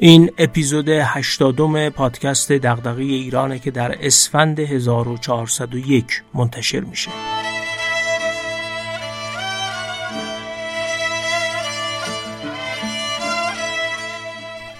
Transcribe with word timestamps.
این 0.00 0.30
اپیزود 0.38 0.88
هشتادم 0.88 1.88
پادکست 1.88 2.52
دغدغه 2.52 3.02
ایرانه 3.02 3.58
که 3.58 3.70
در 3.70 4.06
اسفند 4.06 4.60
1401 4.60 6.22
منتشر 6.34 6.80
میشه. 6.80 7.10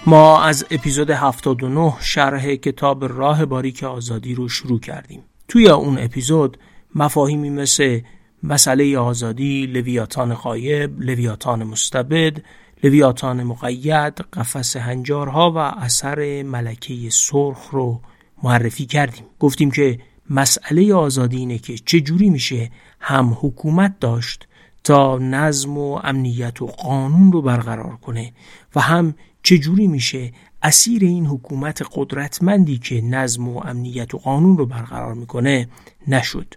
ما 0.05 0.41
از 0.43 0.65
اپیزود 0.71 1.09
79 1.09 1.93
شرح 1.99 2.55
کتاب 2.55 3.05
راه 3.05 3.45
باریک 3.45 3.83
آزادی 3.83 4.35
رو 4.35 4.49
شروع 4.49 4.79
کردیم. 4.79 5.23
توی 5.47 5.69
اون 5.69 5.97
اپیزود 5.99 6.57
مفاهیمی 6.95 7.49
مثل 7.49 7.99
مسئله 8.43 8.97
آزادی، 8.97 9.65
لویاتان 9.65 10.33
غایب، 10.33 11.01
لویاتان 11.01 11.63
مستبد، 11.63 12.41
لویاتان 12.83 13.43
مقید، 13.43 14.13
قفس 14.33 14.77
هنجارها 14.77 15.51
و 15.51 15.57
اثر 15.57 16.43
ملکه 16.43 17.09
سرخ 17.09 17.69
رو 17.71 18.01
معرفی 18.43 18.85
کردیم. 18.85 19.25
گفتیم 19.39 19.71
که 19.71 19.99
مسئله 20.29 20.93
آزادی 20.93 21.37
اینه 21.37 21.57
که 21.57 21.77
چجوری 21.77 22.29
میشه 22.29 22.71
هم 22.99 23.37
حکومت 23.41 23.99
داشت 23.99 24.47
تا 24.83 25.17
نظم 25.17 25.77
و 25.77 25.99
امنیت 26.03 26.61
و 26.61 26.67
قانون 26.67 27.31
رو 27.31 27.41
برقرار 27.41 27.95
کنه 27.95 28.33
و 28.75 28.81
هم 28.81 29.15
چجوری 29.43 29.87
میشه 29.87 30.31
اسیر 30.63 31.03
این 31.03 31.25
حکومت 31.25 31.81
قدرتمندی 31.93 32.77
که 32.77 33.01
نظم 33.01 33.47
و 33.47 33.61
امنیت 33.65 34.13
و 34.13 34.17
قانون 34.17 34.57
رو 34.57 34.65
برقرار 34.65 35.13
می‌کنه 35.13 35.69
نشد 36.07 36.53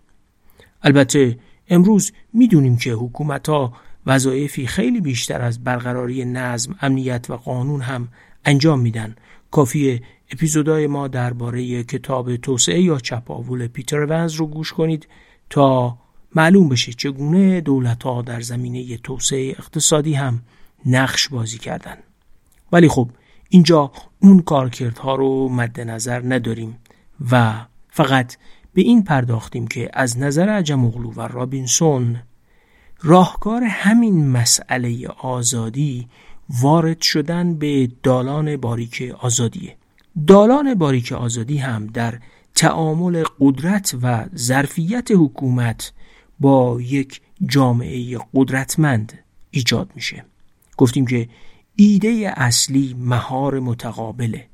البته 0.82 1.38
امروز 1.68 2.12
می‌دونیم 2.32 2.76
که 2.76 2.92
حکومت 2.92 3.48
ها 3.48 3.72
وظایفی 4.06 4.66
خیلی 4.66 5.00
بیشتر 5.00 5.42
از 5.42 5.64
برقراری 5.64 6.24
نظم، 6.24 6.76
امنیت 6.80 7.30
و 7.30 7.36
قانون 7.36 7.80
هم 7.80 8.08
انجام 8.44 8.80
میدن. 8.80 9.16
کافی 9.50 10.00
اپیزودهای 10.30 10.86
ما 10.86 11.08
درباره 11.08 11.84
کتاب 11.84 12.36
توسعه 12.36 12.82
یا 12.82 12.98
چپاول 12.98 13.66
پیتر 13.66 14.04
ونز 14.04 14.34
رو 14.34 14.46
گوش 14.46 14.72
کنید 14.72 15.08
تا 15.50 15.98
معلوم 16.34 16.68
بشه 16.68 16.92
چگونه 16.92 17.60
دولت 17.60 18.02
ها 18.02 18.22
در 18.22 18.40
زمینه 18.40 18.96
توسعه 18.96 19.48
اقتصادی 19.48 20.14
هم 20.14 20.42
نقش 20.86 21.28
بازی 21.28 21.58
کردن. 21.58 21.96
ولی 22.72 22.88
خب 22.88 23.10
اینجا 23.48 23.92
اون 24.20 24.42
کارکردها 24.42 25.14
رو 25.14 25.48
مد 25.48 25.80
نظر 25.80 26.22
نداریم 26.24 26.78
و 27.30 27.66
فقط 27.88 28.36
به 28.74 28.82
این 28.82 29.04
پرداختیم 29.04 29.66
که 29.66 29.90
از 29.92 30.18
نظر 30.18 30.48
عجم 30.48 30.84
و 30.84 31.28
رابینسون 31.28 32.16
راهکار 33.04 33.64
همین 33.64 34.28
مسئله 34.28 35.08
آزادی 35.08 36.08
وارد 36.60 37.00
شدن 37.00 37.54
به 37.54 37.90
دالان 38.02 38.56
باریک 38.56 39.14
آزادیه. 39.20 39.76
دالان 40.26 40.74
باریک 40.74 41.12
آزادی 41.12 41.58
هم 41.58 41.86
در 41.86 42.18
تعامل 42.54 43.24
قدرت 43.40 43.94
و 44.02 44.24
ظرفیت 44.36 45.08
حکومت 45.10 45.92
با 46.40 46.80
یک 46.80 47.20
جامعه 47.46 48.18
قدرتمند 48.34 49.18
ایجاد 49.50 49.90
میشه. 49.94 50.24
گفتیم 50.76 51.06
که 51.06 51.28
ایده 51.76 52.32
اصلی 52.36 52.96
مهار 52.98 53.60
متقابله. 53.60 54.46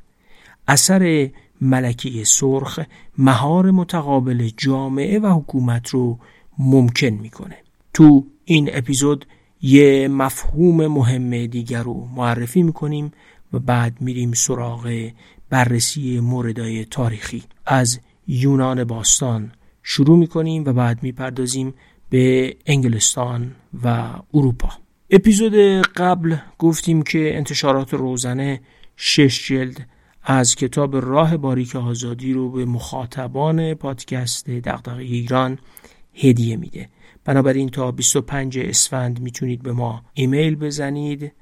اثر 0.68 1.30
ملکه 1.60 2.24
سرخ 2.24 2.80
مهار 3.18 3.70
متقابل 3.70 4.50
جامعه 4.56 5.18
و 5.18 5.26
حکومت 5.26 5.88
رو 5.88 6.18
ممکن 6.58 7.06
می‌کنه. 7.06 7.56
تو 7.94 8.26
این 8.50 8.70
اپیزود 8.72 9.26
یه 9.62 10.08
مفهوم 10.08 10.86
مهم 10.86 11.46
دیگر 11.46 11.82
رو 11.82 12.08
معرفی 12.16 12.62
می‌کنیم 12.62 13.12
و 13.52 13.58
بعد 13.58 14.00
میریم 14.00 14.32
سراغ 14.32 15.10
بررسی 15.50 16.20
موردهای 16.20 16.84
تاریخی. 16.84 17.42
از 17.66 18.00
یونان 18.26 18.84
باستان 18.84 19.52
شروع 19.82 20.18
می‌کنیم 20.18 20.64
و 20.64 20.72
بعد 20.72 21.02
می‌پردازیم 21.02 21.74
به 22.10 22.56
انگلستان 22.66 23.54
و 23.84 24.06
اروپا. 24.34 24.70
اپیزود 25.10 25.54
قبل 25.86 26.36
گفتیم 26.58 27.02
که 27.02 27.36
انتشارات 27.36 27.94
روزنه 27.94 28.60
شش 28.96 29.48
جلد 29.48 29.86
از 30.22 30.54
کتاب 30.54 30.96
راه 30.96 31.36
باریک 31.36 31.76
آزادی 31.76 32.32
رو 32.32 32.50
به 32.50 32.64
مخاطبان 32.64 33.74
پادکست 33.74 34.50
دغدغه 34.50 35.02
ایران 35.02 35.58
هدیه 36.14 36.56
میده. 36.56 36.88
بنابراین 37.28 37.68
تا 37.68 37.92
25 37.92 38.58
اسفند 38.58 39.20
می‌تونید 39.20 39.62
به 39.62 39.72
ما 39.72 40.02
ایمیل 40.14 40.56
بزنید 40.56 41.32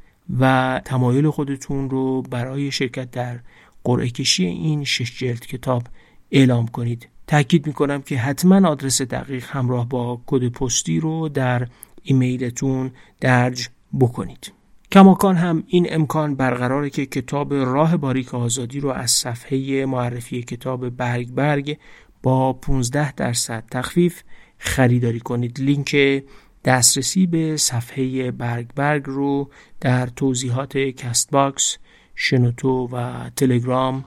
و 0.40 0.80
تمایل 0.84 1.30
خودتون 1.30 1.90
رو 1.90 2.22
برای 2.22 2.70
شرکت 2.70 3.10
در 3.10 3.40
قرعه 3.84 4.10
کشی 4.10 4.46
این 4.46 4.84
شش 4.84 5.18
جلد 5.18 5.46
کتاب 5.46 5.82
اعلام 6.30 6.68
کنید. 6.68 7.08
تاکید 7.26 7.66
می‌کنم 7.66 8.02
که 8.02 8.18
حتما 8.18 8.68
آدرس 8.68 9.02
دقیق 9.02 9.44
همراه 9.48 9.88
با 9.88 10.20
کد 10.26 10.48
پستی 10.48 11.00
رو 11.00 11.28
در 11.28 11.68
ایمیلتون 12.02 12.90
درج 13.20 13.68
بکنید. 14.00 14.52
کماکان 14.92 15.36
هم 15.36 15.64
این 15.66 15.86
امکان 15.90 16.34
برقراره 16.34 16.90
که 16.90 17.06
کتاب 17.06 17.54
راه 17.54 17.96
باریک 17.96 18.34
آزادی 18.34 18.80
رو 18.80 18.88
از 18.88 19.10
صفحه 19.10 19.86
معرفی 19.86 20.42
کتاب 20.42 20.88
برگ 20.88 21.30
برگ 21.30 21.78
با 22.22 22.52
15 22.52 23.12
درصد 23.12 23.64
تخفیف 23.70 24.22
خریداری 24.58 25.20
کنید. 25.20 25.60
لینک 25.60 26.22
دسترسی 26.64 27.26
به 27.26 27.56
صفحه 27.56 28.30
برگ 28.30 28.66
برگ 28.74 29.02
رو 29.06 29.50
در 29.80 30.06
توضیحات 30.06 30.78
کست 30.78 31.30
باکس 31.30 31.78
شنوتو 32.14 32.88
و 32.92 33.30
تلگرام 33.36 34.04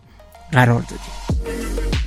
قرار 0.51 0.81
دادیم. 0.81 1.98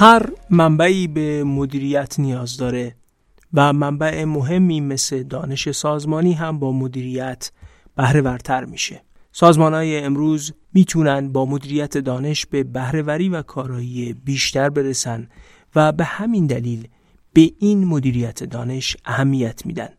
هر 0.00 0.30
منبعی 0.50 1.06
به 1.06 1.44
مدیریت 1.44 2.20
نیاز 2.20 2.56
داره 2.56 2.94
و 3.54 3.72
منبع 3.72 4.24
مهمی 4.24 4.80
مثل 4.80 5.22
دانش 5.22 5.70
سازمانی 5.70 6.32
هم 6.32 6.58
با 6.58 6.72
مدیریت 6.72 7.50
بهره 7.96 8.20
ورتر 8.20 8.64
میشه. 8.64 9.02
سازمان 9.32 9.74
های 9.74 9.98
امروز 9.98 10.52
می‌تونن 10.74 11.32
با 11.32 11.46
مدیریت 11.46 11.98
دانش 11.98 12.46
به 12.46 12.64
بهرهوری 12.64 13.28
و 13.28 13.42
کارایی 13.42 14.12
بیشتر 14.12 14.70
برسن 14.70 15.28
و 15.74 15.92
به 15.92 16.04
همین 16.04 16.46
دلیل 16.46 16.88
به 17.32 17.50
این 17.58 17.84
مدیریت 17.84 18.44
دانش 18.44 18.96
اهمیت 19.04 19.66
میدن. 19.66 19.90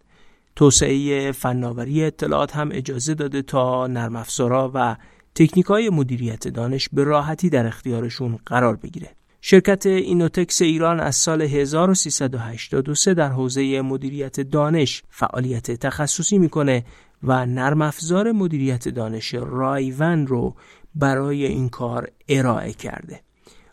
توسعه 0.56 1.32
فناوری 1.32 2.04
اطلاعات 2.04 2.56
هم 2.56 2.70
اجازه 2.72 3.14
داده 3.14 3.42
تا 3.42 3.88
نرم 3.88 4.16
افزارا 4.16 4.72
و 4.74 4.96
تکنیک 5.36 5.66
های 5.66 5.90
مدیریت 5.90 6.48
دانش 6.48 6.90
به 6.90 7.04
راحتی 7.04 7.50
در 7.50 7.68
اختیارشون 7.68 8.40
قرار 8.46 8.76
بگیره. 8.76 9.19
شرکت 9.42 9.86
اینوتکس 9.86 10.62
ایران 10.62 11.00
از 11.00 11.16
سال 11.16 11.42
1383 11.42 13.14
در 13.14 13.30
حوزه 13.30 13.82
مدیریت 13.82 14.40
دانش 14.40 15.04
فعالیت 15.10 15.72
تخصصی 15.72 16.38
می‌کنه 16.38 16.86
و 17.24 17.46
نرم 17.46 17.82
افزار 17.82 18.32
مدیریت 18.32 18.90
دانش 18.90 19.34
رایون 19.34 20.28
رو 20.28 20.56
برای 20.96 21.46
این 21.46 21.70
کار 21.70 22.08
ارائه 22.30 22.74
کرده. 22.74 23.22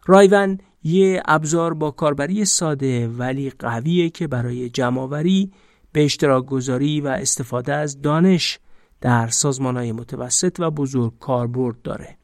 رایون 0.07 0.59
یه 0.83 1.23
ابزار 1.25 1.75
با 1.75 1.91
کاربری 1.91 2.45
ساده 2.45 3.09
ولی 3.09 3.51
قویه 3.51 4.11
که 4.11 4.27
برای 4.27 4.69
جمعآوری 4.69 5.53
به 5.93 6.05
اشتراک 6.05 6.47
گذاری 6.47 7.01
و 7.01 7.07
استفاده 7.07 7.75
از 7.75 8.03
دانش 8.03 8.59
در 9.01 9.29
سازمانهای 9.29 9.93
متوسط 9.93 10.57
و 10.59 10.71
بزرگ 10.71 11.19
کاربرد 11.19 11.83
داره. 11.83 12.17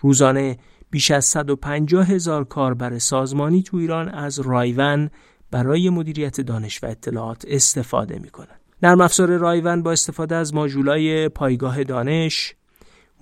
روزانه 0.00 0.58
بیش 0.90 1.10
از 1.10 1.24
150 1.24 2.10
هزار 2.10 2.44
کاربر 2.44 2.98
سازمانی 2.98 3.62
تو 3.62 3.76
ایران 3.76 4.08
از 4.08 4.38
رایون 4.38 5.10
برای 5.50 5.90
مدیریت 5.90 6.40
دانش 6.40 6.84
و 6.84 6.86
اطلاعات 6.86 7.44
استفاده 7.48 8.18
می 8.18 8.28
کنند. 8.28 8.60
نرم 8.82 9.00
افزار 9.00 9.36
رایون 9.36 9.82
با 9.82 9.92
استفاده 9.92 10.34
از 10.34 10.54
ماژولای 10.54 11.28
پایگاه 11.28 11.84
دانش، 11.84 12.54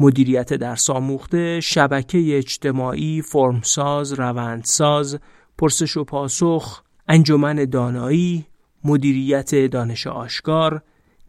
مدیریت 0.00 0.54
درس 0.54 0.90
آموخته، 0.90 1.60
شبکه 1.60 2.36
اجتماعی، 2.36 3.22
فرمساز، 3.22 4.12
روندساز، 4.12 5.18
پرسش 5.58 5.96
و 5.96 6.04
پاسخ، 6.04 6.82
انجمن 7.08 7.64
دانایی، 7.64 8.46
مدیریت 8.84 9.54
دانش 9.54 10.06
آشکار، 10.06 10.82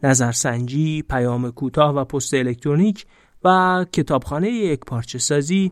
نظرسنجی، 0.04 1.02
پیام 1.02 1.52
کوتاه 1.52 1.96
و 1.96 2.04
پست 2.06 2.34
الکترونیک 2.34 3.06
و 3.44 3.86
کتابخانه 3.94 4.50
یک 4.50 4.80
پارچه 4.80 5.20
سازی 5.20 5.72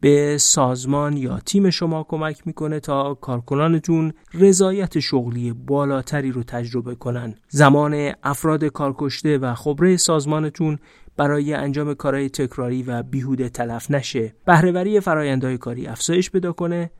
به 0.00 0.38
سازمان 0.38 1.16
یا 1.16 1.38
تیم 1.46 1.70
شما 1.70 2.04
کمک 2.08 2.46
می‌کنه 2.46 2.80
تا 2.80 3.14
کارکنانتون 3.14 4.12
رضایت 4.34 4.98
شغلی 4.98 5.52
بالاتری 5.52 6.32
رو 6.32 6.42
تجربه 6.42 6.94
کنن. 6.94 7.34
زمان 7.48 8.12
افراد 8.22 8.64
کارکشته 8.64 9.38
و 9.38 9.54
خبره 9.54 9.96
سازمانتون 9.96 10.78
برای 11.16 11.54
انجام 11.54 11.94
کارهای 11.94 12.28
تکراری 12.28 12.82
و 12.82 13.02
بیهوده 13.02 13.48
تلف 13.48 13.90
نشه. 13.90 14.34
بهرهوری 14.44 15.00
فرایندهای 15.00 15.58
کاری 15.58 15.86
افزایش 15.86 16.30
پیدا 16.30 16.52
کنه 16.52 16.90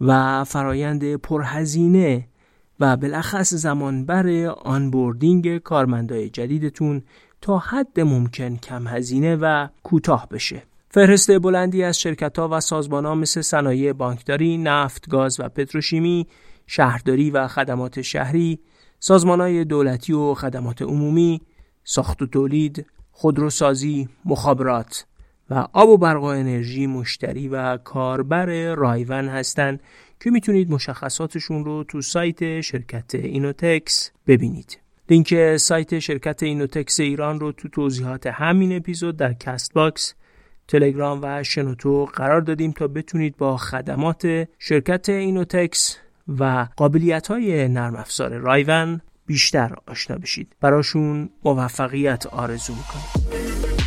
و 0.00 0.44
فرایند 0.44 1.14
پرهزینه 1.14 2.28
و 2.80 2.96
بالاخص 2.96 3.54
زمانبر 3.54 4.46
آنبوردینگ 4.46 5.58
کارمندای 5.58 6.30
جدیدتون 6.30 7.02
تا 7.40 7.58
حد 7.58 8.00
ممکن 8.00 8.56
کم 8.56 8.86
هزینه 8.86 9.36
و 9.36 9.68
کوتاه 9.82 10.28
بشه. 10.28 10.62
فهرست 10.90 11.38
بلندی 11.38 11.82
از 11.82 12.00
شرکت 12.00 12.38
ها 12.38 12.48
و 12.52 12.60
سازمان 12.60 13.06
ها 13.06 13.14
مثل 13.14 13.40
صنایع 13.40 13.92
بانکداری، 13.92 14.58
نفت، 14.58 15.08
گاز 15.08 15.40
و 15.40 15.48
پتروشیمی، 15.48 16.26
شهرداری 16.66 17.30
و 17.30 17.48
خدمات 17.48 18.02
شهری، 18.02 18.58
سازمان 19.00 19.40
های 19.40 19.64
دولتی 19.64 20.12
و 20.12 20.34
خدمات 20.34 20.82
عمومی، 20.82 21.40
ساخت 21.84 22.22
و 22.22 22.26
تولید، 22.26 22.86
خودروسازی، 23.10 24.08
مخابرات 24.24 25.06
و 25.50 25.66
آب 25.72 25.88
و 25.88 25.96
برق 25.96 26.22
و 26.22 26.24
انرژی 26.24 26.86
مشتری 26.86 27.48
و 27.48 27.76
کاربر 27.76 28.74
رایون 28.74 29.28
هستند 29.28 29.82
که 30.20 30.30
می‌تونید 30.30 30.70
مشخصاتشون 30.70 31.64
رو 31.64 31.84
تو 31.84 32.02
سایت 32.02 32.60
شرکت 32.60 33.14
اینوتکس 33.14 34.10
ببینید. 34.26 34.78
لینک 35.10 35.56
سایت 35.56 35.98
شرکت 35.98 36.42
اینوتکس 36.42 37.00
ایران 37.00 37.40
رو 37.40 37.52
تو 37.52 37.68
توضیحات 37.68 38.26
همین 38.26 38.76
اپیزود 38.76 39.16
در 39.16 39.32
کست 39.32 39.74
باکس 39.74 40.14
تلگرام 40.68 41.20
و 41.22 41.42
شنوتو 41.42 42.04
قرار 42.04 42.40
دادیم 42.40 42.72
تا 42.72 42.88
بتونید 42.88 43.36
با 43.36 43.56
خدمات 43.56 44.48
شرکت 44.58 45.08
اینوتکس 45.08 45.96
و 46.38 46.66
قابلیت 46.76 47.26
های 47.26 47.68
نرم 47.68 47.96
افزار 47.96 48.30
رایون 48.38 49.00
بیشتر 49.26 49.74
آشنا 49.86 50.18
بشید. 50.18 50.56
براشون 50.60 51.30
موفقیت 51.44 52.26
آرزو 52.26 52.74
می‌کنیم. 52.74 53.77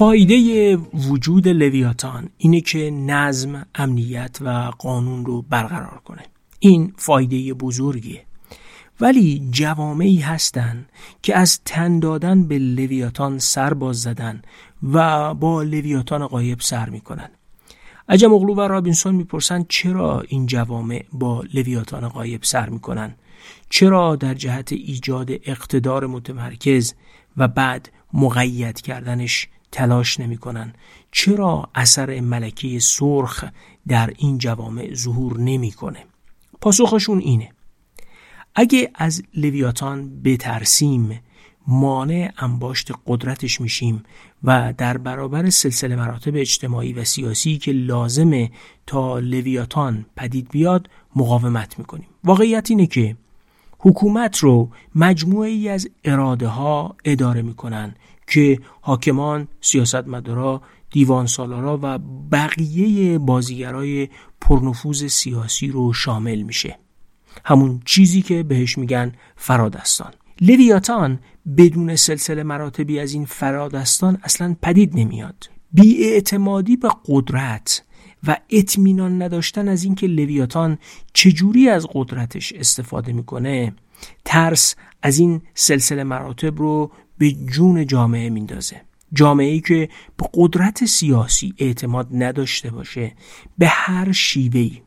فایده 0.00 0.76
وجود 0.76 1.48
لویاتان 1.48 2.28
اینه 2.38 2.60
که 2.60 2.90
نظم، 2.90 3.66
امنیت 3.74 4.38
و 4.40 4.70
قانون 4.78 5.26
رو 5.26 5.42
برقرار 5.42 6.00
کنه. 6.04 6.22
این 6.58 6.92
فایده 6.96 7.54
بزرگیه. 7.54 8.24
ولی 9.00 9.48
جوامعی 9.50 10.18
هستند 10.18 10.88
که 11.22 11.36
از 11.36 11.60
تن 11.64 11.98
دادن 11.98 12.48
به 12.48 12.58
لویاتان 12.58 13.38
سر 13.38 13.74
باز 13.74 14.02
زدن 14.02 14.42
و 14.92 15.34
با 15.34 15.62
لویاتان 15.62 16.26
قایب 16.26 16.60
سر 16.60 16.90
می‌کنن. 16.90 17.30
عجم 18.08 18.32
اغلو 18.34 18.54
و 18.54 18.60
رابینسون 18.60 19.14
می‌پرسند 19.14 19.66
چرا 19.68 20.24
این 20.28 20.46
جوامع 20.46 21.04
با 21.12 21.44
لویاتان 21.54 22.08
قایب 22.08 22.42
سر 22.42 22.68
می‌کنن؟ 22.68 23.14
چرا 23.70 24.16
در 24.16 24.34
جهت 24.34 24.72
ایجاد 24.72 25.30
اقتدار 25.30 26.06
متمرکز 26.06 26.94
و 27.36 27.48
بعد 27.48 27.92
مقید 28.12 28.80
کردنش 28.80 29.48
تلاش 29.72 30.20
نمی‌کنن. 30.20 30.72
چرا 31.12 31.70
اثر 31.74 32.20
ملکی 32.20 32.80
سرخ 32.80 33.44
در 33.88 34.12
این 34.16 34.38
جوامع 34.38 34.94
ظهور 34.94 35.40
نمی‌کنه؟ 35.40 36.04
پاسخشون 36.60 37.18
اینه. 37.18 37.50
اگه 38.54 38.90
از 38.94 39.22
لویاتان 39.34 40.22
بترسیم 40.22 41.20
مانع 41.66 42.32
انباشت 42.38 42.92
قدرتش 43.06 43.60
میشیم 43.60 44.02
و 44.44 44.74
در 44.78 44.98
برابر 44.98 45.50
سلسله 45.50 45.96
مراتب 45.96 46.32
اجتماعی 46.34 46.92
و 46.92 47.04
سیاسی 47.04 47.58
که 47.58 47.72
لازمه 47.72 48.50
تا 48.86 49.18
لویاتان 49.18 50.06
پدید 50.16 50.48
بیاد 50.50 50.90
مقاومت 51.16 51.78
می‌کنیم. 51.78 52.06
واقعیت 52.24 52.70
اینه 52.70 52.86
که 52.86 53.16
حکومت 53.78 54.38
رو 54.38 54.70
مجموعه 54.94 55.48
ای 55.48 55.68
از 55.68 55.88
اراده 56.04 56.48
ها 56.48 56.96
اداره 57.04 57.42
می‌کنن 57.42 57.94
که 58.30 58.58
حاکمان، 58.80 59.48
سیاستمدارا، 59.60 60.62
دیوان 60.90 61.26
سالارا 61.26 61.78
و 61.82 61.98
بقیه 62.32 63.18
بازیگرای 63.18 64.08
پرنفوذ 64.40 65.06
سیاسی 65.06 65.68
رو 65.68 65.92
شامل 65.92 66.42
میشه. 66.42 66.78
همون 67.44 67.80
چیزی 67.84 68.22
که 68.22 68.42
بهش 68.42 68.78
میگن 68.78 69.12
فرادستان. 69.36 70.12
لویاتان 70.40 71.18
بدون 71.56 71.96
سلسله 71.96 72.42
مراتبی 72.42 73.00
از 73.00 73.12
این 73.12 73.24
فرادستان 73.24 74.18
اصلا 74.22 74.56
پدید 74.62 74.98
نمیاد. 74.98 75.50
بیاعتمادی 75.72 76.76
به 76.76 76.88
قدرت 77.08 77.84
و 78.26 78.36
اطمینان 78.50 79.22
نداشتن 79.22 79.68
از 79.68 79.84
اینکه 79.84 80.06
لویاتان 80.06 80.78
چجوری 81.12 81.68
از 81.68 81.86
قدرتش 81.92 82.52
استفاده 82.52 83.12
می‌کنه 83.12 83.74
ترس 84.24 84.74
از 85.02 85.18
این 85.18 85.42
سلسله 85.54 86.04
مراتب 86.04 86.58
رو 86.58 86.90
به 87.20 87.32
جون 87.32 87.86
جامعه 87.86 88.30
میندازه. 88.30 88.80
جامعه 89.12 89.46
ای 89.46 89.60
که 89.60 89.88
به 90.16 90.28
قدرت 90.34 90.84
سیاسی 90.84 91.54
اعتماد 91.58 92.08
نداشته 92.12 92.70
باشه 92.70 93.12
به 93.58 93.66
هر 93.68 94.12
شیوهی 94.12 94.82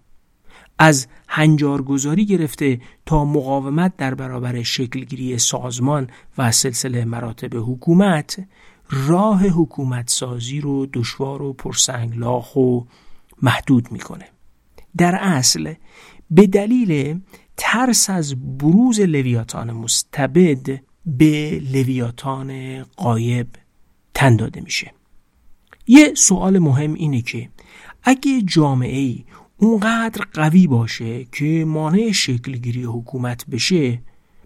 از 0.79 1.07
هنجارگذاری 1.27 2.25
گرفته 2.25 2.81
تا 3.05 3.25
مقاومت 3.25 3.97
در 3.97 4.15
برابر 4.15 4.63
شکلگیری 4.63 5.37
سازمان 5.37 6.09
و 6.37 6.51
سلسله 6.51 7.05
مراتب 7.05 7.55
حکومت 7.55 8.47
راه 8.89 9.47
حکومت 9.47 10.09
سازی 10.09 10.61
رو 10.61 10.85
دشوار 10.93 11.41
و 11.41 11.53
پرسنگلاخ 11.53 12.55
و 12.55 12.81
محدود 13.41 13.91
می‌کنه. 13.91 14.25
در 14.97 15.15
اصل 15.15 15.73
به 16.31 16.47
دلیل 16.47 17.21
ترس 17.57 18.09
از 18.09 18.57
بروز 18.57 18.99
لویاتان 18.99 19.71
مستبد 19.71 20.79
به 21.05 21.61
لویاتان 21.73 22.83
قایب 22.83 23.47
تن 24.13 24.35
داده 24.35 24.61
میشه. 24.61 24.93
یه 25.87 26.13
سوال 26.13 26.59
مهم 26.59 26.93
اینه 26.93 27.21
که 27.21 27.49
اگه 28.03 28.41
جامعه 28.41 28.97
ای 28.97 29.23
اونقدر 29.57 30.25
قوی 30.33 30.67
باشه 30.67 31.25
که 31.25 31.65
مانع 31.67 32.11
شکلگیری 32.11 32.83
حکومت 32.83 33.45
بشه 33.51 34.01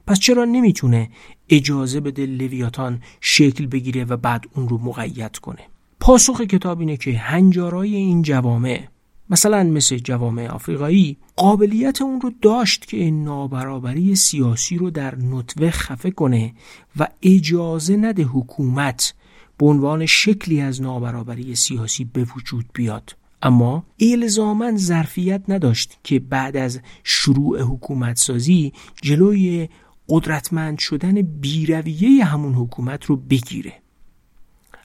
پس 0.07 0.19
چرا 0.19 0.45
نمی‌تونه 0.45 1.09
اجازه 1.49 1.99
بده 1.99 2.25
لویاتان 2.25 3.01
شکل 3.21 3.65
بگیره 3.65 4.05
و 4.05 4.17
بعد 4.17 4.45
اون 4.55 4.69
رو 4.69 4.77
مقید 4.77 5.37
کنه؟ 5.37 5.61
پاسخ 5.99 6.41
کتاب 6.41 6.79
اینه 6.79 6.97
که 6.97 7.17
هنجارای 7.17 7.95
این 7.95 8.21
جوامع 8.21 8.87
مثلا 9.29 9.63
مثل 9.63 9.98
جوامع 9.98 10.48
آفریقایی 10.48 11.17
قابلیت 11.36 12.01
اون 12.01 12.22
رو 12.22 12.31
داشت 12.41 12.86
که 12.86 13.12
نابرابری 13.12 14.15
سیاسی 14.15 14.77
رو 14.77 14.89
در 14.89 15.15
نطوه 15.15 15.69
خفه 15.69 16.12
کنه 16.12 16.53
و 17.00 17.07
اجازه 17.22 17.98
نده 17.98 18.24
حکومت 18.24 19.13
به 19.57 19.65
عنوان 19.65 20.05
شکلی 20.05 20.62
از 20.62 20.81
نابرابری 20.81 21.55
سیاسی 21.55 22.05
به 22.05 22.27
وجود 22.36 22.65
بیاد. 22.74 23.15
اما 23.41 23.84
الزاما 24.00 24.77
ظرفیت 24.77 25.41
نداشت 25.48 25.98
که 26.03 26.19
بعد 26.19 26.57
از 26.57 26.79
شروع 27.03 27.62
حکومت 27.62 28.17
سازی 28.17 28.74
جلوی 29.01 29.69
قدرتمند 30.10 30.79
شدن 30.79 31.22
بیرویه 31.22 32.25
همون 32.25 32.53
حکومت 32.53 33.05
رو 33.05 33.15
بگیره. 33.15 33.74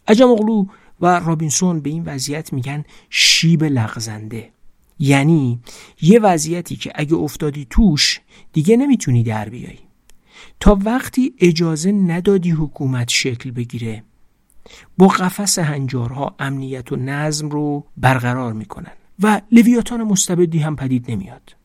عجم 0.08 0.28
و 1.02 1.20
رابینسون 1.20 1.80
به 1.80 1.90
این 1.90 2.04
وضعیت 2.04 2.52
میگن 2.52 2.84
شیب 3.10 3.64
لغزنده. 3.64 4.50
یعنی 4.98 5.60
یه 6.02 6.20
وضعیتی 6.20 6.76
که 6.76 6.92
اگه 6.94 7.14
افتادی 7.14 7.66
توش 7.70 8.20
دیگه 8.52 8.76
نمی‌تونی 8.76 9.22
در 9.22 9.48
بیای. 9.48 9.78
تا 10.60 10.78
وقتی 10.84 11.34
اجازه 11.40 11.92
ندادی 11.92 12.50
حکومت 12.50 13.08
شکل 13.08 13.50
بگیره 13.50 14.04
با 14.98 15.06
قفس 15.06 15.58
هنجارها 15.58 16.34
امنیت 16.38 16.92
و 16.92 16.96
نظم 16.96 17.48
رو 17.48 17.86
برقرار 17.96 18.52
می‌کنن 18.52 18.92
و 19.22 19.40
لویاتان 19.52 20.02
مستبدی 20.02 20.58
هم 20.58 20.76
پدید 20.76 21.10
نمیاد. 21.10 21.56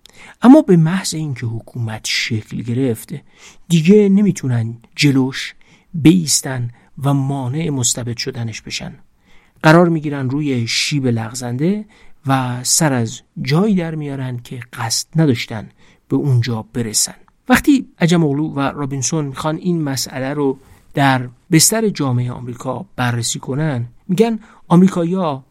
اما 0.41 0.62
به 0.62 0.77
محض 0.77 1.13
اینکه 1.13 1.46
حکومت 1.46 2.01
شکل 2.03 2.62
گرفته 2.62 3.22
دیگه 3.67 4.10
نمی‌تونن 4.10 4.77
جلوش 4.96 5.56
بیستن 5.94 6.72
و 7.03 7.13
مانع 7.13 7.70
مستبد 7.70 8.17
شدنش 8.17 8.62
بشن. 8.62 8.94
قرار 9.63 9.89
می‌گیرن 9.89 10.29
روی 10.29 10.67
شیب 10.67 11.07
لغزنده 11.07 11.85
و 12.27 12.63
سر 12.63 12.93
از 12.93 13.21
جایی 13.41 13.75
در 13.75 13.95
میارن 13.95 14.37
که 14.37 14.59
قصد 14.73 15.07
نداشتن 15.15 15.69
به 16.09 16.15
اونجا 16.15 16.65
برسن. 16.73 17.15
وقتی 17.49 17.87
عجم 17.99 18.23
اغلو 18.23 18.53
و 18.53 18.59
رابینسون 18.59 19.25
می‌خوان 19.25 19.55
این 19.55 19.81
مسئله 19.81 20.33
رو 20.33 20.57
در 20.93 21.29
بستر 21.51 21.89
جامعه 21.89 22.31
آمریکا 22.31 22.85
بررسی 22.95 23.39
کنن 23.39 23.85
میگن 24.07 24.39
آمریکایی‌ها 24.67 25.43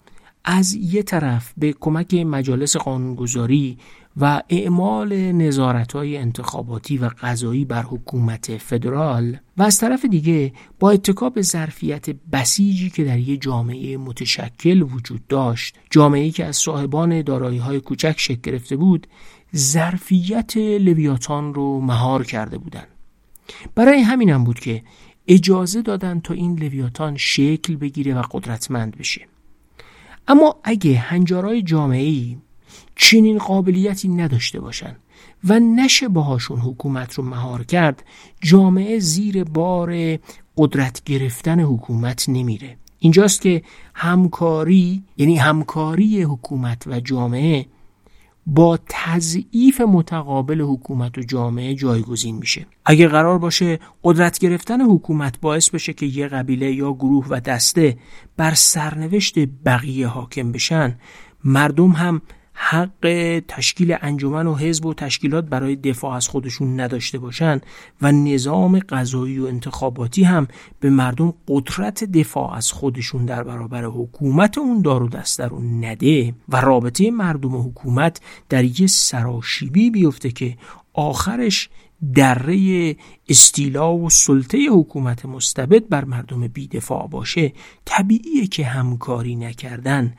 از 0.45 0.75
یه 0.75 1.03
طرف 1.03 1.53
به 1.57 1.73
کمک 1.73 2.15
مجالس 2.15 2.77
قانونگذاری 2.77 3.79
و 4.21 4.43
اعمال 4.49 5.33
نظارت 5.33 5.93
های 5.93 6.17
انتخاباتی 6.17 6.99
و 6.99 7.11
قضایی 7.21 7.65
بر 7.65 7.83
حکومت 7.83 8.57
فدرال 8.57 9.37
و 9.57 9.63
از 9.63 9.79
طرف 9.79 10.05
دیگه 10.05 10.53
با 10.79 10.91
اتکا 10.91 11.31
به 11.31 11.43
ظرفیت 11.43 12.11
بسیجی 12.11 12.91
که 12.91 13.05
در 13.05 13.19
یک 13.19 13.43
جامعه 13.43 13.97
متشکل 13.97 14.83
وجود 14.83 15.27
داشت 15.27 15.79
جامعه 15.91 16.31
که 16.31 16.45
از 16.45 16.57
صاحبان 16.57 17.23
دارایی 17.23 17.59
های 17.59 17.81
کوچک 17.81 18.15
شکل 18.19 18.41
گرفته 18.43 18.77
بود 18.77 19.07
ظرفیت 19.57 20.57
لویاتان 20.57 21.55
رو 21.55 21.81
مهار 21.81 22.25
کرده 22.25 22.59
بودند. 22.59 22.89
برای 23.75 24.01
همینم 24.01 24.45
بود 24.45 24.61
که 24.61 24.83
اجازه 25.29 25.83
دادن 25.83 26.21
تا 26.21 26.35
این 26.35 26.59
لویاتان 26.59 27.17
شکل 27.17 27.77
بگیره 27.77 28.15
و 28.15 28.23
قدرتمند 28.31 28.97
بشه. 28.97 29.27
اما 30.29 30.57
اگه 30.65 30.99
هنجارای 30.99 31.63
جامعه 31.63 32.37
چنین 32.97 33.39
قابلیتی 33.39 34.09
نداشته 34.09 34.61
باشن 34.61 34.97
و 35.45 35.61
نشه 35.61 36.09
باهاشون 36.09 36.59
حکومت 36.59 37.15
رو 37.15 37.25
مهار 37.25 37.65
کرد 37.65 38.05
جامعه 38.41 38.99
زیر 38.99 39.45
بار 39.45 40.19
قدرت 40.57 41.03
گرفتن 41.05 41.61
حکومت 41.61 42.29
نمیره. 42.29 42.77
اینجاست 42.99 43.41
که 43.41 43.63
همکاری 43.95 45.03
یعنی 45.17 45.37
همکاری 45.37 46.23
حکومت 46.23 46.87
و 46.87 47.01
جامعه 47.01 47.67
با 48.47 48.79
تضعیف 48.89 49.81
متقابل 49.81 50.61
حکومت 50.61 51.19
و 51.19 51.21
جامعه 51.21 51.75
جایگزین 51.75 52.37
میشه. 52.37 52.67
اگه 52.85 53.09
قرار 53.09 53.39
باشه 53.39 53.79
قدرت 54.05 54.39
گرفتن 54.39 54.81
حکومت 54.81 55.41
باعث 55.41 55.71
بشه 55.71 55.93
که 55.93 56.07
یه 56.07 56.29
قبیله 56.29 56.73
یا 56.73 56.93
گروه 56.93 57.27
و 57.31 57.41
دسته 57.41 57.99
بر 58.37 58.55
سرنوشت 58.55 59.35
بقیه 59.65 60.07
حاکم 60.07 60.53
بشن 60.53 60.99
مردم 61.45 61.91
هم 61.91 62.23
حق 62.69 63.43
تشکیل 63.49 63.97
انجمن 64.01 64.47
و 64.47 64.55
حزب 64.55 64.87
و 64.87 64.95
تشکیلات 64.95 65.45
برای 65.45 65.77
دفاع 65.77 66.15
از 66.15 66.29
خودشون 66.29 66.81
نداشته 66.81 67.19
باشن 67.19 67.61
و 68.03 68.13
نظام 68.13 68.79
قضایی 68.79 69.39
و 69.39 69.47
انتخاباتی 69.47 70.25
هم 70.25 70.49
به 70.81 70.91
مردم 70.91 71.35
قدرت 71.49 72.05
دفاع 72.05 72.55
از 72.55 72.73
خودشون 72.73 73.25
در 73.25 73.43
برابر 73.43 73.85
حکومت 73.85 74.59
اون 74.59 74.83
دار 74.83 75.03
و 75.03 75.09
دسته 75.09 75.45
رو 75.45 75.61
نده 75.63 76.35
و 76.49 76.61
رابطه 76.61 77.11
مردم 77.11 77.55
و 77.55 77.63
حکومت 77.63 78.21
در 78.49 78.81
یه 78.81 78.87
سراشیبی 78.87 79.91
بیفته 79.91 80.31
که 80.31 80.57
آخرش 80.93 81.69
دره 82.15 82.97
استیلا 83.29 83.97
و 83.97 84.11
سلطه 84.11 84.59
حکومت 84.71 85.27
مستبد 85.27 85.89
بر 85.89 86.05
مردم 86.05 86.49
بیدفاع 86.49 87.09
باشه. 87.09 87.53
طبیعیه 87.85 88.47
که 88.47 88.65
همکاری 88.65 89.37
نکردن 89.37 90.15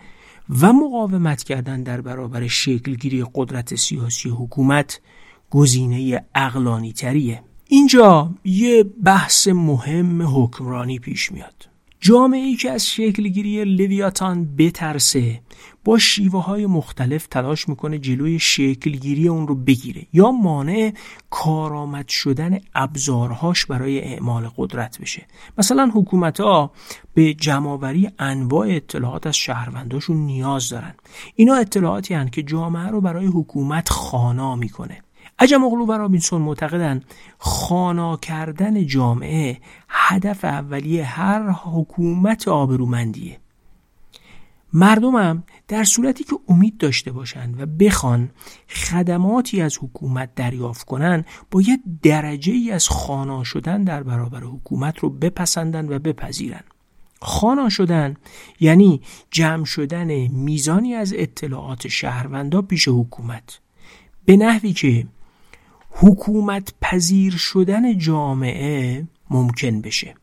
و 0.49 0.73
مقاومت 0.73 1.43
کردن 1.43 1.83
در 1.83 2.01
برابر 2.01 2.47
شکلگیری 2.47 3.25
قدرت 3.35 3.75
سیاسی 3.75 4.29
حکومت 4.29 5.01
گزینه 5.49 6.25
اقلانی 6.35 6.93
تریه 6.93 7.43
اینجا 7.65 8.33
یه 8.43 8.83
بحث 8.83 9.47
مهم 9.47 10.21
حکمرانی 10.21 10.99
پیش 10.99 11.31
میاد. 11.31 11.76
جامعه 11.99 12.39
ای 12.39 12.55
که 12.55 12.71
از 12.71 12.87
شکلگیری 12.87 13.65
لویاتان 13.65 14.55
بترسه 14.55 15.41
با 15.83 15.97
شیوه 15.97 16.43
های 16.43 16.65
مختلف 16.65 17.27
تلاش 17.27 17.69
می‌کنه 17.69 17.97
جلوی 17.97 18.39
شکلگیری 18.39 19.27
اون 19.27 19.47
رو 19.47 19.55
بگیره 19.55 20.07
یا 20.13 20.31
مانع 20.31 20.93
کارآمد 21.29 22.07
شدن 22.07 22.59
ابزارهاش 22.75 23.65
برای 23.65 23.99
اعمال 23.99 24.49
قدرت 24.57 25.01
بشه. 25.01 25.25
مثلا 25.57 25.91
حکومت 25.93 26.39
ها 26.39 26.71
به 27.13 27.33
جمعوری 27.33 28.09
انواع 28.19 28.67
اطلاعات 28.69 29.27
از 29.27 29.35
شهرونداشون 29.35 30.17
نیاز 30.17 30.69
دارن. 30.69 30.95
اینا 31.35 31.55
اطلاعاتی 31.55 32.13
هن 32.13 32.29
که 32.29 32.43
جامعه 32.43 32.87
رو 32.87 33.01
برای 33.01 33.25
حکومت 33.25 33.89
خانا 33.89 34.55
می‌کنه. 34.55 35.01
عجم 35.39 35.63
اغلو 35.63 35.85
و 35.85 35.91
رابینسون 35.91 36.41
معتقدن 36.41 37.01
خانا 37.37 38.17
کردن 38.17 38.85
جامعه 38.85 39.57
هدف 39.89 40.45
اولیه 40.45 41.05
هر 41.05 41.51
حکومت 41.51 42.47
آبرومندیه. 42.47 43.39
مردمم 44.73 45.43
در 45.67 45.83
صورتی 45.83 46.23
که 46.23 46.39
امید 46.47 46.77
داشته 46.77 47.11
باشند 47.11 47.61
و 47.61 47.65
بخوان 47.65 48.29
خدماتی 48.69 49.61
از 49.61 49.77
حکومت 49.81 50.35
دریافت 50.35 50.85
کنند 50.85 51.25
باید 51.51 51.79
درجه 52.03 52.53
ای 52.53 52.71
از 52.71 52.89
خانا 52.89 53.43
شدن 53.43 53.83
در 53.83 54.03
برابر 54.03 54.43
حکومت 54.43 54.99
رو 54.99 55.09
بپسندن 55.09 55.89
و 55.89 55.99
بپذیرن 55.99 56.63
خانا 57.21 57.69
شدن 57.69 58.15
یعنی 58.59 59.01
جمع 59.31 59.65
شدن 59.65 60.27
میزانی 60.27 60.93
از 60.93 61.13
اطلاعات 61.17 61.87
شهروندا 61.87 62.61
پیش 62.61 62.87
حکومت. 62.87 63.59
به 64.25 64.37
نحوی 64.37 64.73
که 64.73 65.07
حکومت 65.99 66.73
پذیر 66.81 67.33
شدن 67.37 67.97
جامعه 67.97 69.07
ممکن 69.29 69.81
بشه. 69.81 70.15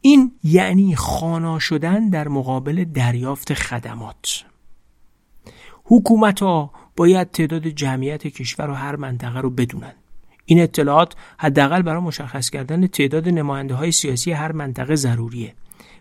این 0.00 0.32
یعنی 0.44 0.96
خانا 0.96 1.58
شدن 1.58 2.08
در 2.08 2.28
مقابل 2.28 2.84
دریافت 2.84 3.54
خدمات. 3.54 4.44
حکومت 5.84 6.42
ها 6.42 6.70
باید 6.96 7.30
تعداد 7.30 7.66
جمعیت 7.66 8.26
کشور 8.26 8.70
و 8.70 8.74
هر 8.74 8.96
منطقه 8.96 9.40
رو 9.40 9.50
بدونن. 9.50 9.92
این 10.44 10.62
اطلاعات 10.62 11.14
حداقل 11.38 11.82
برای 11.82 12.02
مشخص 12.02 12.50
کردن 12.50 12.86
تعداد 12.86 13.28
نماینده 13.28 13.74
های 13.74 13.92
سیاسی 13.92 14.32
هر 14.32 14.52
منطقه 14.52 14.96
ضروریه 14.96 15.54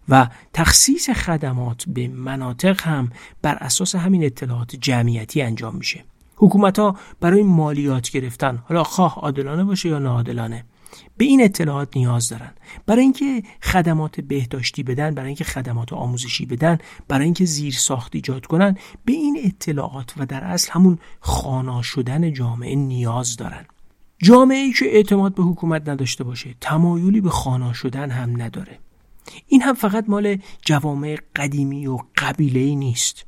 و 0.09 0.27
تخصیص 0.53 1.09
خدمات 1.09 1.83
به 1.87 2.07
مناطق 2.07 2.81
هم 2.81 3.11
بر 3.41 3.55
اساس 3.55 3.95
همین 3.95 4.25
اطلاعات 4.25 4.75
جمعیتی 4.75 5.41
انجام 5.41 5.75
میشه. 5.75 6.03
حکومت 6.35 6.79
ها 6.79 6.95
برای 7.19 7.43
مالیات 7.43 8.09
گرفتن 8.09 8.63
حالا 8.67 8.83
خواه 8.83 9.15
عادلانه 9.15 9.63
باشه 9.63 9.89
یا 9.89 9.99
ناعادلانه 9.99 10.65
به 11.17 11.25
این 11.25 11.43
اطلاعات 11.43 11.97
نیاز 11.97 12.29
دارن. 12.29 12.51
برای 12.85 13.01
اینکه 13.01 13.43
خدمات 13.61 14.21
بهداشتی 14.21 14.83
بدن 14.83 15.15
برای 15.15 15.27
اینکه 15.27 15.43
خدمات 15.43 15.93
آموزشی 15.93 16.45
بدن 16.45 16.77
برای 17.07 17.25
اینکه 17.25 17.45
زیر 17.45 17.73
ساخت 17.73 18.15
ایجاد 18.15 18.45
کنن 18.45 18.77
به 19.05 19.13
این 19.13 19.39
اطلاعات 19.43 20.13
و 20.17 20.25
در 20.25 20.43
اصل 20.43 20.71
همون 20.71 20.99
خانا 21.19 21.81
شدن 21.81 22.33
جامعه 22.33 22.75
نیاز 22.75 23.37
دارن. 23.37 23.65
جامعه 24.17 24.57
ای 24.57 24.73
که 24.73 24.85
اعتماد 24.85 25.35
به 25.35 25.43
حکومت 25.43 25.89
نداشته 25.89 26.23
باشه 26.23 26.55
تمایلی 26.61 27.21
به 27.21 27.29
خانا 27.29 27.73
شدن 27.73 28.11
هم 28.11 28.41
نداره. 28.41 28.79
این 29.47 29.61
هم 29.61 29.73
فقط 29.73 30.05
مال 30.07 30.37
جوامع 30.65 31.17
قدیمی 31.35 31.87
و 31.87 31.97
قبیله 32.17 32.75
نیست. 32.75 33.25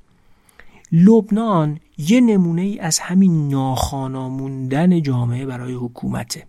لبنان 0.91 1.79
یه 1.97 2.21
نمونه 2.21 2.61
ای 2.61 2.79
از 2.79 2.99
همین 2.99 3.49
ناخانا 3.49 4.29
موندن 4.29 5.01
جامعه 5.01 5.45
برای 5.45 5.73
حکومته. 5.73 6.47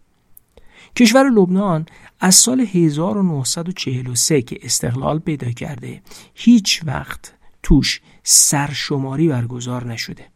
کشور 0.96 1.30
لبنان 1.30 1.86
از 2.20 2.34
سال 2.34 2.60
1943 2.60 4.42
که 4.42 4.58
استقلال 4.62 5.18
پیدا 5.18 5.50
کرده 5.50 6.02
هیچ 6.34 6.82
وقت 6.86 7.34
توش 7.62 8.00
سرشماری 8.22 9.28
برگزار 9.28 9.86
نشده 9.86 10.26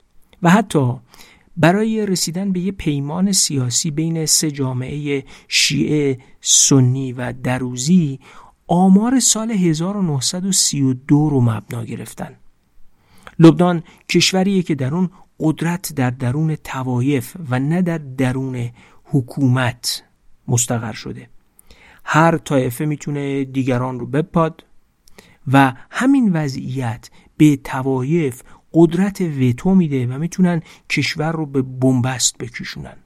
و 0.42 0.50
حتی 0.50 0.94
برای 1.56 2.06
رسیدن 2.06 2.52
به 2.52 2.60
یه 2.60 2.72
پیمان 2.72 3.32
سیاسی 3.32 3.90
بین 3.90 4.26
سه 4.26 4.50
جامعه 4.50 5.24
شیعه 5.48 6.18
سنی 6.40 7.12
و 7.12 7.32
دروزی 7.32 8.20
آمار 8.66 9.20
سال 9.20 9.50
1932 9.50 11.28
رو 11.28 11.40
مبنا 11.40 11.84
گرفتن. 11.84 12.36
لبنان 13.42 13.82
کشوریه 14.08 14.62
که 14.62 14.74
در 14.74 14.94
اون 14.94 15.10
قدرت 15.40 15.92
در 15.92 16.10
درون 16.10 16.56
توایف 16.56 17.36
و 17.50 17.58
نه 17.58 17.82
در 17.82 17.98
درون 17.98 18.70
حکومت 19.04 20.02
مستقر 20.48 20.92
شده. 20.92 21.28
هر 22.04 22.36
طایفه 22.38 22.84
می‌تونه 22.84 23.44
دیگران 23.44 24.00
رو 24.00 24.06
بپاد 24.06 24.64
و 25.52 25.74
همین 25.90 26.32
وضعیت 26.32 27.10
به 27.36 27.56
توایف 27.56 28.42
قدرت 28.72 29.20
وتو 29.20 29.74
میده 29.74 30.06
و 30.06 30.18
می‌تونن 30.18 30.62
کشور 30.90 31.32
رو 31.32 31.46
به 31.46 31.62
بنبست 31.62 32.38
بکشونن. 32.38 32.96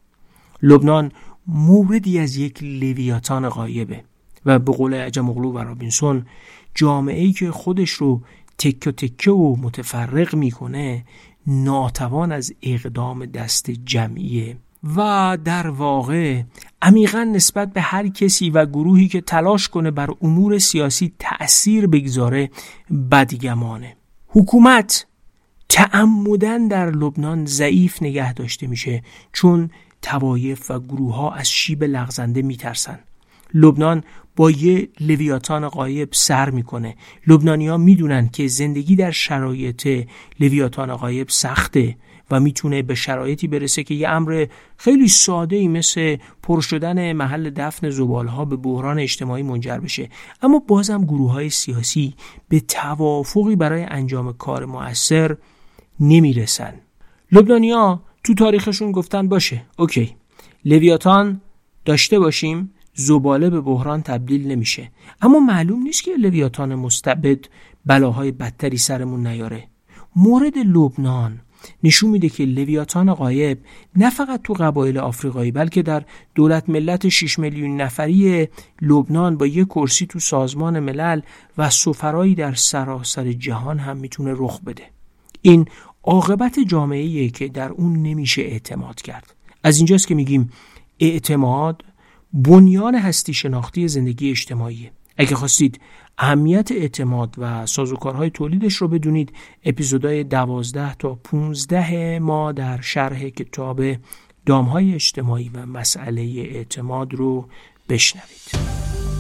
لبنان 0.63 1.13
موردی 1.47 2.19
از 2.19 2.37
یک 2.37 2.63
لویاتان 2.63 3.49
غایبه 3.49 4.05
و 4.47 4.59
به 4.59 4.73
قول 4.73 4.95
عجم 4.95 5.31
و 5.31 5.59
رابینسون 5.59 6.27
جامعه 6.75 7.21
ای 7.21 7.33
که 7.33 7.51
خودش 7.51 7.91
رو 7.91 8.23
تکه 8.59 8.93
تکه 8.93 9.31
و 9.31 9.57
متفرق 9.57 10.35
می‌کنه 10.35 11.05
ناتوان 11.47 12.33
از 12.33 12.55
اقدام 12.63 13.27
دست 13.27 13.71
جمعیه 13.71 14.57
و 14.97 15.39
در 15.45 15.69
واقع 15.69 16.43
عمیقا 16.83 17.25
نسبت 17.25 17.73
به 17.73 17.81
هر 17.81 18.09
کسی 18.09 18.51
و 18.51 18.67
گروهی 18.67 19.09
که 19.09 19.21
تلاش 19.21 19.69
کنه 19.69 19.91
بر 19.91 20.11
امور 20.23 20.59
سیاسی 20.59 21.13
تأثیر 21.19 21.87
بگذاره 21.87 22.51
بدگمانه. 23.11 23.97
حکومت 24.29 25.07
تعمدن 25.69 26.69
در 26.69 26.91
لبنان 26.91 27.47
ضعیف 27.47 28.03
نگه 28.03 28.33
داشته 28.33 28.67
میشه 28.67 29.03
چون 29.33 29.71
توایف 30.03 30.71
و 30.71 30.81
گروه 30.81 31.15
ها 31.15 31.31
از 31.31 31.51
شیب 31.51 31.85
لغزنده 31.85 32.43
میترسن. 32.43 32.99
لبنان 33.55 34.05
با 34.37 34.51
یه 34.51 34.89
لویاتان 35.01 35.69
قایب 35.69 36.09
سر 36.13 36.51
می‌کنه. 36.51 36.97
لبنانی 37.27 37.69
ها 37.69 37.77
می‌دونن 37.77 38.29
که 38.29 38.47
زندگی 38.47 38.97
در 38.97 39.11
شرایط 39.11 40.07
لویاتان 40.41 40.97
قایب 40.97 41.29
سخته 41.29 41.97
و 42.31 42.41
می‌تونه 42.41 42.83
به 42.83 42.95
شرایطی 42.95 43.47
برسه 43.47 43.83
که 43.83 43.95
یه 43.95 44.09
امر 44.09 44.47
خیلی 44.77 45.09
ساده 45.09 45.57
ای 45.57 45.69
مثل 45.69 46.17
پر 46.43 46.61
شدن 46.61 47.13
محل 47.13 47.51
دفن 47.51 47.91
زبالها 47.91 48.45
به 48.45 48.57
بحران 48.57 48.99
اجتماعی 48.99 49.43
منجر 49.43 49.79
بشه. 49.79 50.09
اما 50.43 50.59
بازم 50.59 51.05
گروه 51.05 51.33
های 51.33 51.51
سیاسی 51.51 52.15
به 52.49 52.61
توافقی 52.61 53.57
برای 53.57 53.83
انجام 53.83 54.33
کار 54.33 54.65
مؤثر 54.65 55.37
نمی‌رسن. 56.01 56.75
لبنانیا 57.33 58.03
تو 58.25 58.35
تاریخشون 58.35 58.93
گفتن 58.93 59.29
باشه. 59.29 59.63
اوکی. 59.79 60.17
لویاتان 60.65 61.41
داشته 61.85 62.19
باشیم؟ 62.19 62.73
زباله 62.97 63.51
به 63.51 63.61
بحران 63.61 64.03
تبدیل 64.03 64.47
نمیشه. 64.47 64.91
اما 65.23 65.41
معلوم 65.41 65.83
نیست 65.83 66.03
که 66.03 66.17
لویاتان 66.17 66.75
مستبد 66.75 67.39
بلاهای 67.87 68.33
بدتری 68.33 68.77
سرمون 68.77 69.27
نیاره. 69.27 69.65
مورد 70.17 70.59
لبنان 70.59 71.41
نشون 71.83 72.11
میده 72.11 72.29
که 72.29 72.45
لویاتان 72.45 73.15
قایب 73.15 73.59
نه 73.97 74.11
فقط 74.11 74.43
تو 74.43 74.53
قبایل 74.53 74.99
آفریقایی 74.99 75.51
بلکه 75.51 75.83
در 75.83 76.05
دولت 76.35 76.69
ملت 76.69 77.09
6 77.09 77.39
میلیون 77.39 77.81
نفری 77.81 78.49
لبنان 78.83 79.37
با 79.37 79.47
یک 79.47 79.69
کرسی 79.69 80.07
تو 80.07 80.19
سازمان 80.19 80.81
ملل 80.81 81.21
و 81.59 81.71
سفرایی 81.71 82.35
در 82.35 82.55
سراسر 82.55 83.33
جهان 83.33 83.79
هم 83.79 83.97
می‌تونه 83.97 84.35
رخ 84.37 84.61
بده. 84.61 84.83
این 85.43 85.67
عاقبت 86.03 86.59
جامعه 86.61 87.29
که 87.29 87.49
در 87.49 87.71
اون 87.71 88.03
نمیشه 88.03 88.43
اعتماد 88.43 89.03
کرد. 89.03 89.35
از 89.63 89.77
اینجاست 89.77 90.07
که 90.07 90.15
میگیم 90.15 90.51
اعتماد 91.01 91.85
بنیان 92.37 92.95
هستی 92.95 93.35
شناختی 93.35 93.89
زندگی 93.89 94.31
اجتماعی. 94.31 94.91
اگه 95.17 95.37
خواستید 95.37 95.81
اهمیت 96.19 96.73
اعتماد 96.73 97.35
و 97.39 97.67
سازوکارهای 97.67 98.31
تولیدش 98.31 98.75
رو 98.75 98.89
بدونید 98.89 99.33
اپیزودهای 99.65 100.25
دوازده 100.25 100.95
تا 100.95 101.15
15 101.15 102.19
ما 102.19 102.53
در 102.53 102.81
شرح 102.81 103.29
کتاب 103.29 103.83
دامهای 104.47 104.95
اجتماعی 104.95 105.51
و 105.55 105.67
مسئله 105.67 106.23
اعتماد 106.23 107.15
رو 107.15 107.49
بشنوید. 107.89 109.16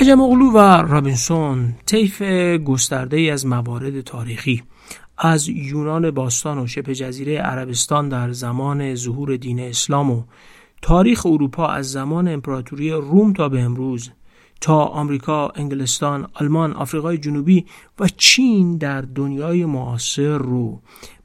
عجم 0.00 0.20
اغلو 0.20 0.50
و 0.50 0.58
رابینسون 0.58 1.74
طیف 1.86 2.22
گسترده 2.64 3.16
ای 3.16 3.30
از 3.30 3.46
موارد 3.46 4.00
تاریخی 4.00 4.62
از 5.18 5.48
یونان 5.48 6.10
باستان 6.10 6.58
و 6.58 6.66
شبه 6.66 6.94
جزیره 6.94 7.38
عربستان 7.38 8.08
در 8.08 8.32
زمان 8.32 8.94
ظهور 8.94 9.36
دین 9.36 9.60
اسلام 9.60 10.10
و 10.10 10.22
تاریخ 10.82 11.26
اروپا 11.26 11.66
از 11.66 11.90
زمان 11.90 12.28
امپراتوری 12.28 12.90
روم 12.90 13.32
تا 13.32 13.48
به 13.48 13.60
امروز 13.60 14.10
تا 14.60 14.84
آمریکا، 14.84 15.48
انگلستان، 15.48 16.28
آلمان، 16.34 16.72
آفریقای 16.72 17.18
جنوبی 17.18 17.66
و 18.00 18.08
چین 18.16 18.76
در 18.76 19.00
دنیای 19.00 19.64
معاصر 19.64 20.38
رو 20.38 20.80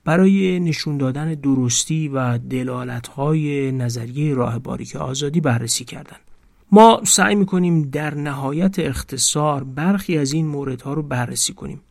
برای 0.06 0.60
نشون 0.60 0.98
دادن 0.98 1.34
درستی 1.34 2.08
و 2.08 2.38
دلالت‌های 2.38 3.72
نظریه 3.72 4.34
راه 4.34 4.60
باریک 4.60 4.96
آزادی 4.96 5.42
بررسی 5.42 5.86
کردند. 5.86 6.33
ما 6.72 7.02
سعی 7.04 7.36
می‌کنیم 7.36 7.82
در 7.82 8.16
نهایت 8.16 8.80
اختصار 8.80 9.64
برخی 9.64 10.18
از 10.18 10.34
این 10.34 10.48
موردها 10.48 10.94
رو 10.94 11.04
بررسی 11.04 11.54
کنیم. 11.54 11.82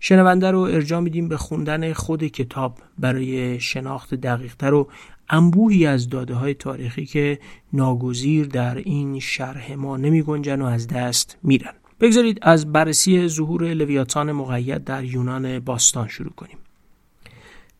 شنونده 0.00 0.50
رو 0.50 0.60
ارجاع 0.60 1.00
میدیم 1.00 1.28
به 1.28 1.36
خوندن 1.36 1.92
خود 1.92 2.24
کتاب 2.24 2.78
برای 2.98 3.60
شناخت 3.60 4.14
دقیقتر 4.14 4.74
و 4.74 4.88
انبوهی 5.28 5.86
از 5.86 6.08
داده 6.08 6.34
های 6.34 6.54
تاریخی 6.54 7.06
که 7.06 7.38
ناگزیر 7.72 8.46
در 8.46 8.74
این 8.74 9.20
شرح 9.20 9.74
ما 9.74 9.96
نمی 9.96 10.22
گنجن 10.22 10.62
و 10.62 10.64
از 10.64 10.88
دست 10.88 11.38
میرن. 11.42 11.72
بگذارید 12.00 12.38
از 12.42 12.72
بررسی 12.72 13.28
ظهور 13.28 13.74
لویاتان 13.74 14.32
مقید 14.32 14.84
در 14.84 15.04
یونان 15.04 15.58
باستان 15.58 16.08
شروع 16.08 16.32
کنیم. 16.32 16.58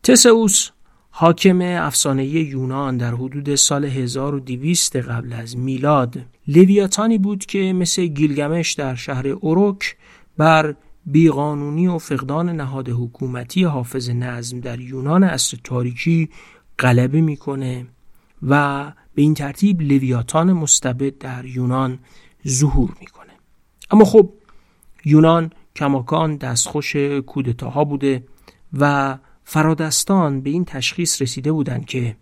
تسئوس 0.02 0.70
حاکم 1.18 1.60
افسانه 1.62 2.24
یونان 2.24 2.96
در 2.96 3.14
حدود 3.14 3.54
سال 3.54 3.84
1200 3.84 4.96
قبل 4.96 5.32
از 5.32 5.56
میلاد. 5.56 6.18
لویاتانی 6.48 7.18
بود 7.18 7.46
که 7.46 7.72
مثل 7.72 8.06
گیلگمش 8.06 8.72
در 8.72 8.94
شهر 8.94 9.28
اوروک 9.28 9.96
بر 10.36 10.74
بیقانونی 11.06 11.86
و 11.86 11.98
فقدان 11.98 12.48
نهاد 12.48 12.88
حکومتی 12.88 13.64
حافظ 13.64 14.10
نظم 14.10 14.60
در 14.60 14.80
یونان 14.80 15.24
اصر 15.24 15.58
تاریکی 15.64 16.28
غلبه 16.78 17.20
می‌کنه 17.20 17.86
و 18.42 18.84
به 19.14 19.22
این 19.22 19.34
ترتیب 19.34 19.80
لویاتان 19.80 20.52
مستبد 20.52 21.18
در 21.18 21.44
یونان 21.44 21.98
ظهور 22.48 22.96
می‌کنه. 23.00 23.32
اما 23.90 24.04
خب 24.04 24.32
یونان 25.04 25.50
کماکان 25.76 26.36
دستخوش 26.36 26.96
کودتاها 26.96 27.84
بوده 27.84 28.24
و 28.72 29.18
فرادستان 29.48 30.40
به 30.40 30.50
این 30.50 30.64
تشخیص 30.64 31.22
رسیده 31.22 31.52
بودند 31.52 31.84
که 31.84 32.16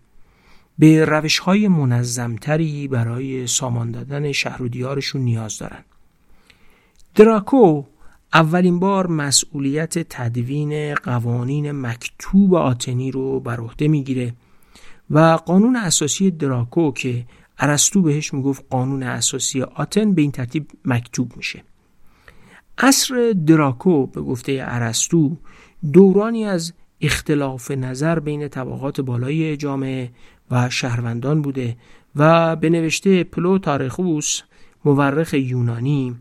به 0.79 1.05
روش 1.05 1.39
های 1.39 1.67
منظمتری 1.67 2.87
برای 2.87 3.47
سامان 3.47 3.91
دادن 3.91 4.31
شهر 4.31 4.61
و 4.63 4.67
دیارشون 4.67 5.21
نیاز 5.21 5.57
دارن. 5.57 5.83
دراکو 7.15 7.83
اولین 8.33 8.79
بار 8.79 9.07
مسئولیت 9.07 9.99
تدوین 9.99 10.95
قوانین 10.95 11.71
مکتوب 11.71 12.55
آتنی 12.55 13.11
رو 13.11 13.39
بر 13.39 13.59
عهده 13.59 13.87
می‌گیره 13.87 14.33
و 15.09 15.19
قانون 15.19 15.75
اساسی 15.75 16.31
دراکو 16.31 16.91
که 16.91 17.25
ارسطو 17.59 18.01
بهش 18.01 18.33
می‌گفت 18.33 18.65
قانون 18.69 19.03
اساسی 19.03 19.61
آتن 19.61 20.13
به 20.13 20.21
این 20.21 20.31
ترتیب 20.31 20.67
مکتوب 20.85 21.37
میشه. 21.37 21.63
عصر 22.77 23.33
دراکو 23.47 24.07
به 24.07 24.21
گفته 24.21 24.57
ارسطو 24.61 25.37
دورانی 25.93 26.45
از 26.45 26.73
اختلاف 27.01 27.71
نظر 27.71 28.19
بین 28.19 28.47
طبقات 28.47 29.01
بالای 29.01 29.57
جامعه 29.57 30.11
و 30.51 30.69
شهروندان 30.69 31.41
بوده 31.41 31.77
و 32.15 32.55
به 32.55 32.69
نوشته 32.69 33.23
پلو 33.23 33.57
تاریخوس 33.57 34.41
مورخ 34.85 35.33
یونانی 35.33 36.15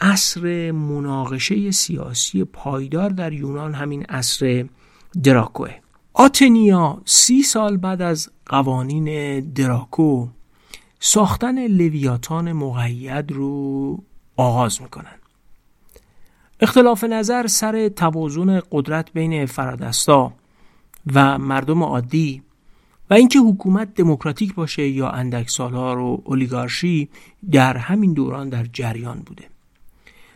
اصر 0.00 0.70
مناقشه 0.72 1.70
سیاسی 1.70 2.44
پایدار 2.44 3.10
در 3.10 3.32
یونان 3.32 3.74
همین 3.74 4.06
اصر 4.08 4.66
دراکوه. 5.22 5.70
آتنیا 6.14 7.02
سی 7.04 7.42
سال 7.42 7.76
بعد 7.76 8.02
از 8.02 8.30
قوانین 8.46 9.40
دراکو 9.40 10.28
ساختن 11.00 11.66
لویاتان 11.66 12.52
مقید 12.52 13.32
رو 13.32 14.04
آغاز 14.36 14.82
می‌کنن 14.82 15.21
اختلاف 16.62 17.04
نظر 17.04 17.46
سر 17.46 17.88
توازن 17.88 18.60
قدرت 18.72 19.12
بین 19.12 19.46
فرادستا 19.46 20.32
و 21.14 21.38
مردم 21.38 21.82
عادی 21.82 22.42
و 23.10 23.14
اینکه 23.14 23.38
حکومت 23.38 23.94
دموکراتیک 23.94 24.54
باشه 24.54 24.88
یا 24.88 25.10
اندک 25.10 25.50
سالار 25.50 25.98
و 25.98 26.22
اولیگارشی 26.24 27.08
در 27.50 27.76
همین 27.76 28.12
دوران 28.12 28.48
در 28.48 28.66
جریان 28.72 29.18
بوده. 29.18 29.44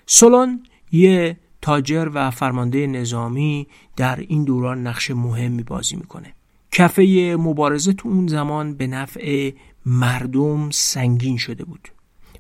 سولون 0.07 0.63
یه 0.93 1.37
تاجر 1.63 2.11
و 2.15 2.31
فرمانده 2.31 2.87
نظامی 2.87 3.67
در 3.97 4.21
این 4.29 4.45
دوران 4.45 4.87
نقش 4.87 5.11
مهمی 5.11 5.63
بازی 5.63 5.97
می‌کنه. 5.97 6.33
کفه 6.71 7.37
مبارزه 7.41 7.93
تو 7.93 8.09
اون 8.09 8.27
زمان 8.27 8.75
به 8.75 8.87
نفع 8.87 9.51
مردم 9.87 10.71
سنگین 10.71 11.37
شده 11.37 11.65
بود 11.65 11.89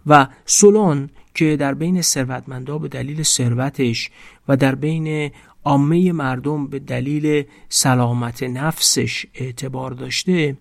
و 0.07 0.29
سولون 0.47 1.11
که 1.37 1.57
در 1.57 1.75
بین 1.75 2.03
ثروتمندا 2.03 2.79
به 2.79 2.89
دلیل 2.89 3.23
ثروتش 3.23 4.11
و 4.49 4.57
در 4.57 4.75
بین 4.75 5.31
عامه 5.65 6.13
مردم 6.13 6.67
به 6.67 6.79
دلیل 6.79 7.45
سلامت 7.69 8.43
نفسش 8.43 9.27
اعتبار 9.35 9.91
داشته 9.91 10.57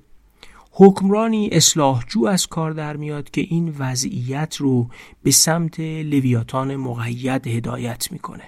حکمرانی 0.72 1.50
اصلاحجو 1.52 2.26
از 2.26 2.48
کار 2.48 2.72
در 2.72 2.98
میاد 2.98 3.30
که 3.30 3.42
این 3.42 3.76
وضعیت 3.80 4.56
رو 4.56 4.90
به 5.24 5.32
سمت 5.32 5.80
لویاتان 5.80 6.76
مقید 6.76 7.48
هدایت 7.48 8.12
می‌کنه. 8.12 8.44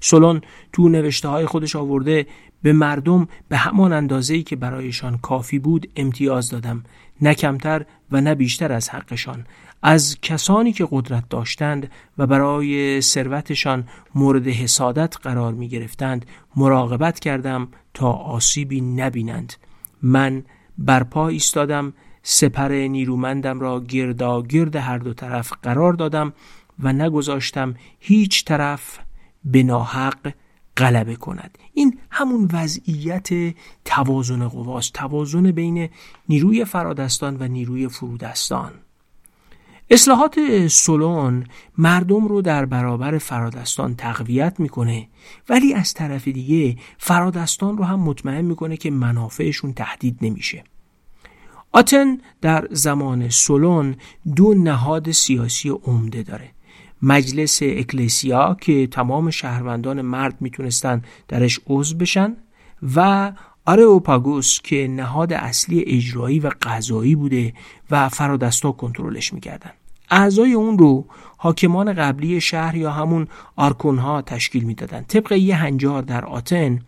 سولون 0.00 0.40
تو 0.72 0.88
نوشته 0.88 1.28
های 1.28 1.46
خودش 1.46 1.76
آورده 1.76 2.26
به 2.62 2.72
مردم 2.72 3.28
به 3.48 3.56
همان 3.56 3.92
اندازه‌ای 3.92 4.42
که 4.42 4.56
برایشان 4.56 5.18
کافی 5.18 5.58
بود 5.58 5.90
امتیاز 5.96 6.50
دادم 6.50 6.84
نه 7.22 7.34
کمتر 7.34 7.84
و 8.12 8.20
نه 8.20 8.34
بیشتر 8.34 8.72
از 8.72 8.88
حقشان. 8.88 9.46
از 9.88 10.16
کسانی 10.22 10.72
که 10.72 10.88
قدرت 10.90 11.28
داشتند 11.28 11.90
و 12.18 12.26
برای 12.26 13.00
ثروتشان 13.00 13.88
مورد 14.14 14.48
حسادت 14.48 15.16
قرار 15.22 15.52
می 15.52 15.68
گرفتند 15.68 16.26
مراقبت 16.56 17.20
کردم 17.20 17.68
تا 17.94 18.12
آسیبی 18.12 18.80
نبینند. 18.80 19.52
من 20.02 20.42
برپا 20.78 21.28
ایستادم 21.28 21.92
سپر 22.22 22.72
نیرومندم 22.72 23.60
را 23.60 23.80
گردا 23.80 24.42
گرد 24.42 24.76
هر 24.76 24.98
دو 24.98 25.14
طرف 25.14 25.52
قرار 25.62 25.92
دادم 25.92 26.32
و 26.78 26.92
نگذاشتم 26.92 27.74
هیچ 27.98 28.44
طرف 28.44 28.98
به 29.44 29.62
ناحق 29.62 30.32
غلبه 30.76 31.16
کند. 31.16 31.58
این 31.74 31.98
همون 32.10 32.48
وضعیت 32.52 33.54
توازن 33.84 34.48
قواست 34.48 34.92
توازن 34.92 35.50
بین 35.50 35.88
نیروی 36.28 36.64
فرادستان 36.64 37.36
و 37.40 37.48
نیروی 37.48 37.88
فرودستان. 37.88 38.72
اصلاحات 39.90 40.66
سولون 40.68 41.44
مردم 41.78 42.28
رو 42.28 42.42
در 42.42 42.64
برابر 42.64 43.18
فرادستان 43.18 43.94
تقویت 43.94 44.60
می‌کنه 44.60 45.08
ولی 45.48 45.74
از 45.74 45.94
طرف 45.94 46.28
دیگه 46.28 46.76
فرادستان 46.98 47.78
رو 47.78 47.84
هم 47.84 48.00
مطمئن 48.00 48.44
می‌کنه 48.44 48.76
که 48.76 48.90
منافعشون 48.90 49.72
تهدید 49.72 50.18
نمیشه. 50.22 50.64
آتن 51.72 52.18
در 52.40 52.68
زمان 52.70 53.28
سولون 53.28 53.96
دو 54.36 54.54
نهاد 54.54 55.10
سیاسی 55.10 55.68
عمده 55.68 56.22
داره. 56.22 56.50
مجلس 57.02 57.58
اکلسیا 57.62 58.56
که 58.60 58.86
تمام 58.86 59.30
شهروندان 59.30 60.02
مرد 60.02 60.36
می‌تونستن 60.40 61.02
درش 61.28 61.60
عضو 61.66 61.96
بشن 61.96 62.36
و 62.96 63.32
آرئوپاگوس 63.66 64.60
که 64.60 64.88
نهاد 64.88 65.32
اصلی 65.32 65.84
اجرایی 65.86 66.40
و 66.40 66.50
قضایی 66.62 67.14
بوده 67.14 67.54
و 67.90 68.08
فرادستا 68.08 68.72
کنترلش 68.72 69.32
می‌کردن. 69.32 69.70
اعضای 70.10 70.52
اون 70.52 70.78
رو 70.78 71.06
حاکمان 71.36 71.92
قبلی 71.92 72.40
شهر 72.40 72.76
یا 72.76 72.92
همون 72.92 73.28
آرکونها 73.56 74.22
تشکیل 74.22 74.64
می‌دادن. 74.64 75.02
طبق 75.02 75.32
یه 75.32 75.56
هنجار 75.56 76.02
در 76.02 76.24
آتن 76.24 76.80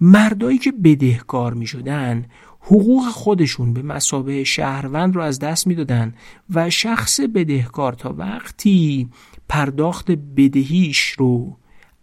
مردایی 0.00 0.58
که 0.58 0.72
بدهکار 0.72 1.54
می 1.54 1.66
شدن 1.66 2.24
حقوق 2.60 3.04
خودشون 3.04 3.72
به 3.72 3.82
مسابه 3.82 4.44
شهروند 4.44 5.16
رو 5.16 5.22
از 5.22 5.38
دست 5.38 5.66
می‌دادن 5.66 6.14
و 6.54 6.70
شخص 6.70 7.20
بدهکار 7.20 7.92
تا 7.92 8.12
وقتی 8.12 9.08
پرداخت 9.48 10.10
بدهیش 10.10 10.98
رو 11.00 11.56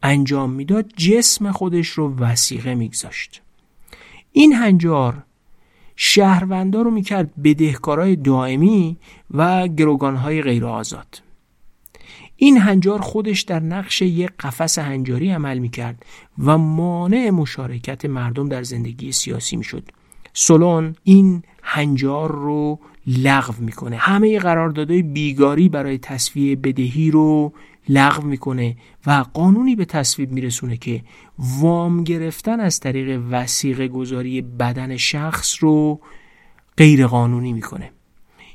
انجام 0.04 0.50
می‌داد 0.50 0.94
جسم 0.98 1.52
خودش 1.52 1.88
رو 1.88 2.16
وسیقه 2.16 2.76
میگذاشت. 2.76 3.42
این 4.32 4.54
هنجار 4.54 5.24
شهروندا 5.96 6.82
رو 6.82 6.92
می‌کرد 6.92 7.42
بدهکارای 7.44 8.16
دائمی 8.16 8.98
و 9.32 9.68
گروگانهای 9.68 10.42
غیر 10.42 10.66
آزاد 10.66 11.22
این 12.36 12.58
هنجار 12.58 13.02
خودش 13.02 13.42
در 13.42 13.60
نقش 13.60 14.02
یک 14.02 14.30
قفس 14.40 14.80
هنجاری 14.80 15.32
عمل 15.32 15.58
می‌کرد 15.58 16.06
و 16.46 16.58
مانع 16.58 17.30
مشارکت 17.30 18.06
مردم 18.06 18.50
در 18.50 18.64
زندگی 18.64 19.12
سیاسی 19.12 19.56
می‌شد. 19.56 19.84
سولون 20.34 20.96
این 21.04 21.44
هنجار 21.64 22.32
رو 22.32 22.80
لغو 23.08 23.54
می‌کنه. 23.60 23.96
همه 23.96 24.40
قراردادهای 24.40 25.02
بیگاری 25.02 25.70
برای 25.70 25.98
تصویه 25.98 26.56
بدهی 26.56 27.12
رو 27.12 27.54
لغو 27.90 28.28
می‌کنه 28.28 28.78
و 29.06 29.26
قانونی 29.34 29.76
به 29.76 29.86
تصویب 29.86 30.32
میرسونه 30.32 30.78
که 30.78 31.04
وام 31.60 32.04
گرفتن 32.04 32.60
از 32.60 32.80
طریق 32.80 33.22
وسیقه 33.32 33.88
گذاری 33.88 34.42
بدن 34.42 34.98
شخص 34.98 35.56
رو 35.60 36.00
غیر 36.78 37.08
قانونی 37.08 37.54
می‌کنه. 37.54 37.92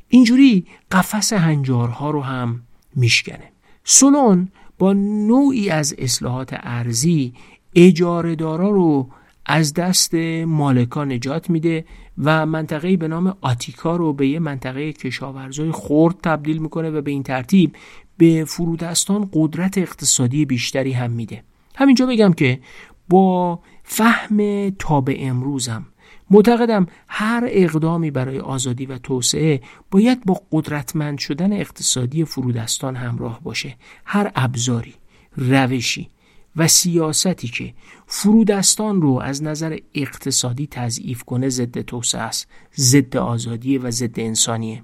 اینجوری 0.08 0.66
قفس 0.90 1.32
هنجارها 1.32 2.10
رو 2.10 2.22
هم 2.22 2.62
میشکنه. 2.96 3.52
سولون 3.84 4.48
با 4.78 4.92
نوعی 4.92 5.70
از 5.70 5.94
اصلاحات 5.98 6.56
ارزی 6.62 7.32
اجارهدارا 7.74 8.70
رو 8.70 9.08
از 9.46 9.74
دست 9.74 10.14
مالکان 10.46 11.12
نجات 11.12 11.50
میده 11.50 11.84
و 12.18 12.46
منطقه 12.46 12.96
به 12.96 13.08
نام 13.08 13.36
آتیکا 13.40 13.96
رو 13.96 14.12
به 14.12 14.28
یه 14.28 14.38
منطقه 14.38 14.92
کشاورزای 14.92 15.72
خرد 15.72 16.14
تبدیل 16.22 16.58
می‌کنه 16.58 16.90
و 16.90 17.02
به 17.02 17.10
این 17.10 17.22
ترتیب 17.22 17.76
به 18.18 18.44
فرودستان 18.44 19.30
قدرت 19.32 19.78
اقتصادی 19.78 20.44
بیشتری 20.44 20.92
هم 20.92 21.10
میده. 21.10 21.42
همینجا 21.74 22.06
بگم 22.06 22.32
که 22.32 22.60
با 23.08 23.60
فهم 23.84 24.70
تا 24.70 25.00
به 25.00 25.26
امروزم 25.26 25.86
معتقدم 26.30 26.86
هر 27.08 27.44
اقدامی 27.46 28.10
برای 28.10 28.38
آزادی 28.38 28.86
و 28.86 28.98
توسعه 28.98 29.60
باید 29.90 30.24
با 30.24 30.42
قدرتمند 30.52 31.18
شدن 31.18 31.52
اقتصادی 31.52 32.24
فرودستان 32.24 32.96
همراه 32.96 33.40
باشه. 33.42 33.76
هر 34.04 34.32
ابزاری 34.34 34.94
روشی 35.36 36.08
و 36.56 36.68
سیاستی 36.68 37.48
که 37.48 37.74
فرودستان 38.06 39.02
رو 39.02 39.20
از 39.20 39.42
نظر 39.42 39.78
اقتصادی 39.94 40.66
تضعیف 40.66 41.22
کنه 41.22 41.48
ضد 41.48 41.80
توسعه 41.80 42.20
است 42.20 42.48
ضد 42.76 43.16
آزادی 43.16 43.78
و 43.78 43.90
ضد 43.90 44.20
انسانیه. 44.20 44.82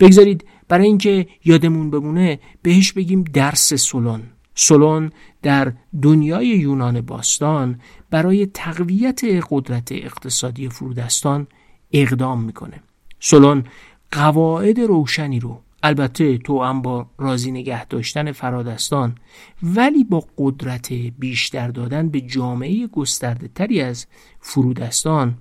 بگذارید 0.00 0.44
برای 0.74 0.86
اینکه 0.86 1.26
یادمون 1.44 1.90
بمونه 1.90 2.38
بهش 2.62 2.92
بگیم 2.92 3.24
درس 3.24 3.74
سولون 3.74 4.22
سولون 4.54 5.10
در 5.42 5.72
دنیای 6.02 6.46
یونان 6.46 7.00
باستان 7.00 7.80
برای 8.10 8.46
تقویت 8.46 9.20
قدرت 9.50 9.92
اقتصادی 9.92 10.68
فرودستان 10.68 11.46
اقدام 11.92 12.42
می‌کنه. 12.42 12.82
سولون 13.20 13.64
قواعد 14.12 14.80
روشنی 14.80 15.40
رو 15.40 15.60
البته 15.82 16.38
تو 16.38 16.62
هم 16.62 16.82
با 16.82 17.06
راضی 17.18 17.50
نگه 17.50 17.84
داشتن 17.86 18.32
فرادستان 18.32 19.14
ولی 19.62 20.04
با 20.04 20.24
قدرت 20.38 20.92
بیشتر 20.92 21.68
دادن 21.68 22.08
به 22.08 22.20
جامعه 22.20 22.86
گسترده 22.86 23.48
تری 23.54 23.80
از 23.80 24.06
فرودستان 24.40 25.34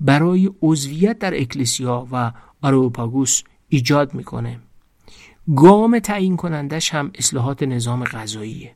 برای 0.00 0.50
عضویت 0.62 1.18
در 1.18 1.40
اکلسیا 1.40 2.06
و 2.12 2.32
آروپاگوس 2.62 3.42
ایجاد 3.68 4.14
می‌کنه. 4.14 4.60
گام 5.56 5.98
تعیین 5.98 6.36
کنندش 6.36 6.94
هم 6.94 7.10
اصلاحات 7.14 7.62
نظام 7.62 8.04
غذاییه 8.04 8.74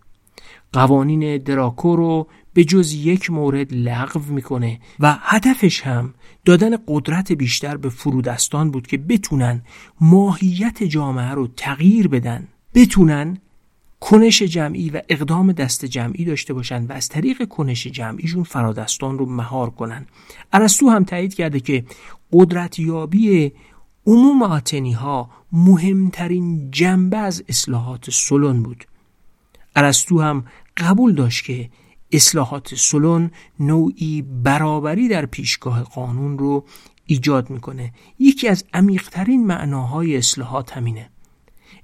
قوانین 0.73 1.39
دراکو 1.39 1.97
رو 1.97 2.27
به 2.55 2.65
جز 2.65 2.93
یک 2.93 3.31
مورد 3.31 3.75
لغو 3.75 4.21
می‌کنه 4.33 4.81
و 5.01 5.17
هدفش 5.21 5.81
هم 5.81 6.15
دادن 6.45 6.71
قدرت 6.89 7.33
بیشتر 7.33 7.77
به 7.77 7.89
فرودستان 7.89 8.71
بود 8.71 8.87
که 8.87 8.99
بتونن 8.99 9.63
ماهیت 10.01 10.83
جامعه 10.83 11.31
رو 11.31 11.49
تغییر 11.57 12.09
بدن. 12.09 12.49
بتونن 12.75 13.39
کنش 14.01 14.43
جمعی 14.43 14.91
و 14.91 15.03
اقدام 15.09 15.53
دست 15.53 15.85
جمعی 15.85 16.25
داشته 16.25 16.55
باشن 16.55 16.87
و 16.87 16.93
از 16.93 17.09
طریق 17.09 17.49
کنش 17.49 17.87
جمعیشون 17.87 18.43
فرادستان 18.43 19.19
رو 19.19 19.27
مهار 19.27 19.71
کنن. 19.71 20.07
ارسطو 20.53 20.89
هم 20.89 21.05
تایید 21.05 21.35
کرده 21.35 21.61
که 21.61 21.85
قدرتیابی 22.33 23.53
عموم 24.11 24.43
آتنی 24.43 24.93
ها 24.93 25.31
مهمترین 25.53 26.71
جنبه 26.71 27.17
از 27.17 27.45
اصلاحات 27.49 28.11
سلون 28.11 28.63
بود. 28.63 28.85
ارسطو 29.77 30.21
هم 30.21 30.45
قبول 30.77 31.15
داشت 31.15 31.45
که 31.45 31.71
اصلاحات 32.13 32.75
سلون 32.75 33.31
نوعی 33.61 34.23
برابری 34.23 35.09
در 35.09 35.27
پیشگاه 35.27 35.83
قانون 35.83 36.39
رو 36.39 36.65
ایجاد 37.07 37.51
می‌کنه. 37.51 37.93
یکی 38.19 38.49
از 38.49 38.65
عمیقترین 38.75 39.47
معناهای 39.47 40.17
اصلاحات 40.17 40.77
همینه. 40.77 41.11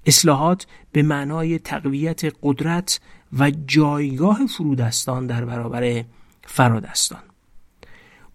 اصلاحات 0.06 0.66
به 0.92 1.02
معنای 1.02 1.58
تقویت 1.58 2.22
قدرت 2.42 3.00
و 3.38 3.50
جایگاه 3.50 4.46
فرودستان 4.46 5.26
در 5.26 5.44
برابر 5.44 6.04
فرادستان. 6.46 7.22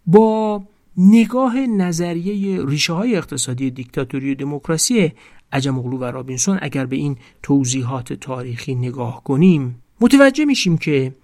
با 0.06 0.64
نگاه 0.98 1.60
نظریه 1.60 2.66
ریشه 2.66 2.94
های 2.94 3.16
اقتصادی 3.16 3.72
دیکتاتوری 3.72 4.32
و 4.32 4.36
دموکراسی 4.36 5.12
عجم 5.52 5.80
اغلو 5.80 5.98
و 5.98 6.04
رابینسون 6.04 6.60
اگر 6.62 6.86
به 6.86 6.96
این 6.96 7.18
توضیحات 7.44 8.14
تاریخی 8.14 8.76
نگاه 8.76 9.24
کنیم 9.24 9.84
متوجه 10.02 10.46
میشیم 10.46 10.78
که 10.78 11.16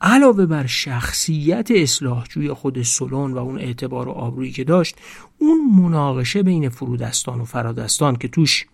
علاوه 0.00 0.46
بر 0.46 0.66
شخصیت 0.66 1.70
اصلاحجوی 1.70 2.52
خود 2.52 2.82
سلون 2.82 3.32
و 3.32 3.38
اون 3.38 3.58
اعتبار 3.58 4.08
و 4.08 4.10
آبرویی 4.10 4.52
که 4.52 4.64
داشت 4.64 4.96
اون 5.38 5.58
مناقشه 5.80 6.42
بین 6.42 6.68
فرودستان 6.68 7.40
و 7.40 7.44
فرادستان 7.44 8.16
که 8.16 8.28
توش 8.28 8.66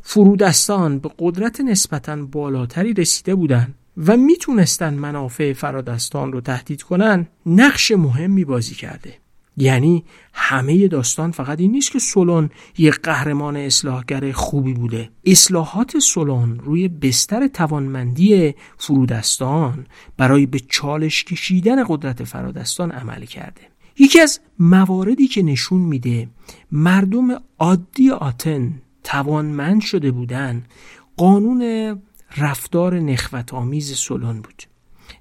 فرودستان 0.00 0.98
به 0.98 1.10
قدرت 1.18 1.60
نسبتا 1.60 2.16
بالاتری 2.16 2.92
رسیده 2.92 3.34
بودند 3.34 3.74
و 3.96 4.16
می‌تونستن 4.16 4.94
منافع 4.94 5.52
فرادستان 5.52 6.32
رو 6.32 6.40
تهدید 6.40 6.82
کنن 6.82 7.26
نقش 7.46 7.90
مهمی 7.90 8.44
بازی 8.44 8.74
کرده. 8.74 9.14
یعنی 9.58 10.04
همه 10.32 10.88
داستان 10.88 11.30
فقط 11.30 11.60
این 11.60 11.72
نیست 11.72 11.90
که 11.90 11.98
سولون 11.98 12.50
یک 12.78 12.94
قهرمان 12.94 13.56
اصلاحگر 13.56 14.32
خوبی 14.32 14.72
بوده. 14.72 15.10
اصلاحات 15.24 15.98
سولون 15.98 16.58
روی 16.58 16.88
بستر 16.88 17.46
توانمندی 17.46 18.54
فرودستان 18.78 19.86
برای 20.16 20.46
به 20.46 20.60
چالش 20.60 21.24
کشیدن 21.24 21.84
قدرت 21.88 22.24
فرادستان 22.24 22.90
عمل 22.90 23.24
کرده. 23.24 23.60
یکی 23.98 24.20
از 24.20 24.40
مواردی 24.58 25.26
که 25.26 25.42
نشون 25.42 25.80
میده 25.80 26.28
مردم 26.72 27.28
عادی 27.58 28.10
آتن 28.10 28.82
توانمند 29.04 29.80
شده 29.80 30.10
بودن 30.10 30.62
قانون 31.16 31.62
رفتار 32.36 33.00
نخوت 33.00 33.54
آمیز 33.54 33.92
سولون 33.92 34.40
بود. 34.40 34.62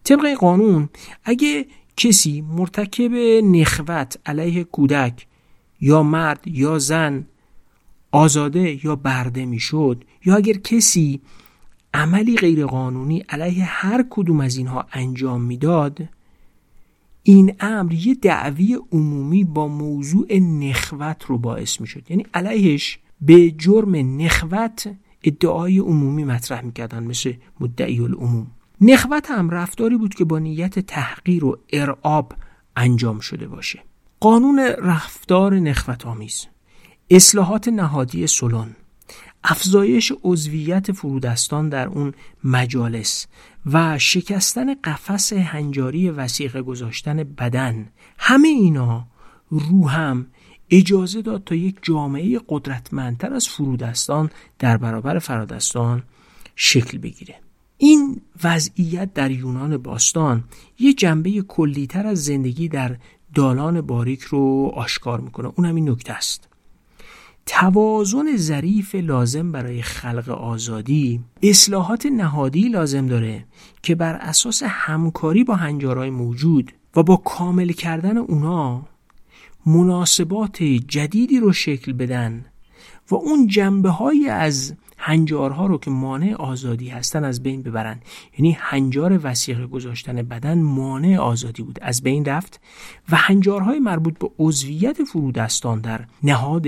طبق 0.03 0.33
قانون 0.33 0.89
اگه 1.23 1.65
کسی 1.97 2.41
مرتکب 2.41 3.11
نخوت 3.43 4.17
علیه 4.25 4.63
کودک 4.63 5.27
یا 5.81 6.03
مرد 6.03 6.47
یا 6.47 6.79
زن 6.79 7.25
آزاده 8.11 8.85
یا 8.85 8.95
برده 8.95 9.45
می‌شد 9.45 10.03
یا 10.25 10.35
اگر 10.35 10.53
کسی 10.53 11.21
عملی 11.93 12.35
غیرقانونی 12.35 13.19
علیه 13.29 13.63
هر 13.63 14.05
کدوم 14.09 14.39
از 14.39 14.57
اینها 14.57 14.85
انجام 14.91 15.41
می‌داد 15.41 15.99
این 17.23 17.55
امر 17.59 17.93
یه 17.93 18.15
دعوی 18.15 18.77
عمومی 18.91 19.43
با 19.43 19.67
موضوع 19.67 20.39
نخوت 20.39 21.23
رو 21.25 21.37
باعث 21.37 21.81
می 21.81 21.87
شد 21.87 22.11
یعنی 22.11 22.25
علیهش 22.33 22.99
به 23.21 23.51
جرم 23.51 24.21
نخوت 24.21 24.95
ادعای 25.23 25.79
عمومی 25.79 26.23
مطرح 26.23 26.61
می‌کردن 26.61 27.03
مثل 27.03 27.33
مدعی 27.59 27.99
العموم. 27.99 28.47
نخوت 28.81 29.31
هم 29.31 29.49
رفتاری 29.49 29.97
بود 29.97 30.15
که 30.15 30.25
با 30.25 30.39
نیت 30.39 30.79
تحقیر 30.79 31.45
و 31.45 31.57
ارعاب 31.73 32.33
انجام 32.75 33.19
شده 33.19 33.47
باشه. 33.47 33.83
قانون 34.19 34.59
رفتار 34.59 35.59
نخوت 35.59 36.05
آمیز 36.05 36.47
اصلاحات 37.09 37.67
نهادی 37.67 38.27
سلون 38.27 38.75
افزایش 39.43 40.13
عضویت 40.23 40.91
فرودستان 40.91 41.69
در 41.69 41.87
اون 41.87 42.13
مجالس 42.43 43.27
و 43.65 43.99
شکستن 43.99 44.73
قفس 44.73 45.33
هنجاری 45.33 46.09
وسیقه 46.09 46.61
گذاشتن 46.61 47.23
بدن 47.23 47.89
همه 48.17 48.47
اینا 48.47 49.07
رو 49.49 49.89
هم 49.89 50.27
اجازه 50.69 51.21
داد 51.21 51.43
تا 51.43 51.55
یک 51.55 51.75
جامعه 51.81 52.39
قدرتمندتر 52.47 53.33
از 53.33 53.47
فرودستان 53.47 54.29
در 54.59 54.77
برابر 54.77 55.19
فرادستان 55.19 56.03
شکل 56.55 56.97
بگیره. 56.97 57.35
این 57.77 58.21
وضعیت 58.43 59.13
در 59.13 59.31
یونان 59.31 59.77
باستان 59.77 60.43
یه 60.79 60.93
جنبه 60.93 61.41
کلیتر 61.41 62.07
از 62.07 62.23
زندگی 62.23 62.67
در 62.67 62.97
دالان 63.35 63.81
باریک 63.81 64.21
رو 64.21 64.71
آشکار 64.75 65.19
می‌کنه. 65.19 65.51
اونم 65.55 65.75
این 65.75 65.89
نکته 65.89 66.13
است. 66.13 66.47
توازن 67.45 68.35
ظریف 68.35 68.95
لازم 68.95 69.51
برای 69.51 69.81
خلق 69.81 70.29
آزادی 70.29 71.19
اصلاحات 71.43 72.05
نهادی 72.05 72.69
لازم 72.69 73.07
داره 73.07 73.45
که 73.83 73.95
بر 73.95 74.13
اساس 74.13 74.63
همکاری 74.65 75.43
با 75.43 75.55
هنجارهای 75.55 76.09
موجود 76.09 76.71
و 76.95 77.03
با 77.03 77.17
کامل 77.17 77.71
کردن 77.71 78.17
اونا 78.17 78.85
مناسبات 79.65 80.63
جدیدی 80.63 81.39
رو 81.39 81.53
شکل 81.53 81.93
بدن 81.93 82.45
و 83.11 83.15
اون 83.15 83.47
جنبه 83.47 83.89
های 83.89 84.29
از 84.29 84.73
هنجارها 84.97 85.65
رو 85.65 85.77
که 85.77 85.91
مانع 85.91 86.33
آزادی 86.33 86.89
هستن 86.89 87.23
از 87.23 87.43
بین 87.43 87.61
ببرن. 87.61 87.99
یعنی 88.37 88.57
هنجار 88.59 89.19
وسیقه 89.23 89.67
گذاشتن 89.67 90.15
بدن 90.21 90.61
مانع 90.61 91.17
آزادی 91.17 91.63
بود. 91.63 91.79
از 91.81 92.03
بین 92.03 92.25
رفت 92.25 92.61
و 93.11 93.15
هنجارهای 93.15 93.79
مربوط 93.79 94.17
به 94.19 94.29
عضویت 94.39 95.03
فرودستان 95.03 95.81
در 95.81 96.05
نهاد 96.23 96.67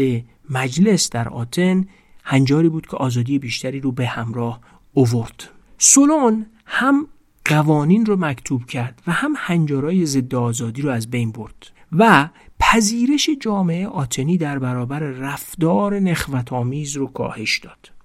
مجلس 0.49 1.09
در 1.09 1.29
آتن 1.29 1.85
هنجاری 2.23 2.69
بود 2.69 2.87
که 2.87 2.97
آزادی 2.97 3.39
بیشتری 3.39 3.79
رو 3.79 3.91
به 3.91 4.07
همراه 4.07 4.59
اوورد. 4.93 5.49
سولون 5.77 6.45
هم 6.65 7.07
قوانین 7.45 8.05
رو 8.05 8.15
مکتوب 8.15 8.65
کرد 8.65 9.01
و 9.07 9.11
هم 9.11 9.33
هنجارهای 9.37 10.05
ضد 10.05 10.35
آزادی 10.35 10.81
رو 10.81 10.89
از 10.89 11.09
بین 11.09 11.31
برد 11.31 11.71
و 11.91 12.29
پذیرش 12.59 13.29
جامعه 13.41 13.87
آتنی 13.87 14.37
در 14.37 14.59
برابر 14.59 14.99
رفتار 14.99 15.99
نخوتآمیز 15.99 16.97
رو 16.97 17.07
کاهش 17.07 17.59
داد. 17.59 17.98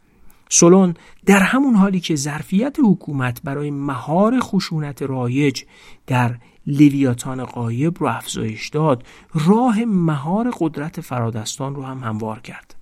سولون 0.49 0.95
در 1.27 1.43
همون 1.43 1.75
حالی 1.75 2.01
که 2.01 2.15
ظرفیت 2.15 2.77
حکومت 2.85 3.43
برای 3.43 3.71
مهار 3.71 4.41
خشونت 4.41 5.03
رایج 5.03 5.63
در 6.07 6.39
لیویاتان 6.67 7.45
قایب 7.45 7.99
رو 7.99 8.07
افزایش 8.07 8.69
داد 8.69 9.03
راه 9.35 9.85
مهار 9.85 10.51
قدرت 10.61 11.01
فرادستان 11.01 11.75
رو 11.75 11.83
هم 11.83 11.99
هموار 11.99 12.41
کرد. 12.41 12.75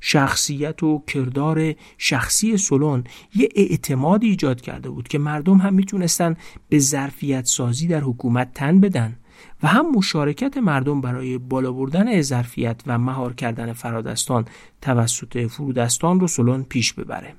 شخصیت 0.00 0.82
و 0.82 1.02
کردار 1.06 1.74
شخصی 1.98 2.56
سولون 2.56 3.04
یه 3.34 3.48
اعتماد 3.54 4.22
ایجاد 4.22 4.60
کرده 4.60 4.90
بود 4.90 5.08
که 5.08 5.18
مردم 5.18 5.56
هم 5.56 5.74
می‌تونستن 5.74 6.36
به 6.68 6.78
ظرفیت 6.78 7.46
سازی 7.46 7.86
در 7.86 8.00
حکومت 8.00 8.54
تن 8.54 8.80
بدن. 8.80 9.16
و 9.62 9.68
هم 9.68 9.90
مشارکت 9.90 10.56
مردم 10.56 11.00
برای 11.00 11.38
بالا 11.38 11.72
بردن 11.72 12.20
ظرفیت 12.22 12.82
و 12.86 12.98
مهار 12.98 13.34
کردن 13.34 13.72
فرادستان 13.72 14.44
توسط 14.82 15.46
فرودستان 15.46 16.20
رو 16.20 16.26
سولون 16.26 16.62
پیش 16.62 16.92
ببره. 16.92 17.34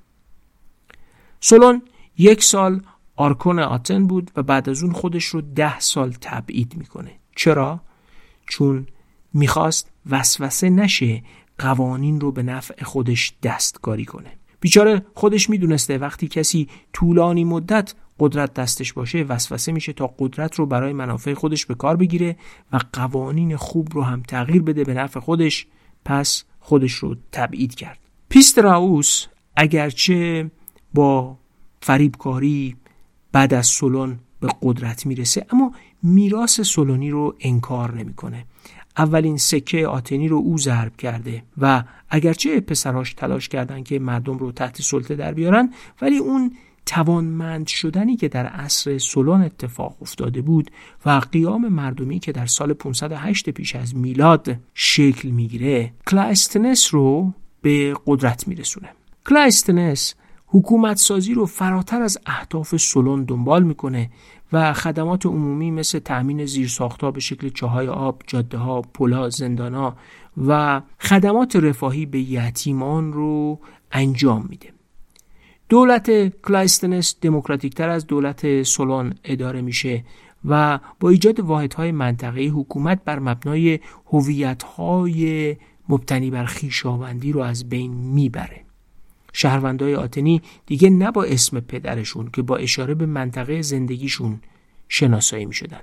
سولون 1.39 1.81
یک 2.17 2.43
سال 2.43 2.81
آرکون 3.15 3.59
آتن 3.59 4.07
بود 4.07 4.31
و 4.35 4.43
بعد 4.43 4.69
از 4.69 4.83
اون 4.83 4.93
خودش 4.93 5.25
رو 5.25 5.41
ده 5.41 5.79
سال 5.79 6.12
تبعید 6.12 6.75
می‌کنه. 6.77 7.12
چرا؟ 7.35 7.81
چون 8.47 8.88
می‌خواست 9.33 9.91
وسوسه 10.09 10.69
نشه 10.69 11.23
قوانین 11.57 12.21
رو 12.21 12.31
به 12.31 12.43
نفع 12.43 12.83
خودش 12.83 13.33
دستکاری 13.43 14.05
کنه. 14.05 14.31
بیچاره 14.59 15.05
خودش 15.15 15.49
می‌دونسته 15.49 15.97
وقتی 15.97 16.27
کسی 16.27 16.69
طولانی 16.93 17.43
مدت 17.43 17.93
قدرت 18.19 18.53
دستش 18.53 18.93
باشه 18.93 19.23
وسوسه 19.23 19.71
میشه 19.71 19.93
تا 19.93 20.13
قدرت 20.19 20.55
رو 20.55 20.65
برای 20.65 20.93
منافع 20.93 21.34
خودش 21.34 21.65
به 21.65 21.75
کار 21.75 21.95
بگیره 21.95 22.36
و 22.73 22.79
قوانین 22.93 23.55
خوب 23.55 23.88
رو 23.93 24.03
هم 24.03 24.21
تغییر 24.21 24.62
بده 24.62 24.84
به 24.84 24.93
نفع 24.93 25.19
خودش. 25.19 25.67
پس 26.05 26.43
خودش 26.60 26.93
رو 26.93 27.15
تبعید 27.32 27.75
کرد. 27.75 27.99
پیسیستراتوس 28.30 29.25
اگرچه 29.55 30.51
با 30.93 31.38
فریبکاری 31.82 32.75
بعد 33.32 33.53
از 33.53 33.67
سولون 33.67 34.19
به 34.39 34.47
قدرت 34.62 35.05
می‌رسه 35.05 35.45
اما 35.51 35.71
میراث 36.03 36.62
سولونی 36.62 37.10
رو 37.10 37.36
انکار 37.39 37.95
نمی‌کنه. 37.95 38.45
اولین 38.97 39.38
سکه 39.38 39.88
آتنی 39.88 40.27
رو 40.27 40.38
او 40.38 40.58
ضرب 40.58 40.95
کرده 40.97 41.43
و 41.58 41.84
اگرچه 42.10 42.60
پسراش 42.60 43.13
تلاش 43.13 43.49
کردن 43.49 43.84
که 43.84 43.99
مردم 43.99 44.38
رو 44.38 44.51
تحت 44.51 44.82
سلطه 44.82 45.15
در 45.15 45.34
بیارن 45.34 45.73
ولی 46.01 46.17
اون 46.17 46.51
توانمند 46.89 47.67
شدنی 47.67 48.15
که 48.15 48.28
در 48.28 48.45
عصر 48.45 48.97
سولون 48.97 49.41
اتفاق 49.41 49.95
افتاده 50.02 50.41
بود 50.41 50.71
و 51.06 51.21
قیام 51.32 51.67
مردمی 51.67 52.19
که 52.19 52.32
در 52.32 52.45
سال 52.45 52.73
508 52.73 53.49
پیش 53.49 53.75
از 53.75 53.95
میلاد 53.95 54.56
شکل 54.73 55.30
می‌گیره 55.30 55.93
کلایستنس 56.08 56.93
رو 56.93 57.34
به 57.62 57.95
قدرت 58.06 58.47
میرسونه 58.47 58.89
کلایستنس 59.30 60.15
حکومت 60.47 60.97
سازی 60.97 61.34
رو 61.34 61.45
فراتر 61.45 62.02
از 62.02 62.17
اهداف 62.25 62.78
سولون 62.78 63.23
دنبال 63.23 63.63
می‌کنه 63.63 64.10
و 64.54 64.73
خدمات 64.73 65.25
عمومی 65.25 65.71
مثل 65.71 65.99
تأمین 65.99 66.45
زیرساختها 66.45 67.12
به 67.12 67.19
شکل 67.19 67.49
چاهای 67.49 67.88
آب، 67.88 68.23
جاده 68.28 68.58
ها، 68.58 68.82
پلا، 68.82 69.30
زندان 69.30 69.93
و 70.47 70.82
خدمات 70.99 71.56
رفاهی 71.56 72.06
به 72.06 72.19
یتیمان 72.19 73.13
رو 73.13 73.60
انجام 73.91 74.45
میده. 74.49 74.79
دولت 75.69 76.41
کلایستنس 76.41 77.15
دموکراتیک 77.21 77.75
تر 77.75 77.89
از 77.89 78.08
دولت 78.08 78.63
سولون 78.63 79.13
اداره 79.23 79.62
میشه 79.62 80.03
و 80.45 80.79
با 80.99 81.10
ایجاد 81.10 81.39
واحدهای 81.39 81.91
منطقه‌ای 81.91 82.41
حکومت 82.41 83.03
بر 83.05 83.19
مبنای 83.19 83.79
هویت‌های 84.12 85.55
مبتنی 85.89 86.32
بر 86.32 86.45
خیشاوندی 86.45 87.32
رو 87.32 87.39
از 87.39 87.69
بین 87.69 87.91
می‌بره 87.91 88.62
شهروندهای 89.34 89.95
آتنی 89.95 90.41
دیگه 90.65 90.89
نه 90.89 91.12
با 91.12 91.23
اسم 91.23 91.60
پدرشون 91.60 92.29
که 92.34 92.41
با 92.41 92.58
اشاره 92.58 92.93
به 92.93 93.05
منطقه 93.05 93.62
زندگیشون 93.62 94.39
شناسایی 94.88 95.45
می 95.45 95.53
شدن. 95.53 95.82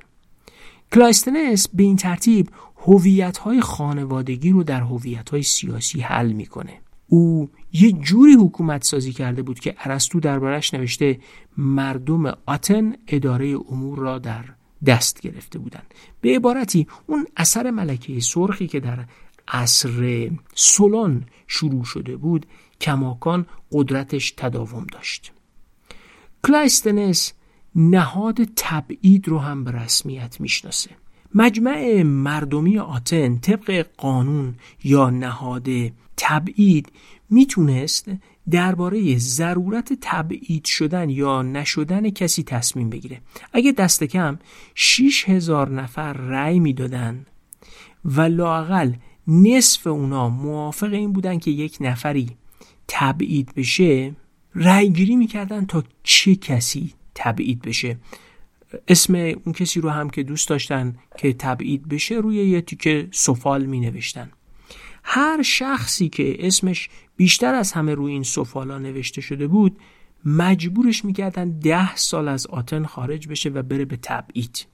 کلایستنس 0.92 1.68
به 1.68 1.83
این 1.83 1.96
ترتیب 1.96 2.49
هویت‌های 2.77 3.61
خانوادگی 3.61 4.51
رو 4.51 4.62
در 4.62 4.81
هویت‌های 4.81 5.42
سیاسی 5.42 6.01
حل 6.01 6.33
می‌کنه. 6.33 6.81
او 7.09 7.49
یه 7.81 7.93
جوری 7.93 8.35
حکومت 8.35 8.85
سازی 8.85 9.12
کرده 9.12 9.43
بود 9.43 9.61
که 9.61 9.75
ارسطو 9.79 10.21
دربارش 10.21 10.75
نوشته 10.75 11.21
مردم 11.57 12.27
آتن 12.47 12.93
اداره 13.09 13.57
امور 13.71 13.99
را 13.99 14.19
در 14.19 14.45
دست 14.87 15.21
گرفته 15.21 15.59
بودند. 15.59 15.95
به 16.21 16.37
عبارتی 16.37 16.87
اون 17.07 17.27
اثر 17.37 17.71
ملکه 17.71 18.21
سرخی 18.21 18.67
که 18.67 18.81
در 18.81 19.05
عصر 19.49 20.31
سولون 20.55 21.25
شروع 21.47 21.85
شده 21.85 22.17
بود 22.17 22.47
کماکان 22.81 23.47
قدرتش 23.73 24.35
تداوم 24.37 24.87
داشت. 24.93 25.33
کلایستنس 26.45 27.33
نهاد 27.75 28.45
تبعید 28.57 29.29
رو 29.29 29.39
هم 29.39 29.65
به 29.65 29.71
رسمیت 29.71 30.41
می‌شناسه. 30.41 30.91
مجمع 31.35 32.03
مردمی 32.03 32.79
آتن 32.79 33.39
طبق 33.39 33.87
قانون 33.97 34.55
یا 34.85 35.11
نهاد 35.11 35.69
تبعید 36.17 36.93
می‌تونست 37.31 38.11
درباره 38.51 39.19
ضرورت 39.19 39.93
تبعید 40.01 40.65
شدن 40.65 41.11
یا 41.11 41.43
نشدن 41.43 42.11
کسی 42.11 42.43
تصمیم 42.43 42.91
بگیره. 42.91 43.21
اگه 43.53 43.73
دست 43.73 44.05
کم 44.05 44.39
6 44.75 45.29
هزار 45.29 45.71
نفر 45.71 46.12
رأی 46.12 46.61
می‌دادن 46.61 47.27
و 48.05 48.21
لاقل 48.21 48.93
نصف 49.29 49.87
اونا 49.87 50.29
موافق 50.29 50.93
این 50.93 51.12
بودن 51.12 51.39
که 51.39 51.51
یک 51.51 51.79
نفری 51.81 52.31
تبعید 52.89 53.55
بشه 53.55 54.15
رأی 54.55 54.91
گیری 54.91 55.17
می‌کردن 55.17 55.67
تا 55.67 55.85
چه 56.03 56.35
کسی 56.35 56.93
تبعید 57.15 57.62
بشه. 57.62 57.97
اسم 58.89 59.15
اون 59.15 59.53
کسی 59.55 59.81
رو 59.81 59.91
هم 59.91 60.11
که 60.11 60.23
دوست 60.23 60.49
داشتن 60.49 60.97
که 61.19 61.33
تبعید 61.33 61.89
بشه 61.89 62.15
روی 62.15 62.37
یه 62.37 62.61
تیکه 62.61 63.09
سفال 63.11 63.67
می 63.67 63.81
نوشتن 63.81 64.31
هر 65.09 65.42
شخصی 65.42 66.09
که 66.09 66.47
اسمش 66.47 66.88
بیشتر 67.16 67.55
از 67.55 67.73
همه 67.73 67.95
روی 67.95 68.12
این 68.12 68.23
سفالا 68.23 68.79
نوشته 68.79 69.21
شده 69.21 69.47
بود 69.47 69.79
مجبورش 70.25 71.05
می‌کردن 71.05 71.59
ده 71.59 71.97
سال 71.97 72.29
از 72.29 72.47
آتن 72.47 72.85
خارج 72.85 73.29
بشه 73.29 73.49
و 73.49 73.62
بره 73.62 73.85
به 73.85 73.99
تبعید. 74.03 74.66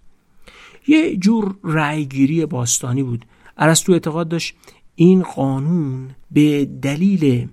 یه 0.86 1.16
جور 1.16 1.56
رأیگیری 1.64 2.46
باستانی 2.46 3.02
بود. 3.02 3.26
ارسطو 3.56 3.92
اعتقاد 3.92 4.28
داشت 4.28 4.54
این 4.94 5.22
قانون 5.22 6.10
به 6.30 6.64
دلیل 6.64 7.48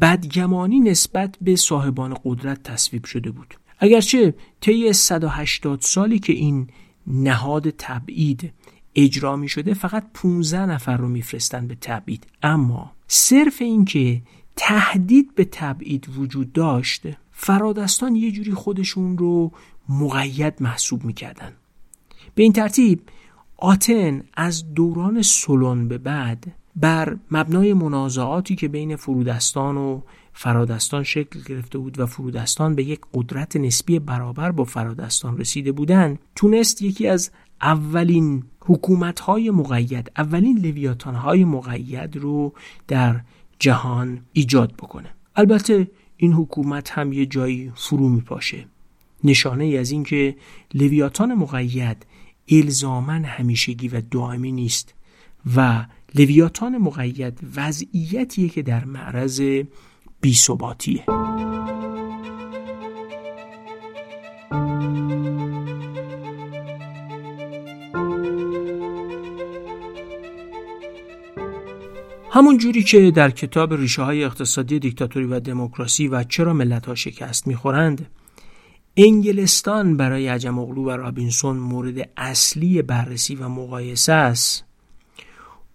بدگمانی 0.00 0.80
نسبت 0.80 1.36
به 1.40 1.56
صاحبان 1.56 2.16
قدرت 2.24 2.62
تصویب 2.62 3.04
شده 3.04 3.30
بود. 3.30 3.54
اگرچه 3.78 4.34
طی 4.60 4.92
180 4.92 5.80
سالی 5.80 6.18
که 6.18 6.32
این 6.32 6.66
نهاد 7.06 7.70
تبعید 7.70 8.52
اجرا 8.94 9.36
می 9.36 9.48
شده 9.48 9.74
فقط 9.74 10.06
15 10.14 10.66
نفر 10.66 10.96
رو 10.96 11.08
میفرستن 11.08 11.66
به 11.66 11.74
تبعید. 11.80 12.26
اما 12.42 12.92
صرف 13.08 13.62
اینکه 13.62 14.22
تهدید 14.56 15.34
به 15.34 15.44
تبعید 15.44 16.08
وجود 16.18 16.52
داشت 16.52 17.02
فرادستان 17.32 18.16
یه 18.16 18.30
جوری 18.30 18.54
خودشون 18.54 19.18
رو 19.18 19.52
مقید 19.88 20.54
محسوب 20.60 21.04
می‌کردن. 21.04 21.52
به 22.34 22.42
این 22.42 22.52
ترتیب 22.52 23.00
آتن 23.56 24.22
از 24.34 24.74
دوران 24.74 25.22
سلون 25.22 25.88
به 25.88 25.98
بعد 25.98 26.54
بر 26.76 27.16
مبنای 27.30 27.74
منازعاتی 27.74 28.56
که 28.56 28.68
بین 28.68 28.96
فرودستان 28.96 29.76
و 29.76 30.00
فرادستان 30.32 31.02
شکل 31.02 31.40
گرفته 31.46 31.78
بود 31.78 32.00
و 32.00 32.06
فرودستان 32.06 32.74
به 32.74 32.84
یک 32.84 33.00
قدرت 33.14 33.56
نسبی 33.56 33.98
برابر 33.98 34.50
با 34.52 34.64
فرادستان 34.64 35.38
رسیده 35.38 35.72
بودند 35.72 36.18
تونست 36.34 36.82
یکی 36.82 37.08
از 37.08 37.30
اولین 37.62 38.42
حکومت 38.64 39.20
های 39.20 39.50
مقید 39.50 40.12
اولین 40.16 40.58
لویاتان 40.58 41.14
های 41.14 41.44
مقید 41.44 42.16
رو 42.16 42.52
در 42.88 43.20
جهان 43.58 44.20
ایجاد 44.32 44.72
بکنه. 44.72 45.08
البته 45.36 45.90
این 46.16 46.32
حکومت 46.32 46.90
هم 46.90 47.12
یه 47.12 47.26
جایی 47.26 47.72
فرو 47.74 48.08
میپاشه. 48.08 48.66
نشانه 49.24 49.64
ای 49.64 49.78
از 49.78 49.90
اینکه 49.90 50.36
لویاتان 50.74 51.34
مقید 51.34 52.06
الزاما 52.48 53.12
همیشگی 53.12 53.88
و 53.88 54.00
دائمی 54.10 54.52
نیست 54.52 54.94
و 55.56 55.86
لویاتان 56.14 56.78
مقید 56.78 57.38
وضعیتیه 57.56 58.48
که 58.48 58.62
در 58.62 58.84
معرض 58.84 59.42
بیثباتیه. 60.20 61.04
همون 72.34 72.58
جوری 72.58 72.82
که 72.82 73.10
در 73.10 73.30
کتاب 73.30 73.74
ریشه 73.74 74.02
های 74.02 74.24
اقتصادی 74.24 74.78
دیکتاتوری 74.78 75.26
و 75.26 75.40
دموکراسی 75.40 76.08
و 76.08 76.24
چرا 76.24 76.52
ملت 76.52 76.86
ها 76.86 76.94
شکست 76.94 77.46
می‌خورند 77.46 78.06
انگلستان 78.96 79.96
برای 79.96 80.28
عجم 80.28 80.58
اغلو 80.58 80.84
و 80.84 80.90
رابینسون 80.90 81.56
مورد 81.56 82.08
اصلی 82.16 82.82
بررسی 82.82 83.34
و 83.34 83.48
مقایسه 83.48 84.12
است. 84.12 84.64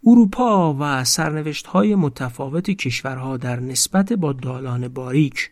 اروپا 0.07 0.77
و 0.79 1.03
سرنوشت 1.03 1.67
های 1.67 1.95
متفاوت 1.95 2.71
کشورها 2.71 3.37
در 3.37 3.59
نسبت 3.59 4.13
با 4.13 4.33
دالان 4.33 4.87
باریک 4.87 5.51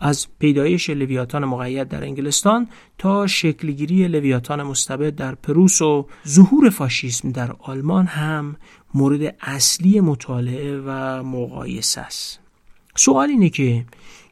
از 0.00 0.26
پیدایش 0.38 0.90
لویاتان 0.90 1.44
مقید 1.44 1.88
در 1.88 2.04
انگلستان 2.04 2.68
تا 2.98 3.26
شکلگیری 3.26 4.08
لویاتان 4.08 4.62
مستبد 4.62 5.14
در 5.14 5.34
پروس 5.34 5.82
و 5.82 6.06
ظهور 6.28 6.70
فاشیسم 6.70 7.32
در 7.32 7.52
آلمان 7.58 8.06
هم 8.06 8.56
مورد 8.94 9.36
اصلی 9.40 10.00
مطالعه 10.00 10.82
و 10.86 11.22
مقایسه 11.22 12.00
است. 12.00 12.40
سوال 12.96 13.28
اینه 13.28 13.48
که 13.48 13.84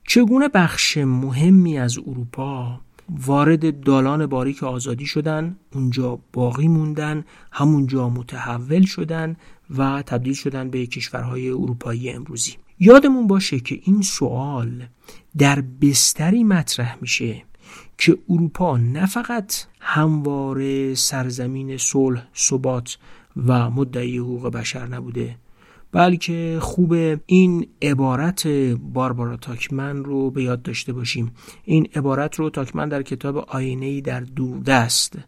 چگونه 0.06 0.48
بخش 0.48 0.96
مهمی 0.96 1.78
از 1.78 1.98
اروپا 1.98 2.80
وارد 3.10 3.80
دالان 3.80 4.26
باریک 4.26 4.62
آزادی 4.62 5.06
شدن 5.06 5.56
اونجا 5.74 6.18
باقی 6.32 6.68
موندن 6.68 7.24
همونجا 7.52 8.08
متحول 8.08 8.84
شدن 8.84 9.36
و 9.76 10.02
تبدیل 10.02 10.34
شدن 10.34 10.70
به 10.70 10.86
کشورهای 10.86 11.48
اروپایی 11.48 12.10
امروزی. 12.10 12.56
یادمون 12.78 13.26
باشه 13.26 13.60
که 13.60 13.80
این 13.82 14.02
سوال 14.02 14.86
در 15.38 15.60
بستری 15.60 16.44
مطرح 16.44 16.98
میشه 17.00 17.42
که 17.98 18.18
اروپا 18.28 18.76
نه 18.76 19.06
فقط 19.06 19.54
همواره 19.80 20.94
سرزمین 20.94 21.76
صلح 21.76 22.28
ثبات 22.36 22.98
و 23.46 23.70
مدعی 23.70 24.18
حقوق 24.18 24.48
بشر 24.48 24.86
نبوده 24.86 25.36
بلکه 25.92 26.58
خوب 26.60 26.94
این 27.26 27.66
عبارت 27.82 28.46
باربارا 28.92 29.36
تاکمن 29.36 30.04
رو 30.04 30.30
به 30.30 30.42
یاد 30.42 30.62
داشته 30.62 30.92
باشیم. 30.92 31.32
این 31.64 31.88
عبارت 31.94 32.34
رو 32.34 32.50
تاکمن 32.50 32.88
در 32.88 33.02
کتاب 33.02 33.36
آینه 33.36 34.00
در 34.00 34.20
دوردست 34.20 35.18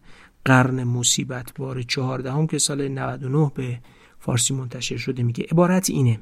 قرن 0.45 0.85
مصیبت 0.85 1.53
بار 1.59 1.83
چهاردهم 1.83 2.47
که 2.47 2.59
سال 2.59 2.89
99 2.89 3.51
به 3.55 3.79
فارسی 4.19 4.55
منتشر 4.55 4.97
شده 4.97 5.23
میگه 5.23 5.47
عبارت 5.53 5.91
اینه 5.91 6.21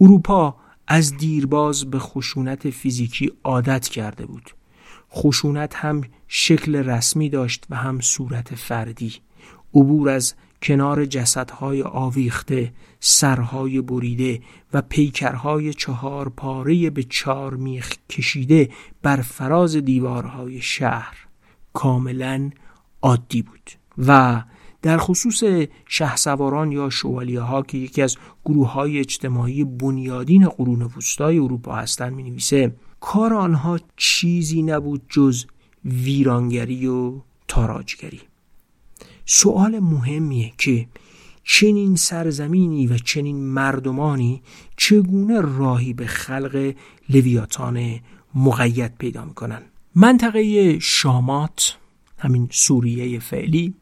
اروپا 0.00 0.56
از 0.86 1.16
دیرباز 1.16 1.90
به 1.90 1.98
خشونت 1.98 2.70
فیزیکی 2.70 3.32
عادت 3.44 3.88
کرده 3.88 4.26
بود. 4.26 4.50
خشونت 5.12 5.74
هم 5.74 6.00
شکل 6.28 6.76
رسمی 6.76 7.28
داشت 7.28 7.64
و 7.70 7.76
هم 7.76 8.00
صورت 8.00 8.54
فردی. 8.54 9.14
عبور 9.74 10.08
از 10.08 10.34
کنار 10.62 11.04
جسدهای 11.04 11.82
آویخته 11.82 12.72
سرهای 13.00 13.80
بریده 13.80 14.40
و 14.72 14.82
پیکرهای 14.82 15.74
چهار 15.74 16.28
پاره 16.28 16.90
به 16.90 17.02
چار 17.02 17.54
میخ 17.54 17.94
کشیده 18.10 18.70
بر 19.02 19.16
فراز 19.16 19.76
دیوارهای 19.76 20.60
شهر. 20.60 21.16
کاملا 21.72 22.50
عادی 23.02 23.42
بود. 23.42 23.70
و 23.98 24.42
در 24.82 24.98
خصوص 24.98 25.42
شهسواران 25.86 26.72
یا 26.72 26.90
شوالیه 26.90 27.40
ها 27.40 27.62
که 27.62 27.78
یکی 27.78 28.02
از 28.02 28.16
گروه 28.44 28.72
های 28.72 28.98
اجتماعی 28.98 29.64
بنیادین 29.64 30.48
قرون 30.48 30.82
وسطای 30.82 31.38
اروپا 31.38 31.74
هستند 31.74 32.12
می 32.12 32.22
نویسه 32.22 32.76
کار 33.00 33.34
آنها 33.34 33.80
چیزی 33.96 34.62
نبود 34.62 35.02
جز 35.08 35.44
ویرانگری 35.84 36.86
و 36.86 37.12
تاراجگری. 37.48 38.20
سوال 39.26 39.78
مهمیه 39.78 40.52
که 40.58 40.86
چنین 41.44 41.96
سرزمینی 41.96 42.86
و 42.86 42.98
چنین 42.98 43.46
مردمانی 43.46 44.42
چگونه 44.76 45.40
راهی 45.40 45.92
به 45.92 46.06
خلق 46.06 46.74
لویاتان 47.08 48.00
مقید 48.34 48.98
پیدا 48.98 49.24
می‌کنن 49.24 49.62
منطقه 49.94 50.78
شامات 50.78 51.76
همین 52.18 52.48
سوریه 52.50 53.18
فعلی 53.18 53.74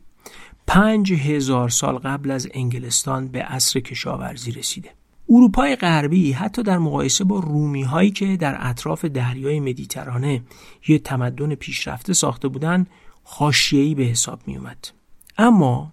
پنج 0.66 1.12
هزار 1.12 1.68
سال 1.68 1.98
قبل 1.98 2.30
از 2.30 2.48
انگلستان 2.54 3.28
به 3.28 3.42
عصر 3.42 3.80
کشاورزی 3.80 4.52
رسیده 4.52 4.90
اروپای 5.28 5.76
غربی 5.76 6.33
حتی 6.33 6.62
در 6.62 6.78
مقایسه 6.78 7.24
با 7.24 7.38
رومی 7.38 7.83
هایی 7.83 8.11
که 8.11 8.37
در 8.37 8.57
اطراف 8.59 9.04
دریای 9.04 9.61
مدیترانه 9.61 10.42
یه 10.88 10.98
تمدن 10.98 11.54
پیشرفته 11.54 12.12
ساخته 12.12 12.48
بودن 12.48 12.87
خاشیهی 13.24 13.94
به 13.94 14.02
حساب 14.02 14.40
می 14.46 14.57
اومد. 14.57 14.88
اما 15.38 15.92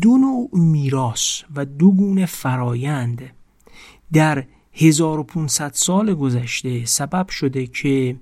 دو 0.00 0.18
نوع 0.18 0.48
میراث 0.52 1.42
و 1.56 1.64
دو 1.64 1.92
گونه 1.92 2.26
فرایند 2.26 3.22
در 4.12 4.44
1500 4.72 5.70
سال 5.74 6.14
گذشته 6.14 6.84
سبب 6.84 7.28
شده 7.28 7.66
که 7.66 8.16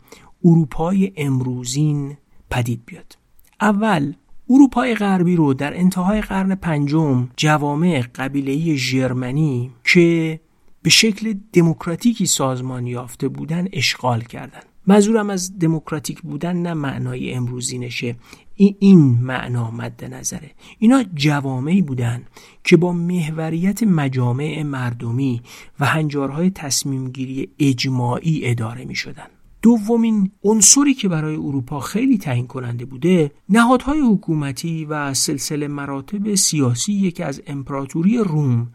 اروپای 0.44 1.12
امروزین 1.16 2.16
پدید 2.50 2.82
بیاد 2.86 3.18
اول 3.60 4.12
اروپای 4.50 4.94
غربی 4.94 5.36
رو 5.36 5.54
در 5.54 5.76
انتهای 5.76 6.20
قرن 6.20 6.54
پنجم 6.54 7.28
جوامع 7.36 8.02
قبیله‌ای 8.14 8.76
ژرمنی 8.76 9.70
که 9.84 10.40
به 10.82 10.90
شکل 10.90 11.34
دموکراتیکی 11.52 12.26
سازمان 12.26 12.86
یافته 12.86 13.28
بودن 13.28 13.68
اشغال 13.72 14.20
کردند. 14.20 14.64
منظورم 14.86 15.30
از 15.30 15.58
دموکراتیک 15.58 16.22
بودن 16.22 16.56
نه 16.56 16.74
معنای 16.74 17.32
امروزی 17.32 17.78
نشه 17.78 18.16
این, 18.60 18.76
این 18.78 18.98
معنا 19.22 19.70
مد 19.70 20.04
نظره 20.04 20.50
اینا 20.78 21.04
جوامعی 21.14 21.82
بودن 21.82 22.22
که 22.64 22.76
با 22.76 22.92
محوریت 22.92 23.82
مجامع 23.82 24.62
مردمی 24.62 25.42
و 25.80 25.86
هنجارهای 25.86 26.50
تصمیمگیری 26.50 27.48
اجماعی 27.58 28.40
اداره 28.44 28.84
می 28.84 28.94
شدن. 28.94 29.26
دومین 29.62 30.30
عنصری 30.44 30.94
که 30.94 31.08
برای 31.08 31.36
اروپا 31.36 31.80
خیلی 31.80 32.18
تعیین 32.18 32.46
کننده 32.46 32.84
بوده 32.84 33.30
نهادهای 33.48 34.00
حکومتی 34.00 34.84
و 34.84 35.14
سلسله 35.14 35.68
مراتب 35.68 36.34
سیاسی 36.34 37.10
که 37.10 37.24
از 37.24 37.42
امپراتوری 37.46 38.18
روم 38.18 38.68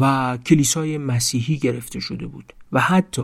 و 0.00 0.36
کلیسای 0.46 0.98
مسیحی 0.98 1.58
گرفته 1.58 2.00
شده 2.00 2.26
بود 2.26 2.52
و 2.72 2.80
حتی 2.80 3.22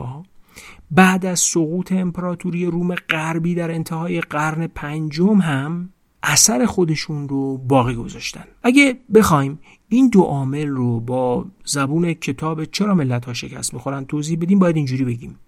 بعد 0.91 1.27
از 1.27 1.41
سقوط 1.41 1.93
امپراتوری 1.93 2.67
روم 2.67 2.95
غربی 2.95 3.55
در 3.55 3.71
انتهای 3.71 4.21
قرن 4.21 4.67
پنجم 4.67 5.39
هم 5.41 5.94
اثر 6.27 6.66
خودشون 6.66 7.29
رو 7.29 7.59
باقی 7.59 7.95
گذاشتن. 7.95 8.45
اگه 8.62 8.99
بخوایم 9.14 9.59
این 9.89 10.09
دو 10.09 10.22
عامل 10.22 10.68
رو 10.68 11.01
با 11.01 11.47
زبون 11.64 12.12
کتاب 12.12 12.64
چرا 12.64 12.95
ملت 12.95 13.25
ها 13.25 13.35
شکست 13.35 13.75
می‌خورن 13.75 14.05
توضیح 14.05 14.39
بدیم 14.39 14.59
باید 14.59 14.77
اینجوری 14.77 15.05
بگیم. 15.05 15.39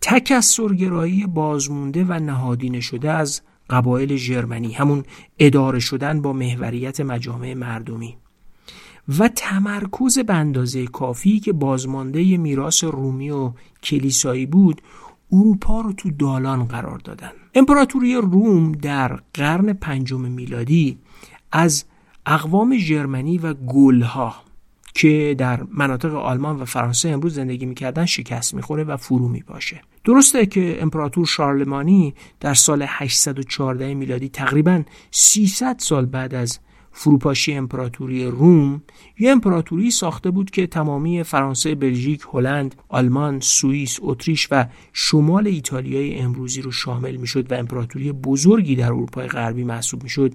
تکسرگرایی 0.00 1.26
بازمونده 1.26 2.04
و 2.04 2.12
نهادینه 2.12 2.80
شده 2.80 3.10
از 3.10 3.42
قبایل 3.70 4.16
ژرمنی 4.16 4.72
همون 4.72 5.02
اداره 5.38 5.78
شدن 5.78 6.22
با 6.22 6.32
محوریت 6.32 7.00
مجامع 7.00 7.54
مردمی. 7.54 8.16
و 9.18 9.28
تمرکز 9.28 10.18
به 10.18 10.86
کافی 10.92 11.40
که 11.40 11.52
بازمانده 11.52 12.36
میراث 12.36 12.84
رومی 12.84 13.30
و 13.30 13.52
کلیسایی 13.82 14.46
بود 14.46 14.82
اروپا 15.32 15.80
رو 15.80 15.92
تو 15.92 16.10
دالان 16.10 16.64
قرار 16.64 16.98
دادن. 16.98 17.30
امپراتوری 17.54 18.14
روم 18.14 18.72
در 18.72 19.18
قرن 19.34 19.72
پنجم 19.72 20.20
میلادی 20.20 20.98
از 21.52 21.84
اقوام 22.26 22.76
ژرمنی 22.78 23.38
و 23.38 23.54
گلها 23.54 24.34
که 24.94 25.34
در 25.38 25.62
مناطق 25.62 26.14
آلمان 26.14 26.56
و 26.56 26.64
فرانسه 26.64 27.08
امروز 27.08 27.34
زندگی 27.34 27.66
می‌کردن 27.66 28.06
شکست 28.06 28.54
می‌خوره 28.54 28.84
و 28.84 28.96
فرو 28.96 29.28
میپاشه 29.28 29.82
درسته 30.04 30.46
که 30.46 30.82
امپراتور 30.82 31.26
شارلمانی 31.26 32.14
در 32.40 32.54
سال 32.54 32.84
814 32.88 33.94
میلادی 33.94 34.28
تقریبا 34.28 34.82
300 35.10 35.76
سال 35.78 36.06
بعد 36.06 36.34
از 36.34 36.58
فروپاشی 36.92 37.54
امپراتوری 37.54 38.26
روم 38.26 38.82
یه 39.18 39.30
امپراتوری 39.30 39.90
ساخته 39.90 40.30
بود 40.30 40.50
که 40.50 40.66
تمامی 40.66 41.22
فرانسه، 41.22 41.74
بلژیک، 41.74 42.22
هلند، 42.32 42.74
آلمان، 42.88 43.40
سوئیس، 43.40 43.98
اتریش 44.02 44.48
و 44.50 44.66
شمال 44.92 45.46
ایتالیای 45.46 46.18
امروزی 46.18 46.62
رو 46.62 46.72
شامل 46.72 47.16
می‌شد 47.16 47.52
و 47.52 47.54
امپراتوری 47.54 48.12
بزرگی 48.12 48.76
در 48.76 48.86
اروپای 48.86 49.26
غربی 49.26 49.64
محسوب 49.64 50.02
می‌شد 50.02 50.34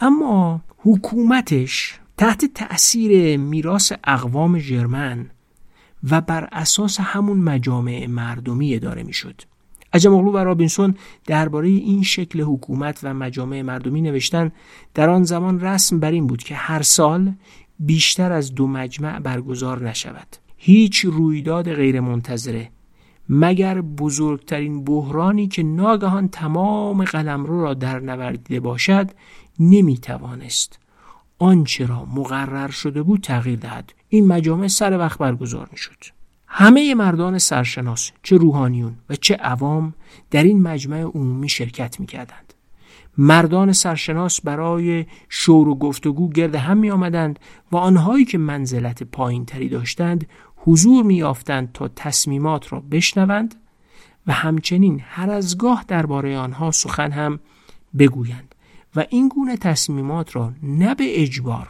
اما 0.00 0.62
حکومتش 0.78 1.98
تحت 2.16 2.44
تأثیر 2.44 3.36
میراث 3.36 3.92
اقوام 4.04 4.58
ژرمن 4.58 5.30
و 6.10 6.20
بر 6.20 6.48
اساس 6.52 7.00
همون 7.00 7.38
مجامع 7.38 8.06
مردمی 8.06 8.74
اداره 8.74 9.02
می‌شد. 9.02 9.42
اجماغلو 9.92 10.32
و 10.32 10.36
رابینسون 10.36 10.94
درباره 11.26 11.68
این 11.68 12.02
شکل 12.02 12.40
حکومت 12.40 13.00
و 13.02 13.14
مجامع 13.14 13.62
مردمی 13.62 14.00
نوشتن 14.00 14.52
در 14.94 15.10
آن 15.10 15.24
زمان 15.24 15.60
رسم 15.60 16.00
بر 16.00 16.10
این 16.10 16.26
بود 16.26 16.42
که 16.42 16.54
هر 16.54 16.82
سال 16.82 17.32
بیشتر 17.80 18.32
از 18.32 18.54
دو 18.54 18.66
مجمع 18.66 19.20
برگزار 19.20 19.88
نشود. 19.88 20.36
هیچ 20.56 21.04
رویداد 21.04 21.72
غیرمنتظره 21.72 22.70
مگر 23.28 23.80
بزرگترین 23.80 24.84
بحرانی 24.84 25.48
که 25.48 25.62
ناگهان 25.62 26.28
تمام 26.28 27.04
قلمرو 27.04 27.62
را 27.62 27.74
در 27.74 28.00
نوردیده 28.00 28.60
باشد 28.60 29.10
نمی‌توانست. 29.58 30.78
آنچه 31.38 31.86
را 31.86 32.04
مقرر 32.04 32.70
شده 32.70 33.02
بود 33.02 33.20
تغییر 33.20 33.58
دهد. 33.58 33.92
این 34.08 34.26
مجامع 34.26 34.68
سر 34.68 34.98
وقت 34.98 35.18
برگزار 35.18 35.68
می 35.72 35.78
شد 35.78 36.17
همه 36.48 36.94
مردان 36.94 37.38
سرشناس 37.38 38.10
چه 38.22 38.36
روحانیون 38.36 38.96
و 39.10 39.14
چه 39.14 39.34
عوام 39.34 39.94
در 40.30 40.42
این 40.42 40.62
مجمع 40.62 41.00
عمومی 41.02 41.48
شرکت 41.48 42.00
می 42.00 42.06
کردند. 42.06 42.54
مردان 43.18 43.72
سرشناس 43.72 44.40
برای 44.40 45.06
شور 45.28 45.68
و 45.68 45.74
گفتگو 45.74 46.28
گرد 46.28 46.54
هم 46.54 46.76
می 46.76 46.90
آمدند 46.90 47.38
و 47.72 47.76
آنهایی 47.76 48.24
که 48.24 48.38
منزلت 48.38 49.02
پایین 49.02 49.44
تری 49.44 49.68
داشتند 49.68 50.26
حضور 50.56 51.04
می 51.04 51.14
یافتند 51.14 51.72
تا 51.72 51.88
تصمیمات 51.88 52.72
را 52.72 52.80
بشنوند 52.80 53.54
و 54.26 54.32
همچنین 54.32 55.00
هر 55.04 55.30
از 55.30 55.58
گاه 55.58 55.84
درباره 55.88 56.38
آنها 56.38 56.70
سخن 56.70 57.12
هم 57.12 57.40
بگویند 57.98 58.54
و 58.96 59.04
این 59.10 59.28
گونه 59.28 59.56
تصمیمات 59.56 60.36
را 60.36 60.52
نه 60.62 60.94
به 60.94 61.22
اجبار 61.22 61.68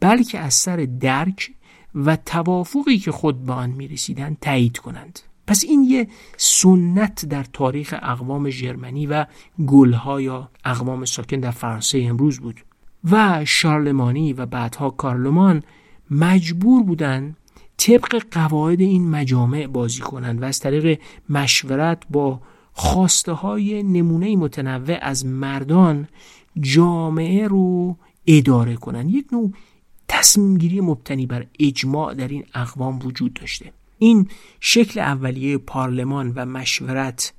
بلکه 0.00 0.38
از 0.38 0.54
سر 0.54 0.88
درک 1.00 1.50
و 1.94 2.16
توافقی 2.16 2.98
که 2.98 3.12
خود 3.12 3.44
به 3.46 3.52
آن 3.52 3.70
می‌رسیدند 3.70 4.38
تایید 4.40 4.78
کنند. 4.78 5.20
پس 5.46 5.64
این 5.64 5.84
یه 5.84 6.08
سنت 6.36 7.24
در 7.24 7.44
تاریخ 7.44 7.94
اقوام 8.02 8.50
ژرمنی 8.50 9.06
و 9.06 9.26
گلها 9.66 10.20
یا 10.20 10.50
اقوام 10.64 11.04
ساکن 11.04 11.40
در 11.40 11.50
فرانسه 11.50 11.98
امروز 12.02 12.40
بود. 12.40 12.64
و 13.10 13.44
شارلمانی 13.44 14.32
و 14.32 14.46
بعدها 14.46 14.90
کارلمان 14.90 15.62
مجبور 16.10 16.82
بودند 16.82 17.36
طبق 17.76 18.22
قواعد 18.30 18.80
این 18.80 19.10
مجامع 19.10 19.66
بازی 19.66 20.00
کنند 20.00 20.42
و 20.42 20.44
از 20.44 20.58
طریق 20.58 21.00
مشورت 21.28 22.02
با 22.10 22.40
خواسته 22.72 23.32
های 23.32 23.82
نمونه 23.82 24.36
متنوع 24.36 24.98
از 25.02 25.26
مردان 25.26 26.08
جامعه 26.60 27.48
رو 27.48 27.96
اداره 28.26 28.76
کنند. 28.76 29.10
یک 29.10 29.26
نوع 29.32 29.52
تصمیم 30.08 30.58
گیری 30.58 30.80
مبتنی 30.80 31.26
بر 31.26 31.46
اجماع 31.58 32.14
در 32.14 32.28
این 32.28 32.44
اقوام 32.54 32.98
وجود 33.06 33.34
داشته. 33.34 33.72
این 33.98 34.28
شکل 34.60 35.00
اولیه 35.00 35.58
پارلمان 35.58 36.32
و 36.36 36.46
مشورت 36.46 37.32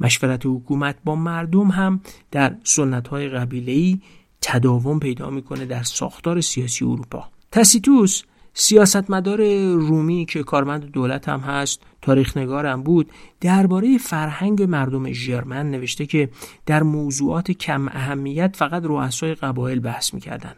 مشورت 0.00 0.46
حکومت 0.46 0.96
با 1.04 1.16
مردم 1.16 1.68
هم 1.68 2.00
در 2.30 2.56
سنت 2.64 3.08
های 3.08 3.28
قبیله‌ای 3.28 4.00
تداوم 4.40 4.98
پیدا 4.98 5.30
می‌کنه 5.30 5.64
در 5.64 5.82
ساختار 5.82 6.40
سیاسی 6.40 6.84
اروپا. 6.84 7.28
تسیتوس 7.52 8.22
سیاستمدار 8.58 9.40
رومی 9.72 10.24
که 10.24 10.42
کارمند 10.42 10.84
دولت 10.84 11.28
هم 11.28 11.40
هست 11.40 11.80
تاریخ 12.02 12.36
نگارم 12.36 12.82
بود 12.82 13.10
درباره 13.40 13.98
فرهنگ 13.98 14.62
مردم 14.62 15.12
ژرمن 15.12 15.70
نوشته 15.70 16.06
که 16.06 16.28
در 16.66 16.82
موضوعات 16.82 17.50
کم 17.50 17.88
اهمیت 17.88 18.56
فقط 18.56 18.82
رؤسای 18.84 19.34
قبایل 19.34 19.80
بحث 19.80 20.14
می‌کردن 20.14 20.54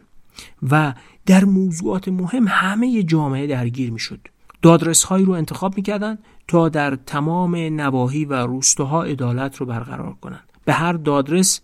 و 0.71 0.93
در 1.29 1.45
موضوعات 1.45 2.07
مهم 2.07 2.45
همه 2.47 3.03
جامعه 3.03 3.47
درگیر 3.47 3.91
می‌شد. 3.91 4.19
دادرس 4.61 5.03
هایی 5.03 5.25
رو 5.25 5.33
انتخاب 5.33 5.77
می‌کردن 5.77 6.17
تا 6.47 6.69
در 6.69 6.95
تمام 6.95 7.55
نواحی 7.55 8.25
و 8.25 8.33
روستاها 8.33 9.03
عدالت 9.03 9.57
رو 9.57 9.65
برقرار 9.65 10.15
کنند 10.21 10.43
به 10.65 10.73
هر 10.73 10.93
دادرس 10.93 11.61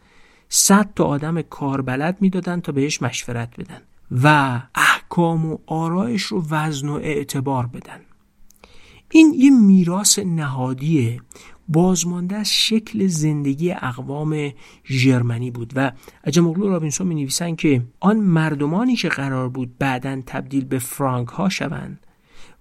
صد 0.50 0.90
تا 0.96 1.04
آدم 1.04 1.42
کاربلد 1.42 2.18
می‌دادن 2.22 2.60
تا 2.60 2.72
بهش 2.72 3.02
مشورت 3.02 3.60
بدن 3.60 3.82
و 4.24 4.62
احکام 4.76 5.46
و 5.46 5.58
آرایش 5.66 6.24
رو 6.24 6.46
وزن 6.50 6.90
و 6.90 6.94
اعتبار 6.94 7.68
بدن. 7.68 8.00
این 9.12 9.34
یه 9.34 9.50
میراث 9.50 10.20
نهادیه 10.20 11.22
بازمانده 11.68 12.36
از 12.36 12.54
شکل 12.54 13.08
زندگی 13.08 13.72
اقوام 13.72 14.54
ژرمنی 14.86 15.52
بود 15.52 15.74
و 15.76 15.92
اجماغلو 16.24 16.70
رابینسون 16.70 17.08
می 17.08 17.16
نویسن 17.16 17.56
که 17.56 17.82
آن 18.00 18.18
مردمانی 18.18 18.96
که 18.96 19.10
قرار 19.10 19.50
بود 19.50 19.78
بعدا 19.78 20.22
تبدیل 20.26 20.66
به 20.66 20.80
فرانک 20.80 21.28
ها 21.28 21.50
شوند 21.50 22.00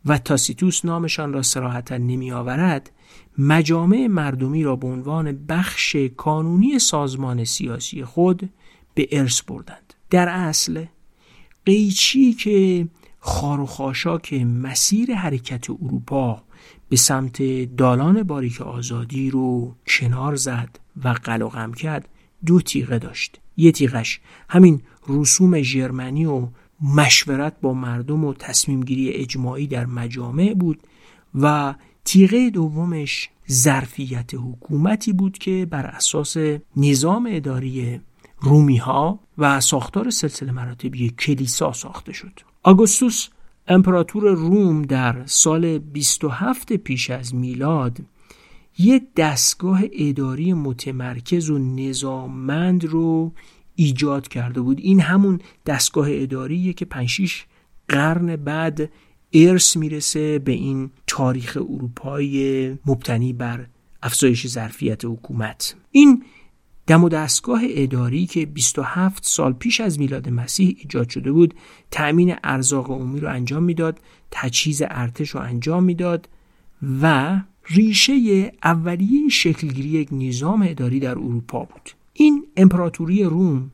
و 0.06 0.18
تاسیتوس 0.18 0.84
نامشان 0.84 1.32
را 1.32 1.42
سراحتا 1.42 1.96
نمی 1.96 2.32
آورد 2.32 2.90
مجامع 3.38 4.06
مردمی 4.06 4.62
را 4.62 4.76
به 4.76 4.86
عنوان 4.86 5.46
بخش 5.46 5.96
کانونی 6.16 6.78
سازمان 6.78 7.44
سیاسی 7.44 8.04
خود 8.04 8.50
به 8.94 9.08
ارث 9.12 9.42
بردند. 9.42 9.94
در 10.10 10.28
اصل 10.28 10.84
قیچی 11.66 12.32
که 12.32 12.88
خار 13.20 13.60
و 13.60 13.66
مسیر 14.44 15.14
حرکت 15.14 15.70
اروپا 15.70 16.42
به 16.94 16.98
سمت 16.98 17.42
دالان 17.76 18.22
باریک 18.22 18.60
آزادی 18.60 19.30
رو 19.30 19.74
کنار 19.86 20.36
زد 20.36 20.78
و 21.04 21.08
قلقم 21.08 21.72
کرد. 21.72 22.08
دو 22.46 22.60
تیغه 22.60 22.98
داشت. 22.98 23.40
یه 23.56 23.72
تیغش 23.72 24.20
همین 24.48 24.82
رسوم 25.08 25.62
ژرمنی 25.62 26.24
و 26.26 26.48
مشورت 26.82 27.60
با 27.60 27.74
مردم 27.74 28.24
و 28.24 28.34
تصمیم 28.34 28.80
گیری 28.80 29.10
اجماعی 29.10 29.66
در 29.66 29.86
مجامع 29.86 30.54
بود 30.54 30.80
و 31.34 31.74
تیغه 32.04 32.50
دومش 32.50 33.30
ظرفیت 33.50 34.34
حکومتی 34.34 35.12
بود 35.12 35.38
که 35.38 35.66
بر 35.70 35.86
اساس 35.86 36.36
نظام 36.76 37.28
اداری 37.30 38.00
رومی 38.40 38.76
ها 38.76 39.20
و 39.38 39.60
ساختار 39.60 40.10
سلسله 40.10 40.52
مراتبی 40.52 41.10
کلیسا 41.10 41.72
ساخته 41.72 42.12
شد. 42.12 42.40
آگوستوس 42.62 43.28
امپراتور 43.68 44.30
روم 44.30 44.82
در 44.82 45.26
سال 45.26 45.78
27 45.78 46.72
پیش 46.72 47.10
از 47.10 47.34
میلاد 47.34 47.98
یه 48.78 49.02
دستگاه 49.16 49.80
اداری 49.92 50.52
متمرکز 50.52 51.50
و 51.50 51.58
نظاممند 51.58 52.84
رو 52.84 53.32
ایجاد 53.74 54.28
کرده 54.28 54.60
بود. 54.60 54.78
این 54.80 55.00
همون 55.00 55.40
دستگاه 55.66 56.06
اداریه 56.10 56.72
که 56.72 56.84
5 56.84 57.44
قرن 57.88 58.36
بعد 58.36 58.90
ارث 59.32 59.76
می‌رسه 59.76 60.38
به 60.38 60.52
این 60.52 60.90
تاریخ 61.06 61.56
اروپای 61.56 62.70
مبتنی 62.86 63.32
بر 63.32 63.66
افزایش 64.02 64.46
ظرفیت 64.46 65.04
حکومت. 65.04 65.76
این 65.90 66.24
دم 66.86 67.04
و 67.04 67.08
دستگاه 67.08 67.60
اداری 67.64 68.26
که 68.26 68.46
27 68.46 69.26
سال 69.26 69.52
پیش 69.52 69.80
از 69.80 70.00
میلاد 70.00 70.28
مسیح 70.28 70.76
ایجاد 70.78 71.08
شده 71.08 71.32
بود 71.32 71.54
تأمین 71.90 72.34
ارزاق 72.44 72.90
عمومی 72.90 73.20
رو 73.20 73.28
انجام 73.28 73.62
می‌داد 73.62 73.98
تجهیز 74.30 74.82
ارتش 74.88 75.30
رو 75.30 75.40
انجام 75.40 75.84
می‌داد 75.84 76.28
و 77.02 77.36
ریشه 77.70 78.52
اولیه 78.64 79.28
شکلگیری 79.28 79.88
یک 79.88 80.08
نظام 80.12 80.66
اداری 80.68 81.00
در 81.00 81.10
اروپا 81.10 81.58
بود. 81.58 81.90
این 82.12 82.46
امپراتوری 82.56 83.24
روم 83.24 83.70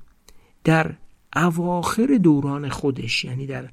در 0.64 0.94
اواخر 1.36 2.06
دوران 2.22 2.68
خودش 2.68 3.24
یعنی 3.24 3.46
در 3.46 3.68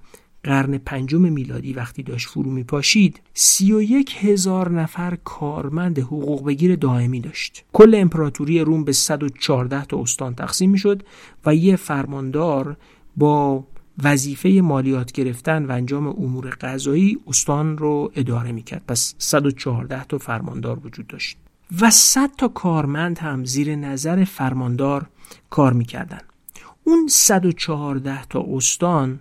قرن 0.47 0.77
پنجم 0.77 1.21
میلادی 1.21 1.73
وقتی 1.73 2.03
داشت 2.03 2.27
فرو 2.27 2.51
می 2.51 2.63
پاشید 2.63 3.21
سی 3.33 3.73
و 3.73 3.81
یک 3.81 4.15
هزار 4.19 4.71
نفر 4.71 5.17
کارمند 5.23 5.99
حقوق 5.99 6.45
بگیر 6.45 6.75
دائمی 6.75 7.19
داشت. 7.19 7.65
کل 7.73 7.95
امپراتوری 7.95 8.59
روم 8.59 8.83
به 8.83 8.91
114 8.91 9.85
تا 9.85 10.01
استان 10.01 10.35
تقسیم 10.35 10.69
می 10.69 10.77
شد 10.77 11.03
و 11.45 11.55
یه 11.55 11.75
فرماندار 11.75 12.77
با 13.17 13.63
وظیفه 14.03 14.49
مالیات 14.49 15.11
گرفتن 15.11 15.65
و 15.65 15.71
انجام 15.71 16.07
امور 16.07 16.49
قضایی 16.49 17.17
استان 17.27 17.77
رو 17.77 18.11
اداره 18.15 18.51
می‌کرد. 18.51 18.83
پس 18.87 19.15
114 19.17 20.03
تا 20.03 20.17
فرماندار 20.17 20.79
وجود 20.85 21.07
داشت. 21.07 21.37
و 21.81 21.91
100 21.91 22.31
تا 22.37 22.47
کارمند 22.47 23.19
هم 23.19 23.45
زیر 23.45 23.75
نظر 23.75 24.23
فرماندار 24.23 25.09
کار 25.49 25.73
می‌کردن. 25.73 26.21
اون 26.83 27.07
114 27.07 28.25
تا 28.25 28.45
استان 28.49 29.19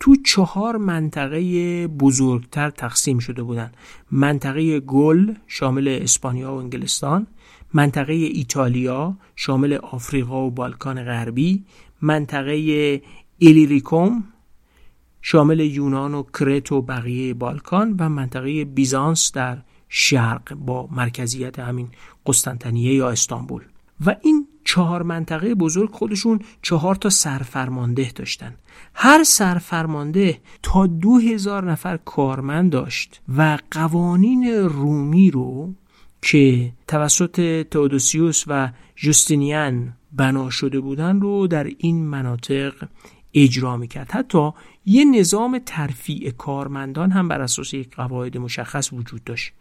تو 0.00 0.16
چهار 0.24 0.76
منطقه 0.76 1.86
بزرگتر 1.86 2.70
تقسیم 2.70 3.18
شده 3.18 3.42
بودن. 3.42 3.72
منطقه 4.10 4.80
گل 4.80 5.34
شامل 5.46 5.98
اسپانیا 6.02 6.54
و 6.54 6.58
انگلستان 6.58 7.26
منطقه 7.74 8.12
ایتالیا 8.12 9.16
شامل 9.36 9.72
آفریقا 9.72 10.46
و 10.46 10.50
بالکان 10.50 11.04
غربی 11.04 11.64
منطقه 12.02 12.52
ایلیریکوم 13.38 14.24
شامل 15.22 15.60
یونان 15.60 16.14
و 16.14 16.22
کرت 16.22 16.72
و 16.72 16.82
بقیه 16.82 17.34
بالکان 17.34 17.96
و 17.98 18.08
منطقه 18.08 18.64
بیزانس 18.64 19.32
در 19.32 19.58
شرق 19.88 20.54
با 20.54 20.88
مرکزیت 20.92 21.58
همین 21.58 21.88
قسطنطنیه 22.26 22.94
یا 22.94 23.10
استانبول. 23.10 23.62
و 24.06 24.16
این 24.22 24.48
چهار 24.66 25.02
منطقه 25.02 25.54
بزرگ 25.54 25.90
خودشون 25.90 26.40
چهار 26.62 26.94
تا 26.94 27.10
سرفرمانده 27.10 28.12
داشتن. 28.14 28.54
هر 28.94 29.24
سرفرمانده 29.24 30.38
تا 30.62 30.86
دو 30.86 31.18
هزار 31.18 31.70
نفر 31.70 31.96
کارمند 31.96 32.72
داشت 32.72 33.20
و 33.36 33.58
قوانین 33.70 34.44
رومی 34.54 35.30
رو 35.30 35.74
که 36.22 36.72
توسط 36.88 37.66
تئودوسیوس 37.70 38.44
و 38.46 38.70
جوستینیان 38.96 39.92
بنا 40.12 40.50
شده 40.50 40.80
بودن 40.80 41.20
رو 41.20 41.46
در 41.46 41.64
این 41.78 42.06
مناطق 42.06 42.74
اجرا 43.34 43.76
می‌کرد. 43.76 44.10
حتی 44.10 44.50
یه 44.86 45.04
نظام 45.04 45.58
ترفیع 45.66 46.30
کارمندان 46.30 47.10
هم 47.10 47.28
بر 47.28 47.40
اساس 47.40 47.74
یک 47.74 47.96
قواعد 47.96 48.38
مشخص 48.38 48.92
وجود 48.92 49.24
داشت. 49.24 49.52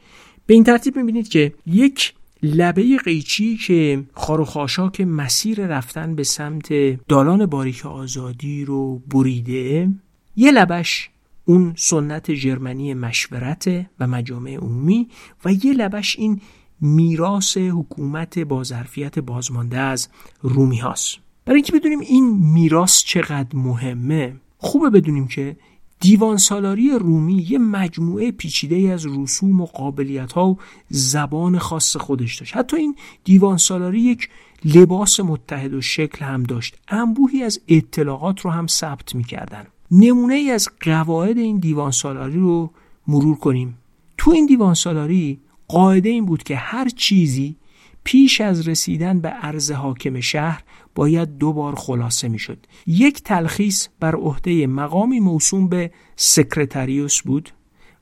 به 0.45 0.53
این 0.53 0.63
ترتیب 0.63 0.97
می‌بینید 0.97 1.27
که 1.27 1.53
یک 1.65 2.13
لبه 2.43 2.97
قیچی 2.97 3.57
که 3.57 4.03
خاروخاشاک 4.13 5.01
مسیر 5.01 5.67
رفتن 5.67 6.15
به 6.15 6.23
سمت 6.23 6.73
دالان 7.07 7.45
باریک 7.45 7.85
آزادی 7.85 8.65
رو 8.65 8.99
بریده 8.99 9.89
یه 10.35 10.51
لبش 10.51 11.09
اون 11.45 11.73
سنت 11.77 12.31
جرمنی 12.31 12.93
مشورت 12.93 13.85
و 13.99 14.07
مجامع 14.07 14.55
عمومی 14.55 15.07
و 15.45 15.53
یه 15.53 15.73
لبش 15.73 16.19
این 16.19 16.41
میراث 16.81 17.57
حکومت 17.57 18.39
با 18.39 18.63
ظرفیت 18.63 19.19
بازمانده 19.19 19.77
از 19.77 20.09
رومی 20.41 20.77
هاست 20.77 21.17
برای 21.45 21.55
اینکه 21.55 21.73
بدونیم 21.73 21.99
این 21.99 22.29
میراث 22.53 23.03
چقدر 23.03 23.55
مهمه 23.55 24.35
خوبه 24.57 24.89
بدونیم 24.89 25.27
که 25.27 25.57
دیوان 26.05 26.37
سالاری 26.37 26.89
رومی 26.89 27.45
یه 27.49 27.57
مجموعه 27.57 28.31
پیچیده 28.31 28.93
از 28.93 29.05
رسوم 29.05 29.61
و 29.61 29.65
قابلیت 29.65 30.31
ها 30.31 30.49
و 30.49 30.57
زبان 30.89 31.59
خاص 31.59 31.97
خودش 31.97 32.35
داشت. 32.35 32.57
حتی 32.57 32.77
این 32.77 32.95
دیوان 33.23 33.57
سالاری 33.57 33.99
یک 33.99 34.29
لباس 34.65 35.19
متحد 35.19 35.73
و 35.73 35.81
شکل 35.81 36.25
هم 36.25 36.43
داشت. 36.43 36.75
انبوهی 36.87 37.43
از 37.43 37.61
اطلاعات 37.67 38.41
رو 38.41 38.51
هم 38.51 38.67
ثبت 38.67 39.15
می‌کردن. 39.15 39.65
نمونه 39.91 40.33
ای 40.33 40.51
از 40.51 40.69
قواعد 40.81 41.37
این 41.37 41.57
دیوان 41.57 41.91
سالاری 41.91 42.39
رو 42.39 42.71
مرور 43.07 43.35
کنیم. 43.35 43.77
تو 44.17 44.31
این 44.31 44.45
دیوان 44.45 44.73
سالاری 44.73 45.39
قاعده 45.67 46.09
این 46.09 46.25
بود 46.25 46.43
که 46.43 46.55
هر 46.55 46.89
چیزی 46.89 47.55
پیش 48.03 48.41
از 48.41 48.67
رسیدن 48.67 49.19
به 49.19 49.29
عرض 49.29 49.71
حاکم 49.71 50.19
شهر 50.19 50.63
باید 50.95 51.37
دو 51.37 51.53
بار 51.53 51.75
خلاصه 51.75 52.27
می‌شد. 52.27 52.57
یک 52.87 53.23
تلخیص 53.23 53.87
بر 53.99 54.15
عهده 54.15 54.67
مقامی 54.67 55.19
موسوم 55.19 55.67
به 55.67 55.91
سکرتریوس 56.15 57.21
بود 57.21 57.49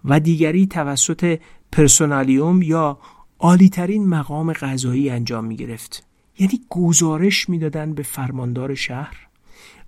و 0.06 0.20
دیگری 0.20 0.68
توسط 0.68 1.40
پرسونالیوم 1.72 2.62
یا 2.62 3.00
عالیترین 3.40 4.08
مقام 4.08 4.54
قضایی 4.54 5.10
انجام 5.10 5.46
می 5.46 5.56
گرفت 5.56 6.04
یعنی 6.40 6.62
گزارش 6.70 7.50
می‌دادن 7.50 7.94
به 7.94 8.04
فرماندار 8.04 8.76
شهر 8.76 9.28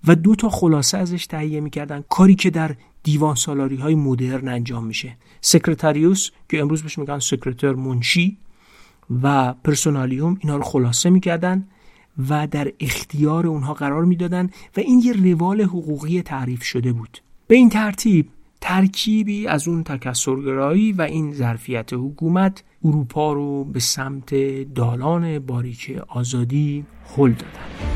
و 0.06 0.14
دو 0.14 0.34
تا 0.34 0.48
خلاصه 0.48 0.98
ازش 0.98 1.26
تهیه 1.26 1.60
می‌کردن. 1.60 2.04
کاری 2.08 2.34
که 2.34 2.50
در 2.50 2.76
دیوان 3.02 3.34
سالاری 3.34 3.76
های 3.76 3.94
مدرن 3.94 4.48
انجام 4.48 4.86
میشه. 4.86 5.16
سکرتریوس 5.40 6.30
که 6.48 6.60
امروز 6.60 6.82
بهش 6.82 6.98
میگن 6.98 7.18
سکرتر 7.18 7.72
منشی 7.72 8.38
و 9.22 9.52
پرسونالیوم 9.52 10.38
اینا 10.40 10.56
رو 10.56 10.62
خلاصه 10.62 11.10
می‌کردن. 11.10 11.68
و 12.30 12.46
در 12.46 12.72
اختیار 12.80 13.46
اونها 13.46 13.74
قرار 13.74 14.04
می‌دادن 14.04 14.50
و 14.76 14.80
این 14.80 15.02
یه 15.04 15.12
روال 15.12 15.62
حقوقی 15.62 16.22
تعریف 16.22 16.62
شده 16.62 16.92
بود. 16.92 17.18
به 17.46 17.54
این 17.54 17.68
ترتیب 17.68 18.28
ترکیبی 18.60 19.46
از 19.46 19.68
اون 19.68 19.84
تکسرگرایی 19.84 20.92
و 20.92 21.02
این 21.02 21.32
ظرفیت 21.32 21.92
حکومت 21.92 22.62
اروپا 22.84 23.32
رو 23.32 23.64
به 23.64 23.80
سمت 23.80 24.34
دالان 24.74 25.38
باریک 25.38 26.00
آزادی 26.08 26.84
هل 27.16 27.32
دادن. 27.32 27.95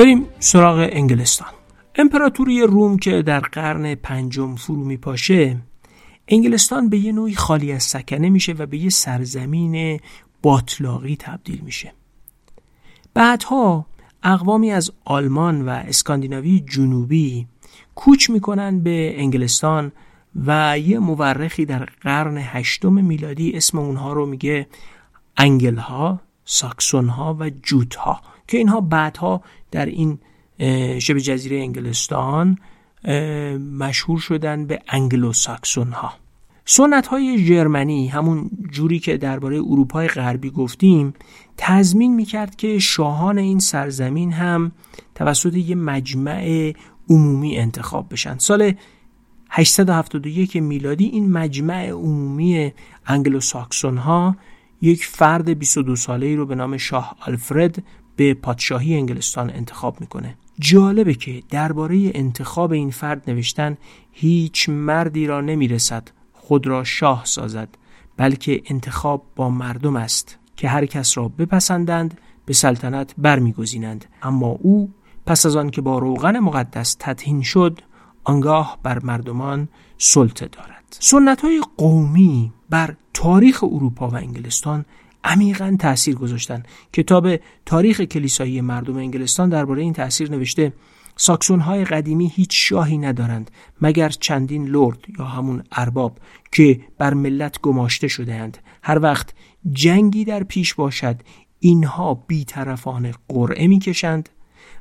بریم 0.00 0.26
سراغ 0.38 0.88
انگلستان. 0.92 1.48
امپراتوری 1.94 2.62
روم 2.62 2.98
که 2.98 3.22
در 3.22 3.40
قرن 3.40 3.94
پنجم 3.94 4.54
فرو 4.54 4.84
می 4.84 4.96
پاشه 4.96 5.56
انگلستان 6.28 6.88
به 6.88 6.98
یه 6.98 7.12
نوعی 7.12 7.34
خالی 7.34 7.72
از 7.72 7.82
سکنه 7.82 8.30
میشه 8.30 8.52
و 8.52 8.66
به 8.66 8.78
یه 8.78 8.90
سرزمین 8.90 10.00
باطلاقی 10.42 11.16
تبدیل 11.16 11.60
میشه. 11.60 11.92
بعدها 13.14 13.86
اقوامی 14.22 14.70
از 14.70 14.90
آلمان 15.04 15.68
و 15.68 15.68
اسکاندیناوی 15.68 16.60
جنوبی 16.60 17.46
کوچ 17.94 18.30
می‌کنن 18.30 18.80
به 18.80 19.20
انگلستان 19.20 19.92
و 20.46 20.78
یه 20.78 20.98
مورخی 20.98 21.64
در 21.64 21.84
قرن 21.84 22.38
هشتم 22.38 22.92
میلادی 22.92 23.52
اسم 23.56 23.78
اونها 23.78 24.12
رو 24.12 24.26
میگه 24.26 24.66
انگلها، 25.36 26.20
ساکسونها 26.44 27.36
و 27.40 27.50
جوتها 27.62 28.20
که 28.46 28.58
اینها 28.58 28.80
بعدها 28.80 29.42
در 29.70 29.86
این 29.86 30.18
شبه 30.98 31.20
جزیره 31.20 31.56
انگلستان 31.56 32.58
مشهور 33.78 34.18
شدن 34.18 34.66
به 34.66 34.82
انگلو 34.88 35.32
ساکسون 35.32 35.92
ها 35.92 36.12
سنت 36.64 37.06
های 37.06 37.44
جرمنی 37.44 38.08
همون 38.08 38.50
جوری 38.70 38.98
که 38.98 39.16
درباره 39.16 39.56
اروپای 39.56 40.08
غربی 40.08 40.50
گفتیم 40.50 41.14
تضمین 41.56 42.14
می‌کرد 42.14 42.56
که 42.56 42.78
شاهان 42.78 43.38
این 43.38 43.58
سرزمین 43.58 44.32
هم 44.32 44.72
توسط 45.14 45.54
یه 45.54 45.74
مجمع 45.74 46.72
عمومی 47.08 47.58
انتخاب 47.58 48.06
بشن. 48.10 48.38
سال 48.38 48.74
871 49.50 50.56
میلادی 50.56 51.04
این 51.04 51.32
مجمع 51.32 51.88
عمومی 51.88 52.72
انگلو 53.06 53.40
ساکسون 53.40 53.96
ها 53.96 54.36
یک 54.82 55.04
فرد 55.04 55.58
22 55.58 55.96
ساله 55.96 56.26
ای 56.26 56.36
رو 56.36 56.46
به 56.46 56.54
نام 56.54 56.76
شاه 56.76 57.16
آلفرد 57.26 57.82
به 58.20 58.34
پادشاهی 58.34 58.94
انگلستان 58.94 59.50
انتخاب 59.50 60.00
می‌کنه. 60.00 60.34
جالبه 60.58 61.14
که 61.14 61.42
درباره 61.50 62.10
انتخاب 62.14 62.72
این 62.72 62.90
فرد 62.90 63.30
نوشتن 63.30 63.76
هیچ 64.12 64.68
مردی 64.68 65.26
را 65.26 65.40
نمی‌رسد 65.40 66.08
خود 66.32 66.66
را 66.66 66.84
شاه 66.84 67.24
سازد 67.24 67.68
بلکه 68.16 68.62
انتخاب 68.64 69.22
با 69.36 69.50
مردم 69.50 69.96
است 69.96 70.38
که 70.56 70.68
هر 70.68 70.86
کس 70.86 71.18
را 71.18 71.28
بپسندند 71.28 72.20
به 72.46 72.52
سلطنت 72.52 73.14
برمیگزینند. 73.18 74.04
اما 74.22 74.46
او 74.48 74.90
پس 75.26 75.46
از 75.46 75.56
آن 75.56 75.70
که 75.70 75.80
با 75.80 75.98
روغن 75.98 76.38
مقدس 76.38 76.96
تطهین 76.98 77.42
شد 77.42 77.80
آنگاه 78.24 78.78
بر 78.82 78.98
مردمان 78.98 79.68
سلطه 79.98 80.46
دارد. 80.46 80.84
سنت 80.90 81.40
های 81.40 81.62
قومی 81.76 82.52
بر 82.70 82.96
تاریخ 83.14 83.64
اروپا 83.64 84.08
و 84.08 84.14
انگلستان 84.14 84.84
عمیقا 85.24 85.76
تاثیر 85.80 86.14
گذاشتن. 86.14 86.62
کتاب 86.92 87.36
تاریخ 87.66 88.00
کلیسایی 88.00 88.60
مردم 88.60 88.96
انگلستان 88.96 89.48
درباره 89.48 89.82
این 89.82 89.92
تاثیر 89.92 90.30
نوشته 90.30 90.72
ساکسون 91.16 91.60
های 91.60 91.84
قدیمی 91.84 92.28
هیچ 92.34 92.50
شاهی 92.52 92.98
ندارند 92.98 93.50
مگر 93.80 94.08
چندین 94.08 94.66
لرد 94.66 94.98
یا 95.18 95.24
همون 95.24 95.62
ارباب 95.72 96.18
که 96.52 96.80
بر 96.98 97.14
ملت 97.14 97.60
گماشته 97.60 98.08
شدهاند. 98.08 98.58
هر 98.82 98.98
وقت 98.98 99.34
جنگی 99.72 100.24
در 100.24 100.42
پیش 100.42 100.74
باشد 100.74 101.16
اینها 101.58 102.14
بیطرفانه 102.14 103.12
قرعه 103.28 103.66
می‌کشند 103.66 104.28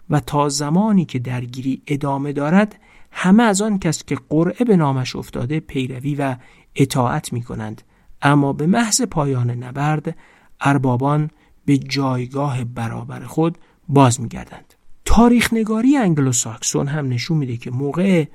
و 0.09 0.19
تا 0.19 0.49
زمانی 0.49 1.05
که 1.05 1.19
درگیری 1.19 1.81
ادامه 1.87 2.33
دارد 2.33 2.75
همه 3.11 3.43
از 3.43 3.61
آن 3.61 3.79
کس 3.79 4.03
که 4.03 4.17
قرعه 4.29 4.65
به 4.65 4.75
نامش 4.75 5.15
افتاده 5.15 5.59
پیروی 5.59 6.15
و 6.15 6.35
اطاعت 6.75 7.33
می 7.33 7.41
کنند 7.41 7.81
اما 8.22 8.53
به 8.53 8.67
محض 8.67 9.01
پایان 9.01 9.49
نبرد 9.49 10.15
اربابان 10.61 11.30
به 11.65 11.78
جایگاه 11.78 12.63
برابر 12.63 13.20
خود 13.20 13.57
باز 13.89 14.22
میگردند. 14.22 14.74
تاریخ 15.05 15.53
نگاری 15.53 15.97
انگلو 15.97 16.32
ساکسون 16.32 16.88
هم 16.88 17.07
نشون 17.07 17.38
میده 17.38 17.57
که 17.57 17.72
موقع 17.72 18.26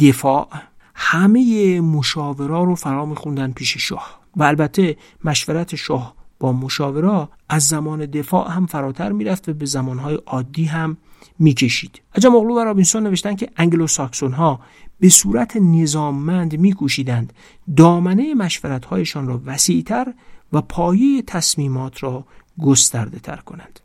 دفاع 0.00 0.48
همه 0.94 1.80
مشاورا 1.80 2.64
رو 2.64 2.74
فرا 2.74 3.06
میخوندن 3.06 3.52
پیش 3.52 3.76
شاه 3.76 4.20
و 4.36 4.42
البته 4.42 4.96
مشورت 5.24 5.76
شاه 5.76 6.14
با 6.40 6.52
مشاورا 6.52 7.28
از 7.48 7.68
زمان 7.68 8.06
دفاع 8.06 8.50
هم 8.50 8.66
فراتر 8.66 9.12
می‌رفت 9.12 9.48
و 9.48 9.52
به 9.54 9.66
زمانهای 9.66 10.14
عادی 10.26 10.64
هم 10.64 10.96
می‌کشید. 11.38 12.02
عجب 12.14 12.30
مغلو 12.30 12.54
و 12.56 12.58
رابینسون 12.58 13.02
نوشتن 13.02 13.36
که 13.36 13.48
انگلو 13.56 13.86
ساکسون 13.86 14.32
ها 14.32 14.60
به 15.00 15.08
صورت 15.08 15.56
نظاممند 15.56 16.58
میکوشیدند. 16.60 17.32
دامنه 17.76 18.34
مشورتهایشان 18.34 19.26
را 19.26 19.42
وسیعتر 19.46 20.14
و 20.52 20.60
پایه 20.60 21.22
تصمیمات 21.22 22.02
را 22.02 22.24
گسترده 22.60 23.18
تر 23.18 23.36
کنند. 23.36 23.80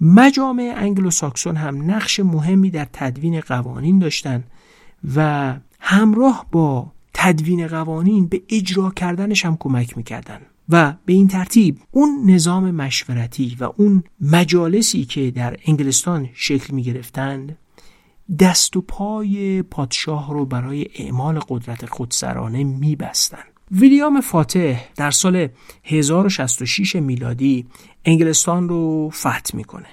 مجامع 0.00 0.74
انگلو 0.76 1.10
ساکسون 1.10 1.56
هم 1.56 1.90
نقش 1.90 2.20
مهمی 2.20 2.70
در 2.70 2.86
تدوین 2.92 3.40
قوانین 3.40 3.98
داشتند 3.98 4.44
و 5.16 5.54
همراه 5.80 6.46
با 6.52 6.92
تدوین 7.14 7.66
قوانین 7.66 8.26
به 8.26 8.42
اجرا 8.48 8.90
کردنش 8.90 9.46
هم 9.46 9.56
کمک 9.56 9.96
می‌کردن 9.96 10.40
و 10.68 10.94
به 11.06 11.12
این 11.12 11.28
ترتیب 11.28 11.78
اون 11.90 12.30
نظام 12.30 12.70
مشورتی 12.70 13.56
و 13.60 13.72
اون 13.76 14.04
مجالسی 14.20 15.04
که 15.04 15.30
در 15.30 15.56
انگلستان 15.66 16.28
شکل 16.34 16.74
می 16.74 16.82
گرفتند 16.82 17.58
دست 18.38 18.76
و 18.76 18.80
پای 18.80 19.62
پادشاه 19.62 20.32
رو 20.32 20.46
برای 20.46 20.86
اعمال 20.94 21.40
قدرت 21.48 21.86
خودسرانه 21.86 22.64
می 22.64 22.96
بستن. 22.96 23.42
ویلیام 23.70 24.20
فاتح 24.20 24.80
در 24.96 25.10
سال 25.10 25.48
1066 25.84 26.96
میلادی 26.96 27.66
انگلستان 28.04 28.68
رو 28.68 29.10
فتح 29.10 29.56
می‌کنه 29.56 29.88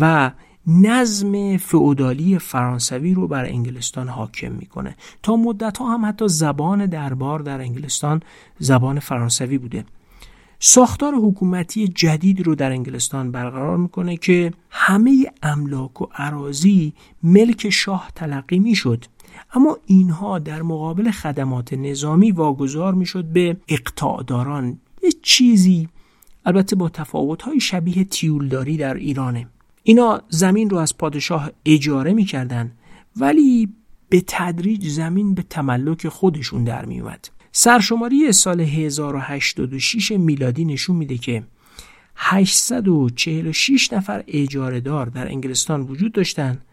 و 0.00 0.30
نظم 0.66 1.56
فئودالی 1.56 2.38
فرانسوی 2.38 3.14
رو 3.14 3.28
بر 3.28 3.44
انگلستان 3.44 4.08
حاکم 4.08 4.52
می‌کنه 4.52 4.96
تا 5.22 5.36
مدت 5.36 5.78
ها 5.78 5.94
هم 5.94 6.06
حتی 6.06 6.28
زبان 6.28 6.86
دربار 6.86 7.38
در 7.38 7.60
انگلستان 7.60 8.22
زبان 8.58 9.00
فرانسوی 9.00 9.58
بوده 9.58 9.84
ساختار 10.62 11.14
حکومتی 11.14 11.88
جدید 11.88 12.46
رو 12.46 12.54
در 12.54 12.72
انگلستان 12.72 13.32
برقرار 13.32 13.76
می‌کنه 13.76 14.16
که 14.16 14.52
همه 14.70 15.26
املاک 15.42 16.02
و 16.02 16.06
عراضی 16.14 16.92
ملک 17.22 17.70
شاه 17.70 18.10
تلقی 18.14 18.58
می‌شد. 18.58 19.04
اما 19.54 19.78
اینها 19.86 20.38
در 20.38 20.62
مقابل 20.62 21.10
خدمات 21.10 21.72
نظامی 21.72 22.30
واگذار 22.30 22.94
می‌شد 22.94 23.24
به 23.24 23.56
اقتاداران 23.68 24.78
یه 25.02 25.10
چیزی 25.22 25.88
البته 26.46 26.76
با 26.76 26.88
تفاوت‌های 26.88 27.60
شبیه 27.60 28.04
تیولداری 28.04 28.76
در 28.76 28.94
ایرانه. 28.94 29.46
اینا 29.82 30.22
زمین 30.28 30.70
رو 30.70 30.76
از 30.76 30.98
پادشاه 30.98 31.50
اجاره 31.64 32.12
می‌کردن 32.12 32.72
ولی 33.16 33.68
به 34.08 34.24
تدریج 34.26 34.88
زمین 34.88 35.34
به 35.34 35.42
تملک 35.42 36.08
خودشون 36.08 36.64
در 36.64 36.84
میومد 36.84 37.28
سرشماری 37.52 38.32
سال 38.32 38.60
1086 38.60 40.10
میلادی 40.12 40.64
نشون 40.64 40.96
میده 40.96 41.18
که 41.18 41.42
846 42.16 43.92
نفر 43.92 44.24
اجاره 44.28 44.80
دار 44.80 45.06
در 45.06 45.28
انگلستان 45.28 45.80
وجود 45.80 46.12
داشتند 46.12 46.64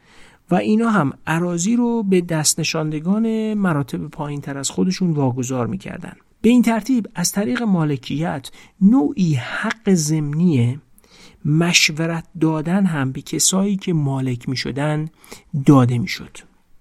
و 0.51 0.55
اینا 0.55 0.89
هم 0.89 1.13
عراضی 1.27 1.75
رو 1.75 2.03
به 2.03 2.21
دست 2.21 2.59
نشاندگان 2.59 3.53
مراتب 3.53 4.07
پایین 4.07 4.41
تر 4.41 4.57
از 4.57 4.69
خودشون 4.69 5.11
واگذار 5.11 5.67
می‌کردن 5.67 6.13
به 6.41 6.49
این 6.49 6.61
ترتیب 6.61 7.07
از 7.15 7.31
طریق 7.31 7.63
مالکیت 7.63 8.49
نوعی 8.81 9.33
حق 9.33 9.93
ضمنی 9.93 10.79
مشورت 11.45 12.25
دادن 12.41 12.85
هم 12.85 13.11
به 13.11 13.21
کسایی 13.21 13.77
که 13.77 13.93
مالک 13.93 14.49
می 14.49 14.57
شدن 14.57 15.09
داده 15.65 15.97
می 15.97 16.07
شد. 16.07 16.37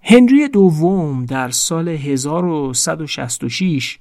هنری 0.08 0.48
دوم 0.48 1.24
در 1.24 1.50
سال 1.50 1.88
1166 1.88 3.98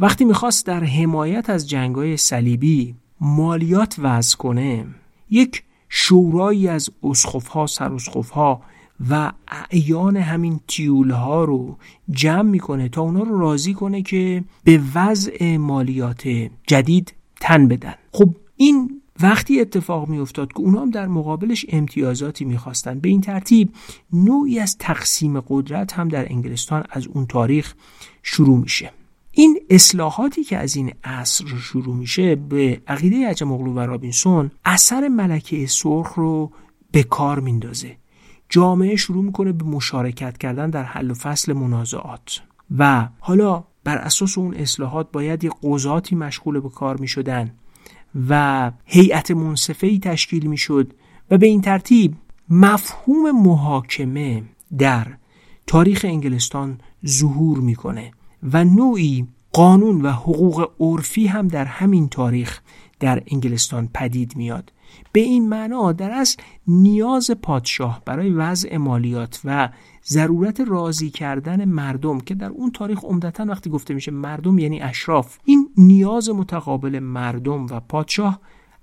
وقتی 0.00 0.24
می‌خواست 0.24 0.66
در 0.66 0.84
حمایت 0.84 1.50
از 1.50 1.68
جنگای 1.68 2.16
صلیبی 2.16 2.94
مالیات 3.20 3.96
وضع 3.98 4.36
کنه 4.36 4.86
یک 5.30 5.62
شورایی 5.88 6.68
از 6.68 6.90
اسخفها 7.02 7.66
سراسخفها 7.66 8.62
و 9.10 9.32
اعیان 9.48 10.16
همین 10.16 10.60
تیول 10.68 11.10
ها 11.10 11.44
رو 11.44 11.76
جمع 12.10 12.50
می‌کنه 12.50 12.88
تا 12.88 13.02
اونا 13.02 13.22
رو 13.22 13.38
راضی 13.38 13.74
کنه 13.74 14.02
که 14.02 14.44
به 14.64 14.80
وضع 14.94 15.56
مالیات 15.56 16.28
جدید 16.66 17.14
تن 17.40 17.68
بدن. 17.68 17.94
خب 18.12 18.34
این 18.56 19.00
وقتی 19.22 19.60
اتفاق 19.60 20.08
می 20.08 20.18
افتاد 20.18 20.52
که 20.52 20.60
اونا 20.60 20.80
هم 20.80 20.90
در 20.90 21.06
مقابلش 21.06 21.66
امتیازاتی 21.68 22.44
می‌خواستن. 22.44 22.98
به 22.98 23.08
این 23.08 23.20
ترتیب 23.20 23.72
نوعی 24.12 24.58
از 24.58 24.78
تقسیم 24.78 25.40
قدرت 25.40 25.92
هم 25.92 26.08
در 26.08 26.32
انگلستان 26.32 26.84
از 26.90 27.06
اون 27.06 27.26
تاریخ 27.26 27.74
شروع 28.22 28.58
میشه. 28.58 28.90
این 29.30 29.60
اصلاحاتی 29.70 30.44
که 30.44 30.58
از 30.58 30.76
این 30.76 30.92
عصر 31.04 31.44
شروع 31.46 31.96
میشه 31.96 32.34
به 32.36 32.82
عقیده 32.88 33.28
عجم 33.28 33.52
اغلو 33.52 33.72
و 33.72 33.78
رابینسون 33.78 34.50
اثر 34.64 35.08
ملکه 35.08 35.66
سرخ 35.66 36.14
رو 36.14 36.50
به 36.92 37.02
کار 37.02 37.40
میندازه. 37.40 37.96
جامعه 38.48 38.96
شروع 38.96 39.24
می‌کنه 39.24 39.52
به 39.52 39.64
مشارکت 39.64 40.38
کردن 40.38 40.70
در 40.70 40.82
حل 40.82 41.10
و 41.10 41.14
فصل 41.14 41.52
منازعات. 41.52 42.40
و 42.78 43.08
حالا 43.18 43.64
بر 43.84 43.96
اساس 43.98 44.38
اون 44.38 44.54
اصلاحات 44.54 45.12
باید 45.12 45.44
یه 45.44 45.50
قضاتی 45.62 46.16
مشغول 46.16 46.60
به 46.60 46.68
کار 46.68 46.96
می‌شدن. 46.96 47.52
و 48.28 48.72
هیئت 48.84 49.30
منصفه 49.30 49.98
تشکیل 49.98 50.46
می‌شد 50.46 50.92
و 51.30 51.38
به 51.38 51.46
این 51.46 51.60
ترتیب 51.60 52.14
مفهوم 52.50 53.42
محاکمه 53.42 54.42
در 54.78 55.06
تاریخ 55.66 56.04
انگلستان 56.08 56.80
ظهور 57.06 57.58
می‌کنه 57.58 58.10
و 58.52 58.64
نوعی 58.64 59.28
قانون 59.52 60.02
و 60.02 60.10
حقوق 60.10 60.70
عرفی 60.80 61.26
هم 61.26 61.48
در 61.48 61.64
همین 61.64 62.08
تاریخ 62.08 62.60
در 63.00 63.22
انگلستان 63.26 63.88
پدید 63.94 64.36
میاد 64.36 64.72
به 65.12 65.20
این 65.20 65.48
معنا 65.48 65.92
در 65.92 66.10
اصل 66.10 66.42
نیاز 66.66 67.30
پادشاه 67.30 68.02
برای 68.04 68.30
وضع 68.30 68.76
مالیات 68.76 69.40
و 69.44 69.68
ضرورت 70.08 70.60
راضی 70.60 71.10
کردن 71.10 71.64
مردم 71.64 72.20
که 72.20 72.34
در 72.34 72.48
اون 72.48 72.70
تاریخ 72.70 73.04
عمدتا 73.04 73.44
وقتی 73.44 73.70
گفته 73.70 73.94
میشه 73.94 74.10
مردم 74.10 74.58
یعنی 74.58 74.80
اشراف 74.80 75.38
این 75.44 75.68
نیاز 75.76 76.30
متقابل 76.30 76.98
مردم 76.98 77.66
و 77.66 77.80
پادشاه 77.80 78.40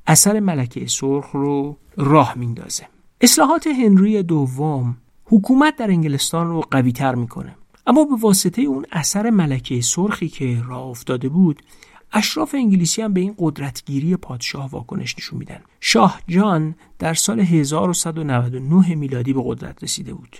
اثر 0.08 0.40
ملکه 0.40 0.88
سرخ 0.88 1.32
رو 1.32 1.78
راه 1.98 2.34
میندازه. 2.38 2.88
اصلاحات 3.22 3.68
هنری 3.68 4.24
دوم 4.24 4.98
حکومت 5.26 5.76
در 5.76 5.88
انگلستان 5.88 6.48
رو 6.48 6.62
قوی 6.62 6.92
تر 6.92 7.16
می‌کنه. 7.16 7.56
اما 7.88 8.06
به 8.06 8.16
واسطه 8.16 8.62
اون 8.62 8.86
اثر 8.92 9.30
ملکه 9.30 9.82
سرخی 9.82 10.30
که 10.30 10.62
راه 10.68 10.88
افتاده 10.88 11.30
بود 11.30 11.62
اشراف 12.14 12.56
انگلیسی 12.56 13.02
هم 13.02 13.14
به 13.14 13.22
این 13.22 13.36
قدرتگیری 13.38 14.16
پادشاه 14.16 14.70
واکنش 14.70 15.16
نشون 15.18 15.40
میدن. 15.40 15.60
شاه 15.80 16.22
جان 16.28 16.76
در 17.00 17.14
سال 17.14 17.40
1199 17.40 18.96
میلادی 18.96 19.34
به 19.34 19.42
قدرت 19.46 19.84
رسیده 19.84 20.14
بود. 20.14 20.38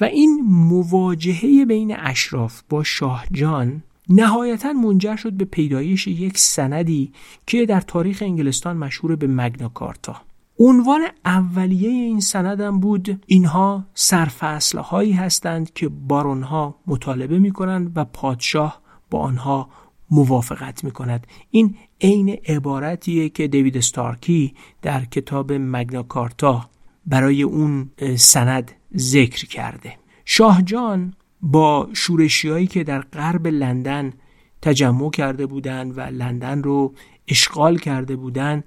و 0.00 0.04
این 0.04 0.40
مواجهه 0.48 1.64
بین 1.64 1.96
اشراف 1.98 2.62
با 2.68 2.82
شاه 2.82 3.24
جان 3.32 3.82
نهایتا 4.08 4.72
منجر 4.72 5.16
شد 5.16 5.32
به 5.32 5.44
پیدایش 5.44 6.06
یک 6.06 6.38
سندی 6.38 7.12
که 7.46 7.66
در 7.66 7.80
تاریخ 7.80 8.22
انگلستان 8.22 8.76
مشهور 8.76 9.16
به 9.16 9.26
مگنا 9.26 9.68
کارتا. 9.68 10.16
عنوان 10.58 11.00
اولیه 11.24 11.88
این 11.88 12.20
سندم 12.20 12.80
بود 12.80 13.22
اینها 13.26 13.86
سرفصل 13.94 14.78
هایی 14.78 15.12
هستند 15.12 15.72
که 15.72 15.88
بارونها 15.88 16.74
مطالبه 16.86 17.38
می 17.38 17.50
کنند 17.50 17.92
و 17.96 18.04
پادشاه 18.04 18.80
با 19.10 19.18
آنها 19.18 19.68
موافقت 20.10 20.84
می 20.84 20.90
کند 20.90 21.26
این 21.50 21.74
عین 22.00 22.28
عبارتیه 22.28 23.28
که 23.28 23.48
دیوید 23.48 23.76
استارکی 23.76 24.54
در 24.82 25.04
کتاب 25.04 25.52
مگنا 25.52 26.02
کارتا 26.02 26.70
برای 27.06 27.42
اون 27.42 27.90
سند 28.16 28.72
ذکر 28.96 29.46
کرده. 29.46 29.94
شاه 30.24 30.62
جان 30.62 31.14
با 31.42 31.88
شورشیایی 31.92 32.66
که 32.66 32.84
در 32.84 33.00
غرب 33.00 33.46
لندن 33.46 34.12
تجمع 34.62 35.10
کرده 35.10 35.46
بودند 35.46 35.98
و 35.98 36.00
لندن 36.00 36.62
رو 36.62 36.94
اشغال 37.28 37.78
کرده 37.78 38.16
بودند 38.16 38.64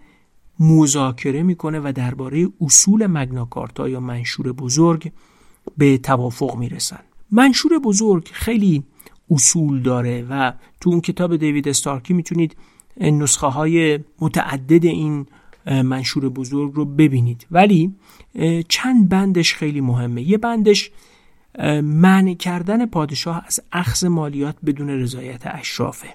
مذاکره 0.59 1.43
می‌کنه 1.43 1.79
و 1.79 1.91
درباره 1.95 2.47
اصول 2.61 3.07
مگناکارتا 3.07 3.89
یا 3.89 3.99
منشور 3.99 4.51
بزرگ 4.51 5.11
به 5.77 5.97
توافق 5.97 6.55
می‌رسن. 6.55 6.99
منشور 7.31 7.79
بزرگ 7.79 8.29
خیلی 8.33 8.83
اصول 9.31 9.81
داره 9.81 10.25
و 10.29 10.53
تو 10.81 10.89
اون 10.89 11.01
کتاب 11.01 11.35
دیوید 11.35 11.67
استارکی 11.67 12.13
می‌تونید 12.13 12.55
نسخه 12.97 13.47
های 13.47 13.99
متعدد 14.19 14.85
این 14.85 15.25
منشور 15.65 16.29
بزرگ 16.29 16.73
رو 16.73 16.85
ببینید. 16.85 17.47
ولی 17.51 17.95
چند 18.69 19.09
بندش 19.09 19.53
خیلی 19.53 19.81
مهمه. 19.81 20.21
یه 20.21 20.37
بندش 20.37 20.91
معنی 21.83 22.35
کردن 22.35 22.85
پادشاه 22.85 23.43
از 23.47 23.59
اخذ 23.71 24.05
مالیات 24.05 24.55
بدون 24.65 24.89
رضایت 24.89 25.41
اشرافه. 25.45 26.07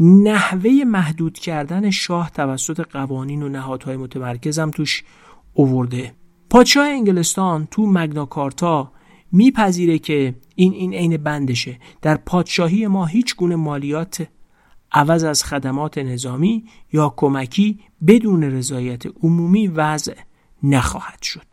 نحوه 0.00 0.70
محدود 0.86 1.38
کردن 1.38 1.90
شاه 1.90 2.30
توسط 2.30 2.80
قوانین 2.80 3.42
و 3.42 3.48
نهادهای 3.48 3.96
متمرکز 3.96 4.58
هم 4.58 4.70
توش 4.70 5.04
اوورده. 5.52 6.12
پادشاه 6.50 6.86
انگلستان 6.86 7.68
تو 7.70 7.86
مگناکارتا 7.86 8.92
میپذیره 9.32 9.98
که 9.98 10.34
این 10.54 10.72
این 10.72 10.94
عین 10.94 11.16
بندشه. 11.16 11.78
در 12.02 12.16
پادشاهی 12.16 12.86
ما 12.86 13.06
هیچ 13.06 13.36
گونه 13.36 13.56
مالیات 13.56 14.26
عوض 14.94 15.24
از 15.24 15.44
خدمات 15.44 15.98
نظامی 15.98 16.64
یا 16.92 17.14
کمکی 17.16 17.80
بدون 18.06 18.42
رضایت 18.42 19.02
عمومی 19.22 19.66
وضع 19.66 20.14
نخواهد 20.62 21.22
شد. 21.22 21.46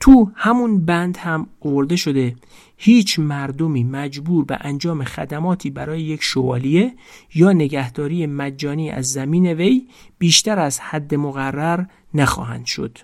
تو 0.00 0.30
همون 0.34 0.84
بند 0.84 1.16
هم 1.16 1.46
آورده 1.60 1.96
شده 1.96 2.36
هیچ 2.76 3.18
مردمی 3.18 3.84
مجبور 3.84 4.44
به 4.44 4.58
انجام 4.60 5.04
خدماتی 5.04 5.70
برای 5.70 6.02
یک 6.02 6.22
شوالیه 6.22 6.94
یا 7.34 7.52
نگهداری 7.52 8.26
مجانی 8.26 8.90
از 8.90 9.12
زمین 9.12 9.46
وی 9.46 9.88
بیشتر 10.18 10.58
از 10.58 10.80
حد 10.80 11.14
مقرر 11.14 11.84
نخواهند 12.14 12.66
شد. 12.66 12.98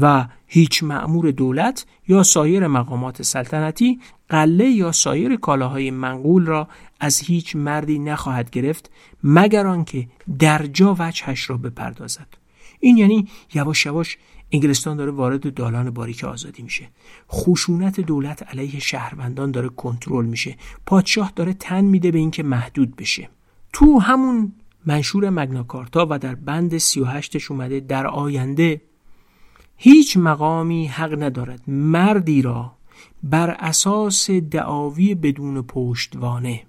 و 0.00 0.26
هیچ 0.46 0.82
مأمور 0.82 1.30
دولت 1.30 1.86
یا 2.08 2.22
سایر 2.22 2.66
مقامات 2.66 3.22
سلطنتی 3.22 4.00
قله 4.28 4.70
یا 4.70 4.92
سایر 4.92 5.36
کالاهای 5.36 5.90
منقول 5.90 6.46
را 6.46 6.68
از 7.00 7.18
هیچ 7.18 7.56
مردی 7.56 7.98
نخواهد 7.98 8.50
گرفت 8.50 8.90
مگر 9.24 9.66
آنکه 9.66 10.08
درجا 10.38 10.96
وجهش 10.98 11.50
را 11.50 11.56
بپردازد. 11.56 12.26
این 12.80 12.96
یعنی 12.96 13.28
یواش 13.54 13.86
یواش 13.86 14.18
انگلستان 14.52 14.96
داره 14.96 15.10
وارد 15.10 15.54
دالان 15.54 15.90
باریک 15.90 16.24
آزادی 16.24 16.62
میشه. 16.62 16.88
خشونت 17.30 18.00
دولت 18.00 18.42
علیه 18.42 18.80
شهروندان 18.80 19.50
داره 19.50 19.68
کنترل 19.68 20.26
میشه. 20.26 20.56
پادشاه 20.86 21.32
داره 21.36 21.52
تن 21.52 21.84
میده 21.84 22.10
به 22.10 22.18
اینکه 22.18 22.42
محدود 22.42 22.96
بشه. 22.96 23.28
تو 23.72 23.98
همون 23.98 24.52
منشور 24.86 25.30
مگناکارتا 25.30 26.06
و 26.10 26.18
در 26.18 26.34
بند 26.34 26.78
38 26.78 27.50
اومده 27.50 27.80
در 27.80 28.06
آینده 28.06 28.80
هیچ 29.84 30.16
مقامی 30.16 30.86
حق 30.86 31.22
ندارد 31.22 31.62
مردی 31.66 32.42
را 32.42 32.72
بر 33.22 33.50
اساس 33.50 34.30
دعاوی 34.30 35.14
بدون 35.14 35.62
پشتوانه 35.62 36.62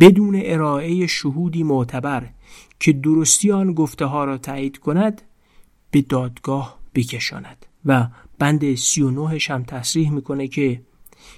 بدون 0.00 0.40
ارائه 0.44 1.06
شهودی 1.06 1.62
معتبر 1.62 2.28
که 2.80 2.92
درستی 2.92 3.52
آن 3.52 3.72
گفته 3.72 4.04
ها 4.04 4.24
را 4.24 4.38
تایید 4.38 4.78
کند 4.78 5.22
به 5.90 6.02
دادگاه 6.02 6.78
بکشاند. 6.94 7.66
و 7.84 8.08
بند 8.38 8.74
39 8.74 9.38
هم 9.48 9.62
تصریح 9.62 10.10
می‌کنه 10.10 10.48
که 10.48 10.82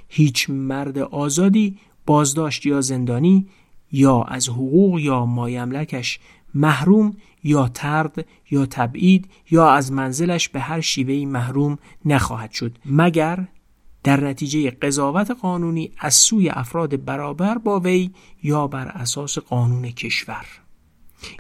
هیچ 0.09 0.51
مرد 0.51 0.99
آزادی 0.99 1.79
بازداشت 2.07 2.67
یا 2.67 2.81
زندانی 2.81 3.49
یا 3.93 4.23
از 4.23 4.49
حقوق 4.49 4.99
یا 4.99 5.27
مایملکش 5.27 6.21
محروم 6.55 7.17
یا 7.43 7.69
ترد 7.69 8.27
یا 8.51 8.67
تبعید 8.67 9.31
یا 9.51 9.71
از 9.71 9.93
منزلش 9.93 10.49
به 10.49 10.61
هر 10.61 10.81
شیوهی 10.81 11.27
محروم 11.27 11.79
نخواهد 12.05 12.51
شد 12.51 12.79
مگر 12.85 13.49
در 14.05 14.21
نتیجه 14.21 14.71
قضاوت 14.71 15.31
قانونی 15.31 15.93
از 15.99 16.15
سوی 16.15 16.51
افراد 16.51 17.05
برابر 17.05 17.59
با 17.59 17.81
وی 17.81 18.11
یا 18.43 18.67
بر 18.67 18.89
اساس 18.89 19.39
قانون 19.39 19.91
کشور. 19.91 20.47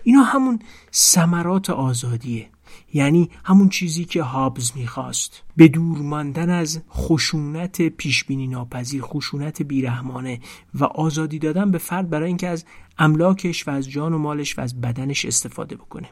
اینا 0.02 0.22
همون 0.22 0.58
ثمرات 0.92 1.70
آزادیه. 1.70 2.48
یعنی 2.92 3.30
همون 3.44 3.68
چیزی 3.68 4.04
که 4.04 4.22
هابز 4.22 4.72
می‌خواست. 4.76 5.42
به 5.56 5.68
دور 5.68 5.98
ماندن 5.98 6.50
از 6.50 6.80
خشونت 6.90 7.88
پیشبینی 7.88 8.46
ناپذیر 8.46 9.02
خشونت 9.02 9.62
بیرحمانه 9.62 10.40
و 10.74 10.84
آزادی 10.84 11.38
دادن 11.38 11.70
به 11.70 11.78
فرد 11.78 12.10
برای 12.10 12.28
اینکه 12.28 12.48
از 12.48 12.64
املاکش 12.98 13.68
و 13.68 13.70
از 13.70 13.90
جان 13.90 14.12
و 14.12 14.18
مالش 14.18 14.58
و 14.58 14.60
از 14.60 14.80
بدنش 14.80 15.24
استفاده 15.24 15.76
بکنه. 15.76 16.08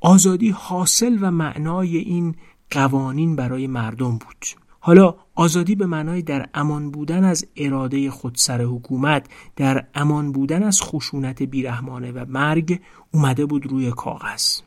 آزادی 0.00 0.50
حاصل 0.50 1.18
و 1.20 1.30
معنای 1.30 1.96
این 1.96 2.34
قوانین 2.70 3.36
برای 3.36 3.66
مردم 3.66 4.10
بود. 4.10 4.46
حالا 4.80 5.14
آزادی 5.34 5.74
به 5.74 5.86
معنای 5.86 6.22
در 6.22 6.48
امان 6.54 6.90
بودن 6.90 7.24
از 7.24 7.46
اراده 7.56 8.10
خودسر 8.10 8.62
حکومت 8.62 9.26
در 9.56 9.86
امان 9.94 10.32
بودن 10.32 10.62
از 10.62 10.82
خشونت 10.82 11.42
بیرحمانه 11.42 12.12
و 12.12 12.24
مرگ 12.28 12.80
اومده 13.10 13.46
بود 13.46 13.66
روی 13.66 13.90
کاغذ. 13.90 14.60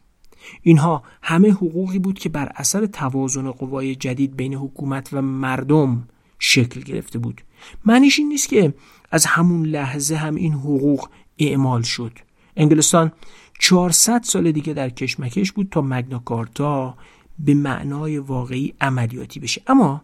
اینها 0.61 1.03
همه 1.21 1.51
حقوقی 1.51 1.99
بود 1.99 2.19
که 2.19 2.29
بر 2.29 2.51
اثر 2.55 2.85
توازن 2.85 3.51
قوای 3.51 3.95
جدید 3.95 4.35
بین 4.35 4.53
حکومت 4.53 5.09
و 5.13 5.21
مردم 5.21 6.07
شکل 6.39 6.81
گرفته 6.81 7.19
بود. 7.19 7.41
معنیش 7.85 8.19
این 8.19 8.27
نیست 8.27 8.49
که 8.49 8.73
از 9.11 9.25
همون 9.25 9.65
لحظه 9.65 10.15
هم 10.15 10.35
این 10.35 10.53
حقوق 10.53 11.09
اعمال 11.39 11.81
شد. 11.81 12.11
انگلستان 12.57 13.11
400 13.59 14.23
سال 14.23 14.51
دیگه 14.51 14.73
در 14.73 14.89
کشمکش 14.89 15.51
بود 15.51 15.67
تا 15.71 15.81
مگناکارتا 15.81 16.97
به 17.39 17.53
معنای 17.53 18.17
واقعی 18.17 18.73
عملیاتی 18.81 19.39
بشه. 19.39 19.61
اما 19.67 20.01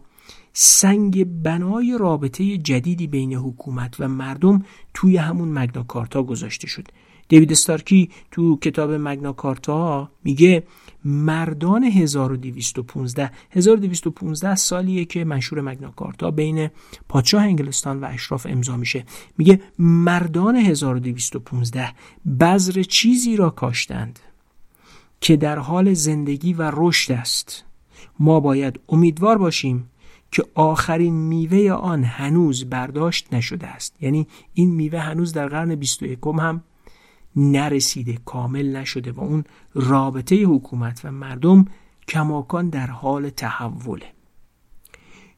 سنگ 0.52 1.42
بنای 1.42 1.98
رابطه 1.98 2.56
جدیدی 2.56 3.06
بین 3.06 3.34
حکومت 3.34 4.00
و 4.00 4.08
مردم 4.08 4.64
توی 4.94 5.16
همون 5.16 5.48
مگناکارتا 5.48 6.22
گذاشته 6.22 6.66
شد. 6.66 6.88
دیوید 7.30 7.52
استارکی 7.52 8.10
تو 8.30 8.56
کتاب 8.56 8.90
مگناکارتا 8.90 10.10
میگه 10.24 10.62
مردان 11.04 11.84
1215 11.84 13.30
1215 13.50 14.54
سالیه 14.54 15.04
که 15.04 15.24
منشور 15.24 15.60
مگناکارتا 15.60 16.30
بین 16.30 16.70
پادشاه 17.08 17.42
انگلستان 17.42 18.00
و 18.00 18.04
اشراف 18.04 18.46
امضا 18.50 18.76
میشه. 18.76 19.04
میگه 19.38 19.60
مردان 19.78 20.56
1215 20.56 21.92
بذر 22.40 22.82
چیزی 22.82 23.36
را 23.36 23.50
کاشتند 23.50 24.18
که 25.20 25.36
در 25.36 25.58
حال 25.58 25.94
زندگی 25.94 26.52
و 26.52 26.70
رشد 26.74 27.12
است. 27.12 27.64
ما 28.18 28.40
باید 28.40 28.80
امیدوار 28.88 29.38
باشیم 29.38 29.90
که 30.32 30.44
آخرین 30.54 31.14
میوه 31.14 31.72
آن 31.72 32.04
هنوز 32.04 32.64
برداشت 32.70 33.34
نشده 33.34 33.66
است. 33.66 33.96
یعنی 34.00 34.26
این 34.54 34.70
میوه 34.70 34.98
هنوز 34.98 35.32
در 35.32 35.48
قرن 35.48 35.74
21 35.74 36.18
هم 36.38 36.62
نرسیده 37.36 38.18
کامل 38.24 38.76
نشده 38.76 39.12
و 39.12 39.20
اون 39.20 39.44
رابطه 39.74 40.36
حکومت 40.36 41.00
و 41.04 41.12
مردم 41.12 41.64
کماکان 42.08 42.68
در 42.68 42.86
حال 42.86 43.30
تحوله. 43.30 44.06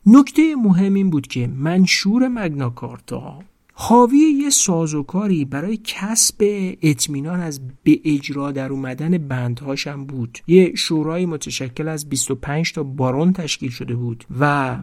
نکته 0.07 0.57
مهم 0.57 0.95
این 0.95 1.11
بود 1.11 1.27
که 1.27 1.47
منشور 1.47 2.29
مگناکارتا 2.29 3.39
حاوی 3.75 4.19
یه 4.19 4.51
سازوکاری 4.51 5.45
برای 5.45 5.81
کسب 5.85 6.37
اطمینان 6.83 7.41
از 7.41 7.61
به 7.85 8.01
اجرا 8.05 8.53
در 8.53 8.73
اومدن 8.73 9.19
بندهاش 9.19 9.87
هم 9.87 10.05
بود. 10.05 10.39
یه 10.47 10.75
شورای 10.75 11.27
متشکل 11.27 11.89
از 11.89 12.09
25 12.09 12.73
تا 12.73 12.83
بارون 12.83 13.33
تشکیل 13.33 13.71
شده 13.71 13.95
بود 13.95 14.25
و 14.41 14.77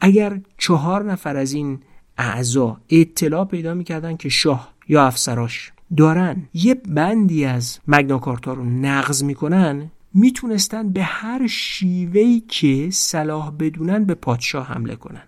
اگر 0.00 0.40
چهار 0.58 1.12
نفر 1.12 1.36
از 1.36 1.52
این 1.52 1.78
اعضا 2.18 2.80
اطلاع 2.90 3.44
پیدا 3.44 3.74
می‌کردن 3.74 4.16
که 4.16 4.28
شاه 4.28 4.72
یا 4.88 5.06
افسراش 5.06 5.71
دارن. 5.96 6.48
یه 6.54 6.74
بندی 6.74 7.44
از 7.44 7.78
مگناکارتا 7.88 8.52
رو 8.52 8.64
نقض 8.64 9.22
می‌کنن 9.22 9.90
می‌تونستن 10.14 10.92
به 10.92 11.02
هر 11.02 11.46
شیوهی 11.46 12.40
که 12.40 12.88
صلاح 12.90 13.50
بدونن 13.50 14.04
به 14.04 14.14
پادشاه 14.14 14.66
حمله 14.66 14.96
کنن. 14.96 15.22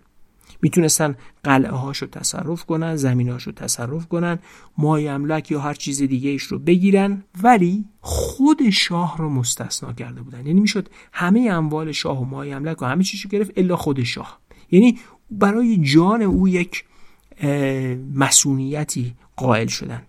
می‌تونستن 0.62 1.14
قلعه 1.44 1.72
هاشو 1.72 2.06
تصرف 2.06 2.64
کنن 2.64 2.96
زمیناشو 2.96 3.52
تصرف 3.52 4.06
کنن 4.06 4.38
مای 4.78 5.08
املک 5.08 5.50
یا 5.50 5.60
هر 5.60 5.74
چیز 5.74 6.02
دیگه 6.02 6.30
ایش 6.30 6.42
رو 6.42 6.58
بگیرن. 6.58 7.22
ولی 7.42 7.84
خود 8.00 8.70
شاه 8.70 9.18
رو 9.18 9.30
مستثنا 9.30 9.92
کرده 9.92 10.22
بودن. 10.22 10.46
یعنی 10.46 10.60
می‌شد 10.60 10.88
همه 11.12 11.48
اموال 11.50 11.92
شاه 11.92 12.22
و 12.22 12.24
مای 12.24 12.52
املک 12.52 12.82
و 12.82 12.84
همه 12.84 13.04
چیزو 13.04 13.28
گرفت 13.28 13.52
الا 13.56 13.76
خود 13.76 14.02
شاه. 14.02 14.40
یعنی 14.70 14.98
برای 15.30 15.76
جان 15.76 16.22
او 16.22 16.48
یک 16.48 16.84
مسئولیتی 18.14 19.14
قائل 19.36 19.66
شدن. 19.66 20.02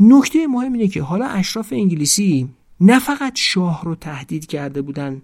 نکته 0.00 0.46
مهم 0.46 0.72
اینه 0.72 0.88
که 0.88 1.02
حالا 1.02 1.26
اشراف 1.26 1.72
انگلیسی 1.72 2.48
نه 2.80 2.98
فقط 2.98 3.32
شاه 3.36 3.84
رو 3.84 3.94
تهدید 3.94 4.46
کرده 4.46 4.82
بودن 4.82 5.22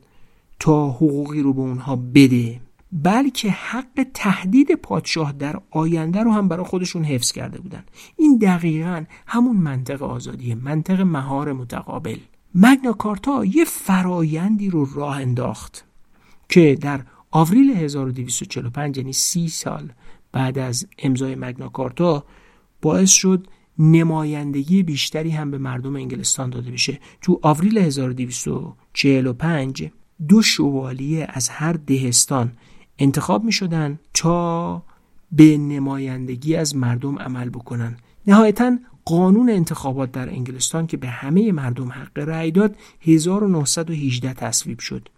تا 0.58 0.90
حقوقی 0.90 1.42
رو 1.42 1.52
به 1.52 1.60
اونها 1.60 1.96
بده 1.96 2.60
بلکه 2.92 3.50
حق 3.50 4.06
تهدید 4.14 4.74
پادشاه 4.74 5.32
در 5.32 5.60
آینده 5.70 6.22
رو 6.22 6.32
هم 6.32 6.48
برای 6.48 6.66
خودشون 6.66 7.04
حفظ 7.04 7.32
کرده 7.32 7.60
بودن. 7.60 7.84
این 8.16 8.38
دقیقا 8.38 9.04
همون 9.26 9.56
منطق 9.56 10.02
آزادیه 10.02 10.54
منطق 10.54 11.00
مهار 11.00 11.52
متقابل. 11.52 12.18
مگنا 12.54 12.92
کارتا 12.92 13.44
یه 13.44 13.64
فرایندی 13.64 14.70
رو 14.70 14.88
راه 14.94 15.16
انداخت 15.16 15.84
که 16.48 16.78
در 16.80 17.00
آوریل 17.30 17.70
1245 17.70 18.98
یعنی 18.98 19.12
سی 19.12 19.48
سال 19.48 19.92
بعد 20.32 20.58
از 20.58 20.86
امضای 20.98 21.34
مگنا 21.34 21.68
کارتا 21.68 22.24
باعث 22.82 23.10
شد 23.10 23.46
نمایندگی 23.78 24.82
بیشتری 24.82 25.30
هم 25.30 25.50
به 25.50 25.58
مردم 25.58 25.96
انگلستان 25.96 26.50
داده 26.50 26.70
بشه 26.70 27.00
تو 27.22 27.40
آوریل 27.42 27.78
1245 27.78 29.90
دو 30.28 30.42
شوالیه 30.42 31.26
از 31.30 31.48
هر 31.48 31.72
دهستان 31.72 32.52
انتخاب 32.98 33.44
می 33.44 33.52
شدن 33.52 33.98
تا 34.14 34.82
به 35.32 35.56
نمایندگی 35.56 36.56
از 36.56 36.76
مردم 36.76 37.18
عمل 37.18 37.48
بکنن. 37.48 37.96
نهایتا 38.26 38.78
قانون 39.04 39.50
انتخابات 39.50 40.12
در 40.12 40.28
انگلستان 40.28 40.86
که 40.86 40.96
به 40.96 41.08
همه 41.08 41.52
مردم 41.52 41.88
حق 41.88 42.18
رأی 42.18 42.50
داد 42.50 42.76
1918 43.00 44.34
تصویب 44.34 44.78
شد. 44.78 45.08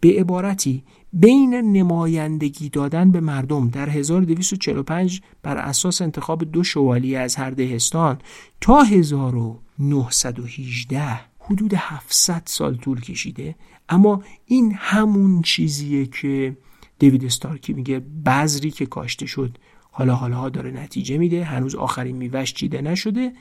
به 0.00 0.20
عبارتی 0.20 0.82
بین 1.12 1.54
نمایندگی 1.54 2.68
دادن 2.68 3.10
به 3.10 3.20
مردم 3.20 3.68
در 3.68 3.88
1245 3.88 5.22
بر 5.42 5.56
اساس 5.56 6.02
انتخاب 6.02 6.44
دو 6.44 6.64
شوالی 6.64 7.16
از 7.16 7.36
هر 7.36 7.50
دهستان 7.50 8.18
تا 8.60 8.82
1918 8.82 11.20
حدود 11.38 11.74
700 11.74 12.42
سال 12.44 12.76
طول 12.76 13.00
کشیده. 13.00 13.54
اما 13.88 14.22
این 14.46 14.74
همون 14.76 15.42
چیزیه 15.42 16.06
که 16.06 16.56
دیوید 16.98 17.24
استارکی 17.24 17.72
میگه 17.72 18.00
بذری 18.26 18.70
که 18.70 18.86
کاشته 18.86 19.26
شد 19.26 19.58
حالا 19.90 20.14
حالا 20.14 20.48
داره 20.48 20.70
نتیجه 20.70 21.18
میده. 21.18 21.44
هنوز 21.44 21.74
آخرین 21.74 22.16
میوش 22.16 22.54
چیده 22.54 22.80
نشده 22.80 23.32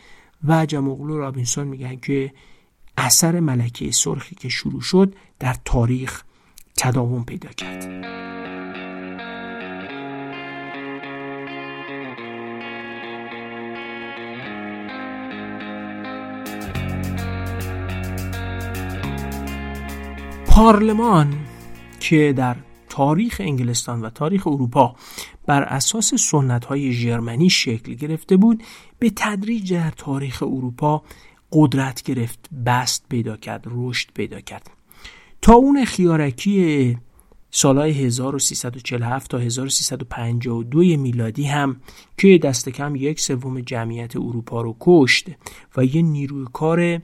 و 0.44 0.66
جمعقلو 0.66 1.14
و 1.14 1.18
رابینسون 1.18 1.68
میگن 1.68 1.96
که 1.96 2.34
اثر 2.98 3.40
ملکه 3.40 3.92
سرخی 3.92 4.36
که 4.36 4.50
شروع 4.50 4.82
شد 4.82 5.16
در 5.40 5.56
تاریخ 5.66 6.24
تداوم 6.78 7.24
پیدا 7.24 7.50
کرد. 7.50 8.08
پارلمان 20.48 21.34
که 22.00 22.34
در 22.38 22.56
تاریخ 22.90 23.42
انگلستان 23.46 24.02
و 24.02 24.10
تاریخ 24.10 24.48
اروپا 24.48 24.96
بر 25.46 25.64
اساس 25.64 26.14
سنت 26.14 26.66
های 26.66 26.92
ژرمنی 26.92 27.50
شکل 27.50 27.94
گرفته 27.94 28.38
بود 28.38 28.64
به 29.00 29.12
تدریج 29.16 29.74
در 29.74 29.92
تاریخ 29.92 30.44
اروپا 30.44 31.04
قدرت 31.52 32.02
گرفت 32.02 32.50
بست 32.66 33.06
پیدا 33.10 33.38
کرد 33.38 33.64
رشد 33.66 34.10
پیدا 34.14 34.42
کرد. 34.42 34.77
تا 35.42 35.54
اون 35.54 35.86
خیارکی 35.86 36.98
سالهای 37.52 37.92
1347 37.92 39.32
تا 39.32 39.38
1352 39.38 40.80
میلادی 40.80 41.44
هم 41.44 41.82
که 42.18 42.38
دست 42.38 42.70
کم 42.70 42.96
یک 42.96 43.20
سوم 43.20 43.62
جمعیت 43.62 44.16
اروپا 44.16 44.62
رو 44.62 44.76
کشت 44.80 45.30
و 45.78 45.86
یه 45.86 46.02
نیروی 46.02 46.46
کار 46.54 47.02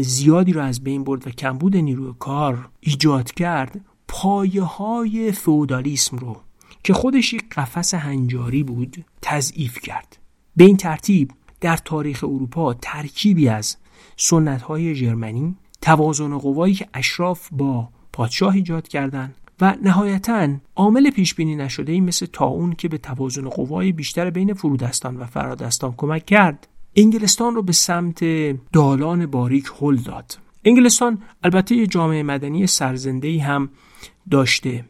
زیادی 0.00 0.52
رو 0.52 0.60
از 0.60 0.84
بین 0.84 1.04
برد 1.04 1.26
و 1.26 1.30
کمبود 1.30 1.76
نیروی 1.76 2.14
کار 2.18 2.68
ایجاد 2.80 3.32
کرد 3.32 3.80
پایه 4.08 4.62
های 4.62 5.32
فودالیسم 5.32 6.16
رو 6.16 6.36
که 6.84 6.92
خودش 6.92 7.32
یک 7.32 7.44
قفس 7.50 7.94
هنجاری 7.94 8.62
بود 8.62 9.04
تضعیف 9.22 9.78
کرد. 9.80 10.18
به 10.56 10.64
این 10.64 10.76
ترتیب 10.76 11.30
در 11.60 11.76
تاریخ 11.76 12.24
اروپا 12.24 12.74
ترکیبی 12.74 13.48
از 13.48 13.76
سنت 14.16 14.62
های 14.62 14.94
ژرمنی 14.94 15.56
توازن 15.82 16.38
قوایی 16.38 16.74
که 16.74 16.88
اشراف 16.94 17.48
با 17.52 17.88
پادشاه 18.12 18.54
ایجاد 18.54 18.88
کردند 18.88 19.34
و 19.60 19.76
نهایتا 19.82 20.48
عامل 20.76 21.10
پیش 21.10 21.34
بینی 21.34 21.56
نشده 21.56 21.92
ای 21.92 22.00
مثل 22.00 22.26
تاون 22.26 22.72
که 22.72 22.88
به 22.88 22.98
توازن 22.98 23.48
قوای 23.48 23.92
بیشتر 23.92 24.30
بین 24.30 24.54
فرودستان 24.54 25.16
و 25.16 25.24
فرادستان 25.24 25.94
کمک 25.96 26.26
کرد. 26.26 26.68
انگلستان 26.96 27.54
رو 27.54 27.62
به 27.62 27.72
سمت 27.72 28.24
دالان 28.72 29.26
باریک 29.26 29.66
هل 29.80 29.96
داد. 29.96 30.38
انگلستان 30.64 31.22
البته 31.42 31.74
یه 31.74 31.86
جامعه 31.86 32.22
مدنی 32.22 32.66
سرزنده 32.66 33.42
هم 33.42 33.70
داشته. 34.30 34.84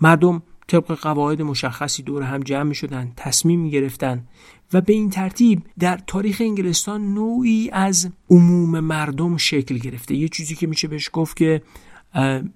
مردم 0.00 0.42
طبق 0.68 0.92
قواعد 0.92 1.42
مشخصی 1.42 2.02
دور 2.02 2.22
هم 2.22 2.40
جمع 2.40 2.62
می 2.62 2.74
شدن 2.74 3.12
تصمیم 3.16 3.60
می 3.60 3.70
گرفتن 3.70 4.24
و 4.72 4.80
به 4.80 4.92
این 4.92 5.10
ترتیب 5.10 5.62
در 5.78 6.00
تاریخ 6.06 6.40
انگلستان 6.40 7.14
نوعی 7.14 7.70
از 7.72 8.10
عموم 8.30 8.80
مردم 8.80 9.36
شکل 9.36 9.78
گرفته. 9.78 10.14
یه 10.14 10.28
چیزی 10.28 10.54
که 10.54 10.66
میشه 10.66 10.88
بهش 10.88 11.10
گفت 11.12 11.36
که 11.36 11.62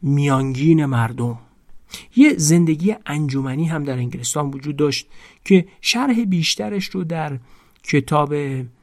میانگین 0.02 0.84
مردم. 0.84 1.38
یه 2.16 2.34
زندگی 2.36 2.94
انجمنی 3.06 3.64
هم 3.64 3.82
در 3.82 3.98
انگلستان 3.98 4.50
وجود 4.50 4.76
داشت 4.76 5.08
که 5.44 5.66
شرح 5.80 6.24
بیشترش 6.24 6.86
رو 6.86 7.04
در 7.04 7.38
کتاب 7.82 8.34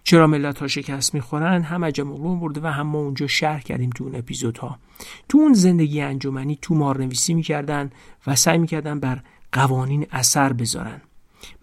چرا 0.03 0.27
ملت 0.27 0.59
ها 0.59 0.67
شکست 0.67 1.13
می‌خورن 1.13 1.61
هم 1.61 1.85
عجم 1.85 2.13
علوم 2.13 2.39
برده 2.39 2.61
و 2.61 2.67
هم 2.67 2.87
ما 2.87 2.99
اونجا 2.99 3.27
شرح 3.27 3.61
کردیم 3.61 3.89
تو 3.89 4.03
اون 4.03 4.15
اپیزودها. 4.15 4.79
تو 5.29 5.37
اون 5.37 5.53
زندگی 5.53 6.01
انجمنی 6.01 6.57
تو 6.61 6.75
مارنویسی 6.75 7.33
می‌کردن 7.33 7.89
و 8.27 8.35
سعی 8.35 8.57
می‌کردن 8.57 8.99
بر 8.99 9.23
قوانین 9.51 10.05
اثر 10.11 10.53
بذارن. 10.53 11.01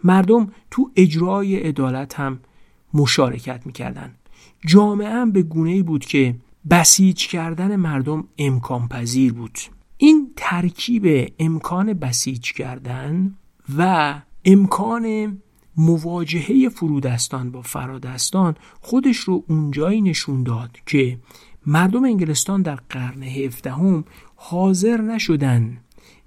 مردم 0.05 0.53
تو 0.71 0.91
اجرای 0.97 1.57
عدالت 1.57 2.21
هم 2.21 2.41
مشارکت 2.95 3.67
می‌کردن. 3.67 4.15
جامعه 4.67 5.09
هم 5.09 5.33
به 5.33 5.43
گونه 5.43 5.83
بود 5.83 6.05
که 6.05 6.35
بسیج 6.71 7.27
کردن 7.27 7.77
مردم 7.77 8.25
امکان 8.39 8.89
پذیر 8.89 9.33
بود. 9.33 9.59
این 9.97 10.33
ترکیب 10.37 11.33
امکان 11.39 11.93
بسیج 11.93 12.53
کردن 12.53 13.35
و 13.79 14.15
امکان 14.45 15.37
مواجهه 15.77 16.69
فرودستان 16.69 17.51
با 17.51 17.63
فرادستان 17.63 18.55
خودش 18.81 19.17
رو 19.17 19.45
اونجایی 19.49 20.01
نشون 20.01 20.43
داد 20.43 20.79
که 20.87 21.19
مردم 21.67 22.05
انگلستان 22.05 22.63
در 22.63 22.79
قرن 22.89 23.23
هفدهم 23.23 24.05
حاضر 24.37 25.01
نشدن 25.01 25.79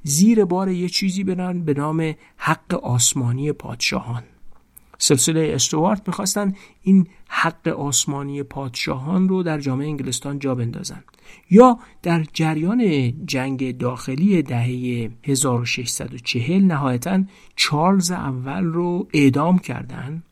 زیر 0.04 0.46
بار 0.46 0.70
یه 0.70 0.90
چیزی 0.90 1.24
برن 1.24 1.62
به 1.62 1.74
نام 1.74 2.16
حق 2.38 2.74
آسمانی 2.74 3.52
پادشاهان. 3.52 4.24
سلسله 4.98 5.52
استوارت 5.56 6.08
می‌خواستن 6.08 6.54
این 6.82 7.08
حق 7.28 7.68
آسمانی 7.68 8.44
پادشاهان 8.44 9.30
رو 9.30 9.44
در 9.44 9.60
جامعه 9.60 9.88
انگلستان 9.88 10.40
جا 10.40 10.56
بندازن 10.56 11.04
یا 11.50 11.80
در 12.02 12.24
جریان 12.34 13.14
جنگ 13.26 13.78
داخلی 13.78 14.42
دهه 14.42 15.12
1640 15.24 16.62
نهایتا 16.62 17.24
چارلز 17.56 18.12
اول 18.12 18.64
رو 18.64 19.08
اعدام 19.14 19.60
کردند 19.60 20.24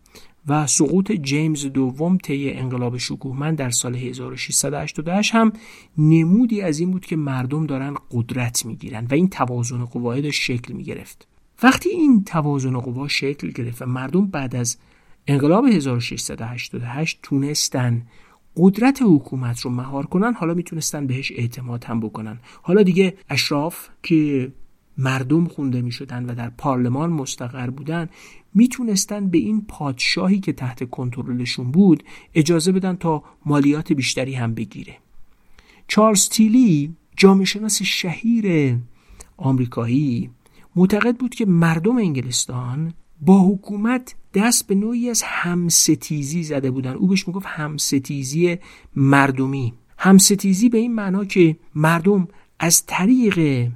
و 0.48 0.68
سقوط 0.68 1.12
جیمز 1.12 1.66
دوم 1.66 2.18
طی 2.18 2.52
انقلاب 2.52 2.98
شکوهمند 2.98 3.58
در 3.58 3.70
سال 3.70 3.96
1688 3.96 5.36
هم 5.36 5.54
نمودی 5.98 6.62
از 6.62 6.80
این 6.80 6.92
بود 6.92 7.06
که 7.06 7.16
مردم 7.16 7.66
دارن 7.66 7.96
قدرت 8.12 8.66
می‌گیرن 8.66 9.06
و 9.06 9.14
این 9.14 9.30
توازن 9.30 9.86
قواعد 9.86 10.30
شکل 10.30 10.74
می‌گرفت. 10.74 11.28
وقتی 11.64 11.90
این 11.90 12.24
توازن 12.24 12.80
قوا 12.80 13.08
شکل 13.08 13.52
گرفت 13.52 13.82
و 13.82 13.86
مردم 13.86 14.26
بعد 14.26 14.56
از 14.56 14.78
انقلاب 15.28 15.66
1688 15.66 17.20
تونستن 17.24 18.08
قدرت 18.58 19.00
حکومت 19.02 19.60
رو 19.60 19.72
مهار 19.72 20.06
کنن 20.06 20.34
حالا 20.34 20.54
می‌تونستن 20.54 21.08
بهش 21.08 21.32
اعتماد 21.36 21.84
هم 21.84 22.00
بکنن. 22.00 22.40
حالا 22.62 22.84
دیگه 22.84 23.18
اشراف 23.30 23.90
که 24.04 24.52
مردم 24.98 25.48
خونده 25.48 25.82
می 25.82 25.92
شدن 25.92 26.26
و 26.26 26.36
در 26.36 26.50
پارلمان 26.50 27.10
مستقر 27.10 27.70
بودن 27.70 28.10
می‌تونستن 28.54 29.30
به 29.30 29.38
این 29.38 29.66
پادشاهی 29.68 30.40
که 30.40 30.54
تحت 30.54 30.90
کنترلشون 30.90 31.72
بود 31.72 32.04
اجازه 32.34 32.72
بدن 32.72 32.96
تا 32.96 33.24
مالیات 33.46 33.94
بیشتری 33.94 34.34
هم 34.34 34.54
بگیره. 34.54 34.98
چارلز 35.88 36.30
تیلی 36.30 36.96
جامعه 37.18 37.46
شناس 37.46 37.82
شهیر 37.82 38.78
آمریکایی 39.38 40.30
معتقد 40.76 41.18
بود 41.18 41.36
که 41.36 41.46
مردم 41.46 41.98
انگلستان 41.98 42.94
با 43.22 43.40
حکومت 43.40 44.16
دست 44.34 44.68
به 44.68 44.76
نوعی 44.76 45.10
از 45.10 45.24
همستیزی 45.26 46.44
زده 46.44 46.72
بودن. 46.72 46.94
او 46.94 47.08
بهش 47.08 47.28
می‌گفت 47.28 47.46
همستیزی 47.46 48.58
مردمی. 48.96 49.74
همستیزی 49.98 50.70
به 50.70 50.78
این 50.78 50.94
معنا 50.94 51.26
که 51.26 51.58
مردم 51.76 52.28
از 52.60 52.86
طریق 52.86 53.68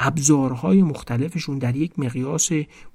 ابزارهای 0.00 0.82
مختلفشون 0.82 1.58
در 1.58 1.76
یک 1.76 1.98
مقیاس 1.98 2.48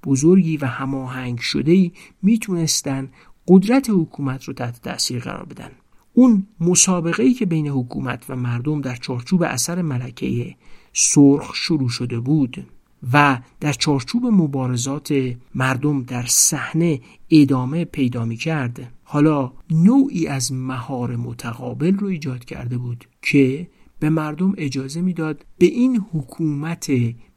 بزرگی 0.04 0.58
و 0.58 0.66
هماهنگ 0.66 1.40
شده 1.40 1.92
می‌تونستن 2.22 3.10
قدرت 3.48 3.90
حکومت 3.90 4.44
رو 4.44 4.54
تحت 4.54 4.82
تاثیر 4.82 5.20
قرار 5.20 5.46
بدن. 5.46 5.72
اون 6.14 6.48
مسابقه 6.60 7.24
ای 7.24 7.34
که 7.34 7.46
بین 7.46 7.68
حکومت 7.68 8.26
و 8.30 8.36
مردم 8.36 8.82
در 8.82 8.96
چارچوب 8.96 9.44
اثر 9.44 9.82
ملکه 9.82 10.56
سرخ 10.94 11.56
شروع 11.56 11.90
شده 11.90 12.20
بود 12.20 12.66
و 13.14 13.40
در 13.60 13.74
چارچوب 13.74 14.26
مبارزات 14.26 15.34
مردم 15.56 16.04
در 16.04 16.26
صحنه 16.26 17.02
ادامه 17.30 17.86
پیدا 17.86 18.26
می 18.26 18.38
کرد 18.38 18.92
حالا 19.04 19.52
نوعی 19.72 20.28
از 20.28 20.54
مهار 20.54 21.16
متقابل 21.16 21.98
رو 21.98 22.08
ایجاد 22.08 22.46
کرده 22.46 22.78
بود 22.78 23.06
که 23.22 23.68
به 24.00 24.10
مردم 24.10 24.54
اجازه 24.58 25.02
می‌داد 25.02 25.46
به 25.58 25.66
این 25.66 26.06
حکومت 26.14 26.92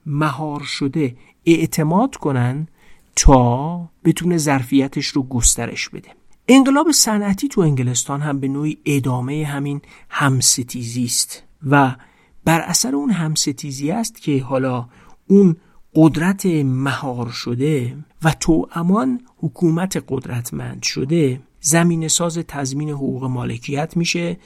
مهار 0.07 0.61
شده 0.61 1.17
اعتماد 1.47 2.17
کنن 2.17 2.69
تا 3.17 3.91
بتونه 4.05 4.39
ظرفیتش 4.39 5.07
رو 5.07 5.23
گسترش 5.23 5.89
بده. 5.89 6.09
انقلاب 6.49 6.91
صنعتی 6.91 7.49
تو 7.49 7.61
انگلستان 7.61 8.21
هم 8.21 8.41
به 8.41 8.49
نوعی 8.49 8.79
ادامه 8.87 9.45
همین 9.45 9.81
همستیزی 10.09 11.05
است 11.05 11.43
و 11.71 11.97
بر 12.45 12.61
اثر 12.61 12.95
اون 12.95 13.11
همستیزی 13.11 13.91
است 13.91 14.23
که 14.23 14.43
حالا 14.43 14.89
اون 15.27 15.57
قدرت 15.95 16.47
مهار 16.65 17.31
شده 17.31 17.97
و 18.23 18.35
تو 18.41 18.69
امان 18.73 19.21
حکومت 19.39 20.05
قدرتمند 20.09 20.83
شده 20.83 21.41
زمین 21.61 22.09
ساز 22.09 22.39
تضمین 22.39 22.91
حقوق 22.91 23.25
مالکیت 23.25 23.97
میشه 23.97 24.37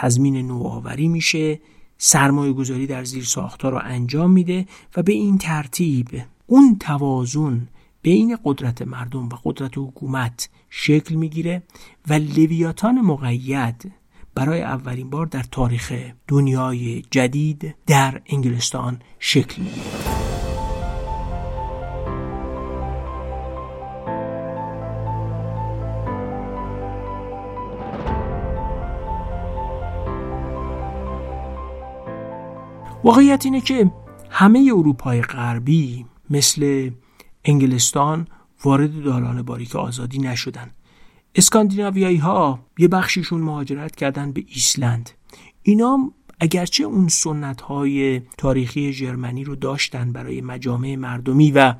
تضمین 0.00 0.46
نوآوری 0.46 1.08
میشه 1.08 1.60
سرمایه 1.96 2.52
گذاری 2.52 2.86
در 2.86 3.04
زیر 3.04 3.24
ساختها 3.24 3.68
رو 3.68 3.80
انجام 3.84 4.30
میده 4.30 4.66
و 4.96 5.02
به 5.02 5.12
این 5.12 5.38
ترتیب 5.38 6.22
اون 6.46 6.76
توازن 6.80 7.68
بین 8.02 8.38
قدرت 8.44 8.82
مردم 8.82 9.28
و 9.28 9.32
قدرت 9.44 9.78
حکومت 9.78 10.48
شکل 10.70 11.14
می‌گیره 11.14 11.62
و 12.08 12.12
لویاتان 12.12 13.00
مقید 13.00 13.92
برای 14.34 14.62
اولین 14.62 15.10
بار 15.10 15.26
در 15.26 15.42
تاریخ 15.42 15.92
دنیای 16.28 17.02
جدید 17.10 17.74
در 17.86 18.20
انگلستان 18.26 19.02
شکل 19.18 19.62
می‌گیره. 19.62 20.27
واقعیت 33.08 33.44
اینه 33.44 33.60
که 33.60 33.90
همه 34.30 34.72
اروپای 34.76 35.22
غربی 35.22 36.06
مثل 36.30 36.90
انگلستان 37.44 38.26
وارد 38.64 39.02
دالان 39.02 39.42
باریک 39.42 39.76
آزادی 39.76 40.18
نشدن. 40.18 40.70
اسکاندیناویایی 41.34 42.16
ها 42.16 42.66
یه 42.78 42.88
بخشیشون 42.88 43.40
مهاجرت 43.40 43.96
کردن 43.96 44.32
به 44.32 44.44
ایسلند. 44.48 45.10
اینا 45.62 46.12
اگرچه 46.40 46.84
اون 46.84 47.08
سنت 47.08 47.60
های 47.60 48.20
تاریخی 48.38 48.92
جرمنی 48.92 49.44
رو 49.44 49.56
داشتن 49.56 50.12
برای 50.12 50.40
مجامع 50.40 50.96
مردمی 50.96 51.50
و 51.50 51.74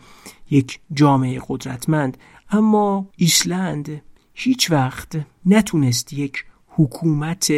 یک 0.50 0.80
جامعه 0.92 1.40
قدرتمند 1.48 2.16
اما 2.50 3.08
ایسلند 3.16 4.02
هیچ 4.34 4.70
وقت 4.70 5.26
نتونست 5.46 6.12
یک 6.12 6.44
حکومت 6.78 7.52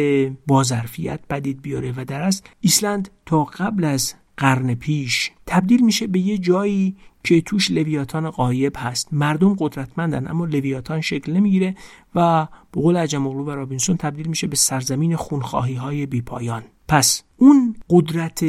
بازرفیت 0.47 1.19
پدید 1.29 1.61
بیاره 1.61 1.93
و 1.97 2.05
در 2.05 2.21
از 2.21 2.43
ایسلند 2.61 3.09
تا 3.25 3.43
قبل 3.43 3.83
از 3.83 4.13
قرن 4.37 4.73
پیش 4.73 5.31
تبدیل 5.47 5.85
میشه 5.85 6.07
به 6.07 6.19
یه 6.19 6.37
جایی 6.37 6.95
که 7.23 7.41
توش 7.41 7.71
لویاتان 7.71 8.29
قایب 8.29 8.73
هست. 8.77 9.13
مردم 9.13 9.55
قدرتمندن 9.59 10.27
اما 10.27 10.45
لویاتان 10.45 11.01
شکل 11.01 11.33
نمی‌گیره 11.33 11.75
و 12.15 12.47
به 12.71 12.81
قول 12.81 12.97
عجم 12.97 13.27
و 13.27 13.55
رابینسون 13.55 13.97
تبدیل 13.97 14.27
میشه 14.27 14.47
به 14.47 14.55
سرزمین 14.55 15.15
خونخواهی 15.15 15.75
های 15.75 16.05
بیپایان. 16.05 16.63
پس 16.87 17.23
اون 17.37 17.75
قدرت 17.89 18.45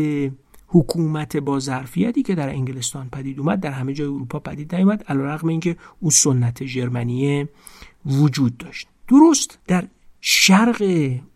حکومت 0.68 1.36
با 1.36 1.58
ظرفیتی 1.58 2.22
که 2.22 2.34
در 2.34 2.48
انگلستان 2.48 3.08
پدید 3.08 3.38
اومد 3.38 3.60
در 3.60 3.70
همه 3.70 3.92
جای 3.92 4.06
اروپا 4.06 4.38
پدید 4.38 4.74
نیومد 4.74 5.04
علیرغم 5.08 5.48
اینکه 5.48 5.76
اون 6.00 6.10
سنت 6.10 6.64
ژرمنی 6.64 7.48
وجود 8.06 8.56
داشت. 8.56 8.88
درست 9.08 9.58
در 9.66 9.84
شرق 10.24 10.82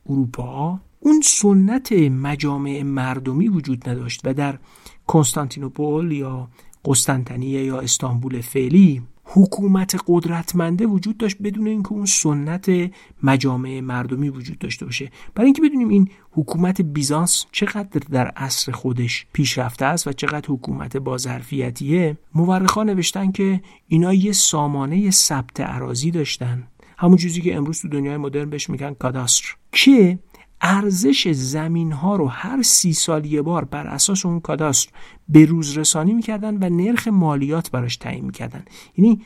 اروپا 0.09 0.81
اون 1.01 1.21
سنت 1.25 1.93
مجامع 1.93 2.83
مردمی 2.83 3.49
وجود 3.49 3.89
نداشت 3.89 4.21
و 4.25 4.35
در 4.35 4.59
کنستانتینوپل 5.07 6.13
یا 6.13 6.49
قسطنطنیه 6.85 7.65
یا 7.65 7.81
استانبول 7.81 8.41
فعلی 8.41 9.03
حکومت 9.25 9.97
قدرتمنده 10.07 10.87
وجود 10.87 11.19
داشت 11.19 11.37
بدون 11.43 11.67
اینکه 11.67 11.93
اون 11.93 12.07
سنت 12.07 12.91
مجامع 13.23 13.81
مردمی 13.81 14.29
وجود 14.29 14.59
داشته 14.59 14.85
باشه. 14.85 15.11
برای 15.35 15.47
اینکه 15.47 15.63
بدونیم 15.63 15.89
این 15.89 16.09
حکومت 16.33 16.81
بیزانس 16.81 17.47
چقدر 17.53 18.01
در 18.11 18.27
عصر 18.27 18.73
خودش 18.73 19.27
پیشرفته 19.33 19.85
است 19.85 20.07
و 20.07 20.13
چقدر 20.13 20.49
حکومت 20.49 20.97
بازرفیتیه 20.97 22.19
مورخان 22.35 22.91
نوشتن 22.91 23.33
که 23.33 23.61
اینا 23.89 24.15
یه 24.15 24.33
سامانه 24.33 25.11
ثبت 25.11 25.61
عراضی 25.61 26.11
داشتن. 26.11 26.69
همون 26.99 27.17
چیزی 27.17 27.41
که 27.41 27.57
امروز 27.57 27.81
تو 27.81 27.89
دنیای 27.89 28.17
مدرن 28.17 28.51
بهش 28.51 28.71
میگن 28.71 28.95
کاداستر. 28.95 29.55
که 29.73 30.19
ارزش 30.61 31.29
زمین 31.29 31.93
ها 31.93 32.17
رو 32.17 32.29
هر 32.29 32.63
سی 32.63 32.93
سال 32.93 33.27
یه 33.27 33.43
بار 33.43 33.65
بر 33.65 33.87
اساس 33.87 34.27
اون 34.27 34.41
کاداستر 34.41 34.93
به 35.29 35.45
روز 35.45 35.79
رسانی 35.79 36.13
می‌کردن 36.13 36.55
و 36.57 36.71
نرخ 36.71 37.09
مالیات 37.09 37.71
براش 37.71 37.97
تعیین 37.97 38.25
می‌کردن. 38.25 38.65
یعنی 38.97 39.21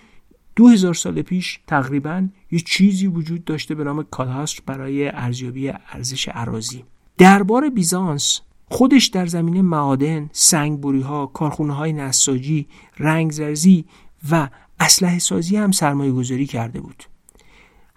دو 0.56 0.68
هزار 0.68 0.94
سال 0.94 1.22
پیش 1.22 1.60
تقریبا 1.66 2.28
یه 2.50 2.60
چیزی 2.60 3.06
وجود 3.06 3.44
داشته 3.44 3.74
به 3.74 3.84
نام 3.84 4.02
کاداستر 4.02 4.62
برای 4.66 5.08
ارزیابی 5.08 5.68
ارزش 5.68 6.28
عراضی. 6.28 6.84
دربار 7.18 7.70
بیزانس 7.70 8.40
خودش 8.68 9.06
در 9.06 9.26
زمینه 9.26 9.62
معادن، 9.62 10.30
سنگبوری 10.32 11.00
ها، 11.00 11.26
کارخونه 11.26 11.72
های 11.72 11.92
نساجی، 11.92 12.66
رنگزرزی 12.98 13.84
و 14.30 14.48
اسلحه 14.80 15.18
سازی 15.18 15.56
هم 15.56 15.70
سرمایه 15.72 16.12
گذاری 16.12 16.46
کرده 16.46 16.80
بود. 16.80 17.04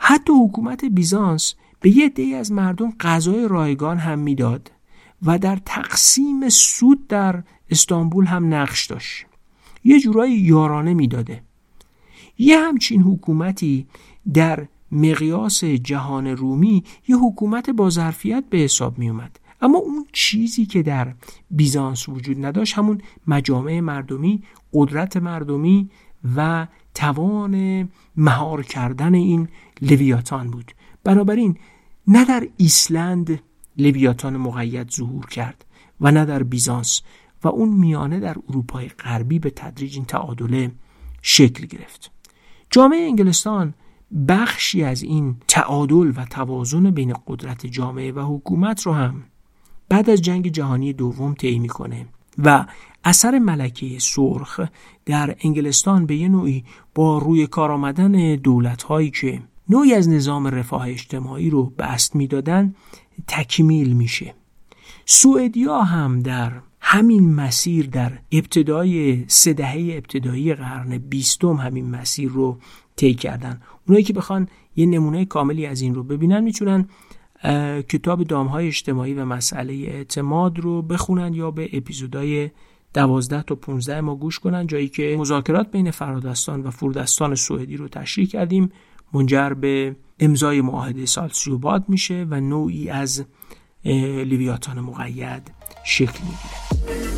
حتی 0.06 0.34
حکومت 0.34 0.86
بیزانس 0.86 1.56
به 1.80 1.98
یه 1.98 2.10
دی 2.10 2.36
از 2.36 2.52
مردم 2.52 2.94
غذای 3.00 3.48
رایگان 3.48 3.98
هم 3.98 4.20
می‌داد 4.20 4.72
و 5.26 5.40
در 5.40 5.60
تقسیم 5.66 6.50
سود 6.50 7.08
در 7.08 7.44
استانبول 7.70 8.26
هم 8.26 8.54
نقش 8.54 8.86
داشت. 8.86 9.26
یه 9.84 10.00
جورایی 10.00 10.36
یارانه 10.36 10.94
می‌داده. 10.94 11.44
یه 12.38 12.60
همچین 12.60 13.02
حکومتی 13.02 13.88
در 14.34 14.68
مقیاس 14.92 15.64
جهان 15.64 16.28
رومی 16.28 16.84
یه 17.08 17.18
حکومت 17.18 17.70
با 17.70 17.90
ظرفیت 17.90 18.44
به 18.50 18.58
حساب 18.58 18.98
می 18.98 19.10
اومد 19.10 19.40
اما 19.62 19.78
اون 19.78 20.06
چیزی 20.12 20.66
که 20.66 20.84
در 20.84 21.14
بیزانس 21.52 22.10
وجود 22.10 22.46
نداشت 22.46 22.78
همون 22.78 23.02
مجامع 23.28 23.80
مردمی 23.80 24.44
قدرت 24.74 25.18
مردمی 25.18 25.90
و 26.36 26.68
توان 26.94 27.90
مهار 28.18 28.64
کردن 28.64 29.14
این 29.14 29.48
لویاتان 29.84 30.52
بود. 30.52 30.72
بنابراین 31.04 31.58
نه 32.08 32.26
در 32.26 32.48
ایسلند 32.58 33.40
لویاتان 33.78 34.38
مقید 34.38 34.92
ظهور 34.92 35.26
کرد 35.26 35.66
و 36.02 36.12
نه 36.12 36.26
در 36.26 36.44
بیزانس 36.44 37.02
و 37.44 37.48
اون 37.48 37.70
میانه 37.70 38.20
در 38.20 38.36
اروپای 38.50 38.88
غربی 38.88 39.40
به 39.40 39.50
تدریج 39.50 39.96
این 39.96 40.06
تعادله 40.06 40.72
شکل 41.22 41.66
گرفت. 41.66 42.12
جامعه 42.70 43.00
انگلستان 43.00 43.74
بخشی 44.28 44.84
از 44.84 45.04
این 45.04 45.36
تعادل 45.48 46.12
و 46.16 46.26
توازن 46.26 46.92
بین 46.92 47.14
قدرت 47.28 47.66
جامعه 47.66 48.12
و 48.12 48.36
حکومت 48.36 48.82
رو 48.82 48.94
هم 48.94 49.24
بعد 49.90 50.10
از 50.10 50.22
جنگ 50.22 50.48
جهانی 50.48 50.94
دوم 50.94 51.34
طی 51.34 51.60
می‌کنه 51.60 52.06
و 52.38 52.66
اثر 53.04 53.40
ملکه 53.40 54.00
سرخ 54.00 54.60
در 55.06 55.36
انگلستان 55.40 56.06
به 56.06 56.16
یه 56.16 56.28
نوعی 56.28 56.64
با 56.96 57.18
روی 57.18 57.48
کار 57.48 57.72
آمدن 57.72 58.36
دولت 58.36 58.84
هایی 58.84 59.12
که 59.12 59.42
نوعی 59.70 59.94
از 59.94 60.10
نظام 60.10 60.48
رفاه 60.48 60.90
اجتماعی 60.90 61.50
رو 61.50 61.74
بست 61.80 62.16
می‌دادن 62.16 62.76
تکمیل 63.28 63.94
میشه. 63.94 64.34
سوئدیا 65.06 65.82
هم 65.82 66.20
در 66.20 66.52
همین 66.80 67.34
مسیر 67.34 67.88
در 67.88 68.12
ابتدای 68.32 69.26
سه 69.28 69.54
دهه 69.54 69.94
ابتدایی 69.94 70.54
قرن 70.54 70.98
بیستم 70.98 71.54
همین 71.54 71.90
مسیر 71.90 72.30
رو 72.30 72.58
طی 72.96 73.14
کردن. 73.14 73.62
اونایی 73.88 74.04
که 74.04 74.14
بخوان 74.14 74.48
یه 74.76 74.86
نمونه 74.86 75.26
کاملی 75.26 75.66
از 75.66 75.82
این 75.82 75.96
رو 75.96 76.04
ببینن 76.04 76.40
می‌تونن 76.40 76.88
کتاب 77.90 78.24
دامهای 78.24 78.68
اجتماعی 78.68 79.14
و 79.14 79.26
مسئله 79.26 79.74
اعتماد 79.74 80.60
رو 80.60 80.82
بخونن 80.82 81.34
یا 81.34 81.52
به 81.52 81.70
اپیزودهای 81.74 82.50
دوازده 82.94 83.42
تا 83.42 83.56
15 83.56 84.02
ما 84.02 84.16
گوش 84.16 84.40
کنن 84.40 84.68
جایی 84.68 84.88
که 84.90 85.16
مذاکرات 85.20 85.72
بین 85.72 85.92
فرادستان 85.92 86.62
و 86.62 86.72
فوردستان 86.72 87.36
سوئدی 87.36 87.78
رو 87.78 87.88
تشریح 87.88 88.28
کردیم. 88.28 88.72
منجر 89.14 89.50
به 89.50 89.96
امضای 90.20 90.62
معاهده 90.62 91.06
سالسیوباد 91.06 91.86
میشه 91.88 92.28
و 92.30 92.42
نوعی 92.42 92.90
از 92.90 93.26
لیویاتان 93.84 94.80
مقید 94.80 95.52
شکل 95.86 96.20
می‌گیره. 96.24 97.14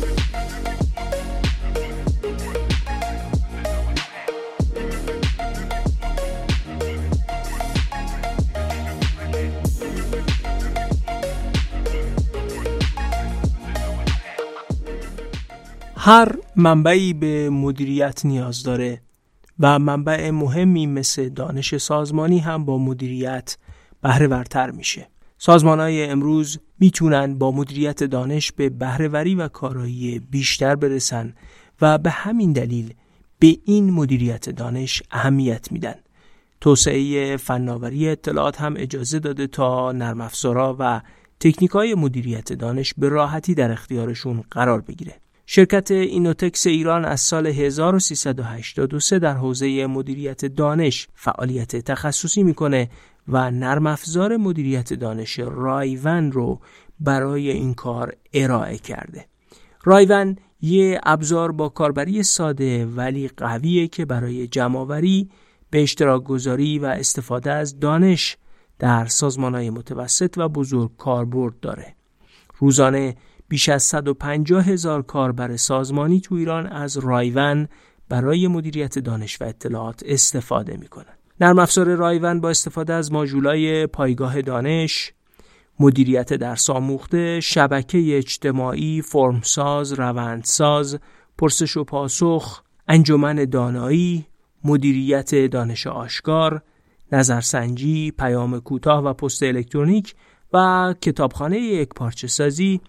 هر 15.96 16.36
منبعی 16.56 17.12
به 17.12 17.50
مدیریت 17.50 18.26
نیاز 18.26 18.62
داره 18.62 19.05
و 19.60 19.78
منبع 19.78 20.30
مهمی 20.30 20.86
مثل 20.86 21.28
دانش 21.28 21.76
سازمانی 21.76 22.38
هم 22.38 22.64
با 22.64 22.78
مدیریت 22.78 23.56
بهره 24.02 24.26
ورتر 24.26 24.70
میشه. 24.70 25.08
سازمان 25.38 25.80
های 25.80 26.04
امروز 26.04 26.58
می‌تونن 26.80 27.38
با 27.38 27.50
مدیریت 27.50 28.04
دانش 28.04 28.52
به 28.52 28.68
بهرهوری 28.68 29.34
و 29.34 29.48
کارایی 29.48 30.18
بیشتر 30.18 30.74
برسن 30.74 31.34
و 31.80 31.98
به 31.98 32.10
همین 32.10 32.52
دلیل 32.52 32.94
به 33.38 33.56
این 33.64 33.90
مدیریت 33.90 34.50
دانش 34.50 35.02
اهمیت 35.10 35.72
میدن. 35.72 35.94
توسعه 36.60 37.36
فناوری 37.36 38.08
اطلاعات 38.08 38.60
هم 38.60 38.74
اجازه 38.76 39.18
داده 39.18 39.46
تا 39.46 39.92
نرم 39.92 40.30
و 40.78 41.00
تکنیک 41.40 41.70
های 41.70 41.94
مدیریت 41.94 42.52
دانش 42.52 42.94
به 42.98 43.08
راحتی 43.08 43.54
در 43.54 43.72
اختیارشون 43.72 44.44
قرار 44.50 44.80
بگیره. 44.80 45.14
شرکت 45.48 45.90
اینوتکس 45.90 46.66
ایران 46.66 47.04
از 47.04 47.20
سال 47.20 47.46
1383 47.46 49.18
در 49.18 49.34
حوزه 49.34 49.86
مدیریت 49.86 50.44
دانش 50.44 51.08
فعالیت 51.14 51.76
تخصصی 51.76 52.42
می‌کنه 52.42 52.90
و 53.28 53.50
نرم 53.50 53.86
افزار 53.86 54.36
مدیریت 54.36 54.92
دانش 54.94 55.38
رایون 55.38 56.32
رو 56.32 56.60
برای 57.00 57.50
این 57.50 57.74
کار 57.74 58.16
ارائه 58.32 58.78
کرده. 58.78 59.26
رایون 59.84 60.36
یه 60.60 61.00
ابزار 61.04 61.52
با 61.52 61.68
کاربری 61.68 62.22
ساده 62.22 62.86
ولی 62.86 63.28
قویه 63.28 63.88
که 63.88 64.04
برای 64.04 64.46
جمعآوری 64.46 65.30
به 65.70 65.82
اشتراک 65.82 66.24
گذاری 66.24 66.78
و 66.78 66.84
استفاده 66.84 67.52
از 67.52 67.80
دانش 67.80 68.36
در 68.78 69.06
سازمان 69.06 69.54
های 69.54 69.70
متوسط 69.70 70.34
و 70.38 70.48
بزرگ 70.48 70.96
کاربرد 70.96 71.60
داره. 71.60 71.94
روزانه 72.58 73.16
بیش 73.48 73.68
از 73.68 73.82
150 73.82 74.64
هزار 74.68 75.02
کاربر 75.02 75.56
سازمانی 75.56 76.20
تو 76.20 76.34
ایران 76.34 76.66
از 76.66 76.96
رایون 76.96 77.68
برای 78.08 78.48
مدیریت 78.48 78.98
دانش 78.98 79.42
و 79.42 79.44
اطلاعات 79.44 80.02
استفاده 80.06 80.76
می 80.76 80.86
کنند. 80.86 81.18
نرم 81.40 81.58
افزار 81.58 81.94
رایون 81.94 82.40
با 82.40 82.50
استفاده 82.50 82.92
از 82.92 83.12
ماژولای 83.12 83.86
پایگاه 83.86 84.42
دانش، 84.42 85.12
مدیریت 85.80 86.32
درس 86.34 86.70
آموخته، 86.70 87.40
شبکه 87.40 88.16
اجتماعی، 88.16 89.02
فرمساز، 89.02 89.92
روندساز، 89.92 90.98
پرسش 91.38 91.76
و 91.76 91.84
پاسخ، 91.84 92.62
انجمن 92.88 93.44
دانایی، 93.44 94.26
مدیریت 94.64 95.34
دانش 95.34 95.86
آشکار، 95.86 96.62
نظرسنجی، 97.12 98.10
پیام 98.10 98.60
کوتاه 98.60 99.04
و 99.04 99.12
پست 99.12 99.42
الکترونیک 99.42 100.14
و 100.52 100.94
کتابخانه 101.00 101.58
یک 101.58 101.88
پارچه 101.88 102.26
سازی 102.26 102.80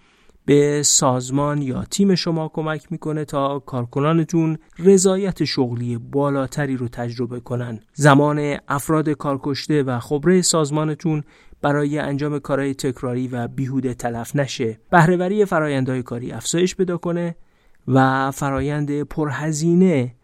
به 0.47 0.83
سازمان 0.83 1.61
یا 1.61 1.83
تیم 1.83 2.15
شما 2.15 2.47
کمک 2.47 2.91
می‌کنه 2.91 3.25
تا 3.25 3.59
کارکنانتون 3.59 4.57
رضایت 4.79 5.43
شغلی 5.43 5.97
بالاتری 5.97 6.77
رو 6.77 6.87
تجربه 6.87 7.39
کنن. 7.39 7.79
زمان 7.93 8.57
افراد 8.67 9.09
کارکشته 9.09 9.83
و 9.83 9.99
خبره 9.99 10.41
سازمانتون 10.41 11.23
برای 11.61 11.99
انجام 11.99 12.39
کارهای 12.39 12.73
تکراری 12.73 13.27
و 13.27 13.47
بیهوده 13.47 13.93
تلف 13.93 14.35
نشه. 14.35 14.79
بهرهوری 14.91 15.45
فرایندهای 15.45 16.03
کاری 16.03 16.31
افزایش 16.31 16.75
پیدا 16.75 16.97
کنه 16.97 17.35
و 17.87 18.31
فرایند 18.31 19.03
پرهزینه 19.03 20.15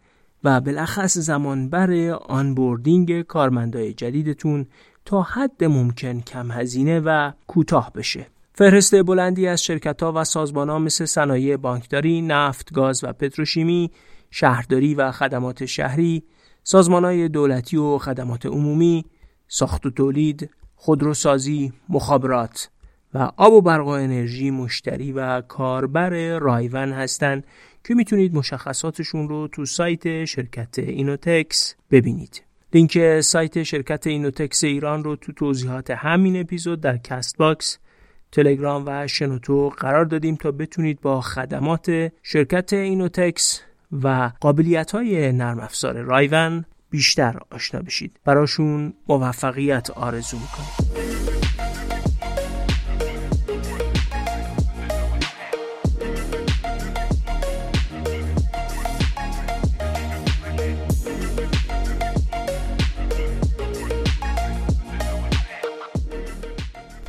و 0.44 0.60
بالاخص 0.60 1.18
زمانبر 1.18 2.10
آنبوردینگ 2.10 3.22
کارمندای 3.22 3.94
جدیدتون 3.94 4.66
تا 5.04 5.22
حد 5.22 5.64
ممکن 5.64 6.20
کم 6.20 6.50
هزینه 6.50 7.00
و 7.00 7.32
کوتاه 7.46 7.92
بشه. 7.94 8.33
فهرست 8.56 9.02
بلندی 9.02 9.46
از 9.46 9.64
شرکت 9.64 10.02
ها 10.02 10.12
و 10.16 10.24
سازمان 10.24 10.70
ها 10.70 10.78
مثل 10.78 11.04
صنایع 11.04 11.56
بانکداری، 11.56 12.22
نفت، 12.22 12.72
گاز 12.72 13.04
و 13.04 13.12
پتروشیمی، 13.12 13.90
شهرداری 14.30 14.94
و 14.94 15.12
خدمات 15.12 15.64
شهری، 15.64 16.22
سازمان 16.62 17.04
های 17.04 17.28
دولتی 17.28 17.76
و 17.76 17.98
خدمات 17.98 18.46
عمومی، 18.46 19.04
ساخت 19.48 19.86
و 19.86 19.90
تولید، 19.90 20.50
خودروسازی، 20.74 21.72
مخابرات 21.88 22.70
و 23.14 23.30
آب 23.36 23.52
و 23.52 23.60
برق 23.60 23.86
و 23.86 23.88
انرژی 23.88 24.50
مشتری 24.50 25.12
و 25.12 25.40
کاربر 25.40 26.38
رایون 26.38 26.92
هستند 26.92 27.46
که 27.84 27.94
می‌تونید 27.94 28.34
مشخصاتشون 28.34 29.28
رو 29.28 29.48
تو 29.48 29.64
سایت 29.64 30.24
شرکت 30.24 30.78
اینوتکس 30.78 31.74
ببینید. 31.90 32.42
لینک 32.74 33.20
سایت 33.20 33.62
شرکت 33.62 34.06
اینوتکس 34.06 34.64
ایران 34.64 35.04
رو 35.04 35.16
تو 35.16 35.32
توضیحات 35.32 35.90
همین 35.90 36.40
اپیزود 36.40 36.80
در 36.80 36.96
کست 36.96 37.36
باکس 37.36 37.78
تلگرام 38.34 38.84
و 38.86 39.06
شنوتو 39.06 39.68
قرار 39.68 40.04
دادیم 40.04 40.36
تا 40.36 40.50
بتونید 40.50 41.00
با 41.00 41.20
خدمات 41.20 42.12
شرکت 42.22 42.72
اینوتکس 42.72 43.60
و 44.02 44.30
قابلیت 44.40 44.90
های 44.90 45.32
نرم 45.32 45.60
افزار 45.60 46.00
رایون 46.00 46.64
بیشتر 46.90 47.38
آشنا 47.50 47.80
بشید. 47.80 48.20
براشون 48.24 48.94
موفقیت 49.08 49.90
آرزو 49.90 50.36
می‌کنیم 50.36 51.33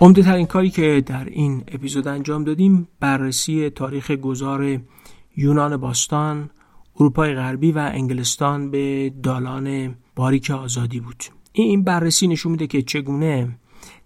عمده 0.06 0.24
ترین 0.24 0.46
کاری 0.46 0.70
که 0.70 1.04
در 1.06 1.26
این 1.26 1.64
اپیزود 1.68 2.08
انجام 2.08 2.44
دادیم 2.44 2.88
بررسی 3.00 3.70
تاریخ 3.70 4.12
گذار 4.12 4.80
یونان 5.38 5.78
باستان، 5.78 6.50
اروپای 6.96 7.34
غربی 7.34 7.72
و 7.72 7.92
انگلستان 7.94 8.72
به 8.72 9.14
دالان 9.24 9.96
باریک 10.16 10.52
آزادی 10.52 11.00
بود. 11.00 11.24
این 11.52 11.84
بررسی 11.84 12.28
نشون 12.28 12.52
میده 12.52 12.68
که 12.68 12.82
چگونه 12.82 13.58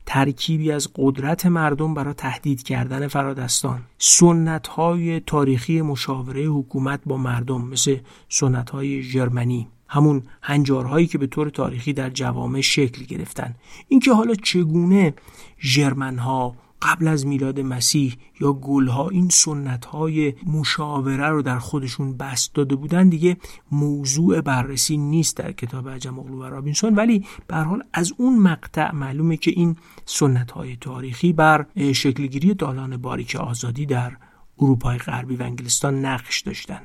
ترکیبی 0.05 0.71
از 0.71 0.89
قدرت 0.95 1.45
مردم 1.45 1.93
برای 1.93 2.13
تهدید 2.13 2.63
کردن 2.63 3.07
فرادستان 3.07 3.81
سنت 3.97 4.67
های 4.67 5.19
تاریخی 5.19 5.81
مشاوره 5.81 6.43
حکومت 6.43 6.99
با 7.05 7.17
مردم 7.17 7.61
مثل 7.61 7.97
سنت 8.29 8.69
های 8.69 9.01
ژرمنی 9.01 9.67
همون 9.87 10.23
هنجارهایی 10.41 11.07
که 11.07 11.17
به 11.17 11.27
طور 11.27 11.49
تاریخی 11.49 11.93
در 11.93 12.09
جوامع 12.09 12.61
شکل 12.61 13.03
گرفتن 13.05 13.55
اینکه 13.87 14.13
حالا 14.13 14.33
چگونه 14.35 15.13
ژرمنها 15.61 16.55
قبل 16.81 17.07
از 17.07 17.25
میلاد 17.27 17.59
مسیح 17.59 18.15
یا 18.39 18.53
گلها 18.53 19.09
این 19.09 19.29
سنت 19.29 19.85
های 19.85 20.33
مشاوره 20.47 21.29
رو 21.29 21.41
در 21.41 21.59
خودشون 21.59 22.17
بست 22.17 22.53
داده 22.53 22.75
بودن 22.75 23.09
دیگه 23.09 23.37
موضوع 23.71 24.41
بررسی 24.41 24.97
نیست 24.97 25.37
در 25.37 25.51
کتاب 25.51 25.89
عجم 25.89 26.19
اغلو 26.19 26.39
و 26.39 26.43
رابینسون. 26.43 26.95
ولی 26.95 27.25
به 27.47 27.57
حال 27.57 27.83
از 27.93 28.13
اون 28.17 28.39
مقطع 28.39 28.91
معلومه 28.95 29.37
که 29.37 29.51
این 29.51 29.75
سنت 30.05 30.51
های 30.51 30.75
تاریخی 30.75 31.33
بر 31.33 31.65
شکلگیری 31.93 32.53
دالان 32.53 32.97
باریک 32.97 33.35
آزادی 33.35 33.85
در 33.85 34.17
اروپای 34.59 34.97
غربی 34.97 35.35
و 35.35 35.43
انگلستان 35.43 36.05
نقش 36.05 36.41
داشتن. 36.41 36.81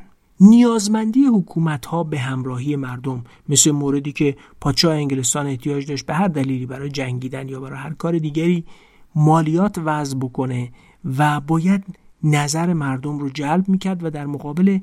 نیازمندی 0.47 1.25
حکومت 1.25 1.87
ها 1.87 2.05
به 2.05 2.19
همراهی 2.19 2.77
مردم 2.77 3.25
مثل 3.49 3.71
موردی 3.71 4.13
که 4.13 4.37
پادشاه 4.61 4.95
انگلستان 4.95 5.47
احتیاج 5.47 5.87
داشت 5.87 6.07
به 6.07 6.15
هر 6.15 6.29
دلیلی 6.29 6.67
برای 6.67 6.91
جنگیدن 6.91 7.49
یا 7.49 7.61
برای 7.61 7.79
هر 7.79 7.95
کار 7.95 8.19
دیگری 8.19 8.65
مالیات 9.15 9.79
وضع 9.85 10.17
بکنه 10.19 10.73
و 11.19 11.41
باید 11.41 11.85
نظر 12.23 12.73
مردم 12.73 13.19
رو 13.19 13.31
جلب 13.31 13.69
می‌کرد 13.69 14.05
و 14.05 14.11
در 14.11 14.27
مقابل 14.27 14.79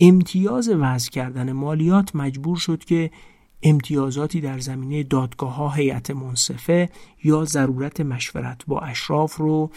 امتیاز 0.00 0.68
وضع 0.68 1.10
کردن 1.10 1.52
مالیات 1.52 2.16
مجبور 2.16 2.56
شد 2.56 2.84
که 2.84 3.10
امتیازاتی 3.62 4.40
در 4.40 4.58
زمینه 4.58 5.02
دادگاه 5.02 5.54
ها 5.54 5.70
هیئت 5.70 6.10
منصفه 6.10 6.88
یا 7.24 7.44
ضرورت 7.44 8.00
مشورت 8.00 8.66
با 8.66 8.80
اشراف 8.80 9.36
رو 9.36 9.70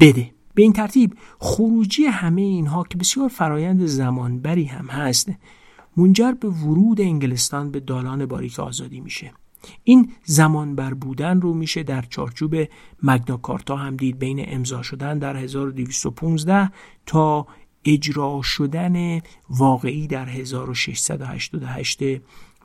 بده. 0.00 0.30
به 0.56 0.62
این 0.62 0.72
ترتیب 0.72 1.14
خروجی 1.38 2.04
همه 2.04 2.42
اینها 2.42 2.84
که 2.90 2.98
بسیار 2.98 3.28
فرایند 3.28 3.86
زمانبری 3.86 4.64
هم 4.64 4.86
هست 4.86 5.32
منجر 5.96 6.32
به 6.32 6.48
ورود 6.48 7.00
انگلستان 7.00 7.70
به 7.70 7.80
دالان 7.80 8.26
باریک 8.26 8.60
آزادی 8.60 9.00
میشه. 9.00 9.32
این 9.84 10.12
زمان 10.24 10.74
بر 10.74 10.94
بودن 10.94 11.40
رو 11.40 11.54
میشه 11.54 11.82
در 11.82 12.02
چارچوب 12.02 12.54
مگناکارتا 13.02 13.76
هم 13.76 13.96
دید. 13.96 14.18
بین 14.18 14.44
امضا 14.48 14.82
شدن 14.82 15.18
در 15.18 15.36
1215 15.36 16.70
تا 17.06 17.46
اجرا 17.84 18.40
شدن 18.42 19.20
واقعی 19.50 20.06
در 20.06 20.26
1688 20.28 22.00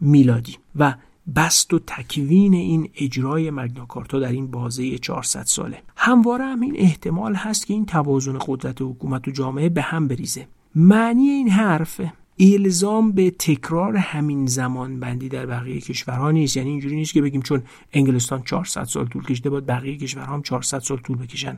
میلادی. 0.01 0.57
و 0.75 0.95
بست 1.35 1.73
و 1.73 1.79
تکوین 1.79 2.53
این 2.53 2.89
اجرای 2.95 3.51
مگناکارتا 3.51 4.19
در 4.19 4.31
این 4.31 4.51
بازه 4.51 4.97
400 4.97 5.43
ساله. 5.43 5.81
همواره 6.03 6.45
هم 6.45 6.61
این 6.61 6.73
احتمال 6.77 7.35
هست 7.35 7.67
که 7.67 7.73
این 7.73 7.85
توازن 7.85 8.37
قدرت 8.47 8.81
حکومت 8.81 9.27
و 9.27 9.31
جامعه 9.31 9.69
به 9.69 9.81
هم 9.81 10.07
بریزه. 10.07 10.47
معنی 10.75 11.29
این 11.29 11.49
حرف 11.49 12.01
الزام 12.39 13.11
به 13.11 13.31
تکرار 13.31 13.97
همین 13.97 14.45
زمان 14.45 14.99
بندی 14.99 15.29
در 15.29 15.45
بقیه 15.45 15.81
کشورها 15.81 16.31
نیست. 16.31 16.57
یعنی 16.57 16.69
اینجوری 16.69 16.95
نیست 16.95 17.13
که 17.13 17.21
بگیم 17.21 17.41
چون 17.41 17.63
انگلستان 17.93 18.43
400 18.43 18.83
سال 18.83 19.07
طول 19.07 19.23
کشیده 19.23 19.49
باید 19.49 19.65
بقیه 19.65 19.97
کشورها 19.97 20.33
هم 20.33 20.41
400 20.41 20.79
سال 20.79 20.97
طول 20.97 21.17
بکشن. 21.17 21.57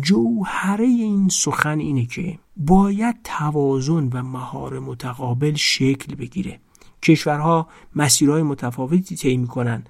جوهره 0.00 0.84
این 0.84 1.28
سخن 1.28 1.78
اینه 1.78 2.06
که 2.06 2.38
باید 2.56 3.16
توازن 3.24 4.08
و 4.12 4.22
مهار 4.22 4.78
متقابل 4.78 5.54
شکل 5.54 6.14
بگیره. 6.14 6.60
کشورها 7.02 7.68
مسیرهای 7.96 8.42
متفاوتی 8.42 9.16
طی 9.16 9.36
می‌کنن. 9.36 9.84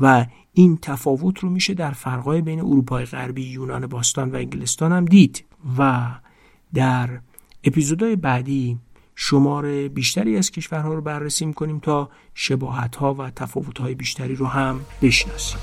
و 0.00 0.26
این 0.52 0.78
تفاوت 0.82 1.38
رو 1.38 1.50
میشه 1.50 1.74
در 1.74 1.90
فرقای 1.90 2.40
بین 2.40 2.60
اروپای 2.60 3.04
غربی 3.04 3.42
یونان 3.42 3.86
باستان 3.86 4.30
و 4.30 4.36
انگلستان 4.36 4.92
هم 4.92 5.04
دید. 5.04 5.44
و 5.78 6.10
در 6.74 7.20
اپیزودهای 7.64 8.16
بعدی 8.16 8.78
شمار 9.14 9.88
بیشتری 9.88 10.36
از 10.36 10.50
کشورها 10.50 10.94
رو 10.94 11.00
بررسی 11.00 11.46
می‌کنیم 11.46 11.78
تا 11.78 12.10
شباهت 12.34 12.96
ها 12.96 13.14
و 13.14 13.30
تفاوت 13.30 13.78
های 13.78 13.94
بیشتری 13.94 14.34
رو 14.34 14.46
هم 14.46 14.80
بشناسیم. 15.02 15.60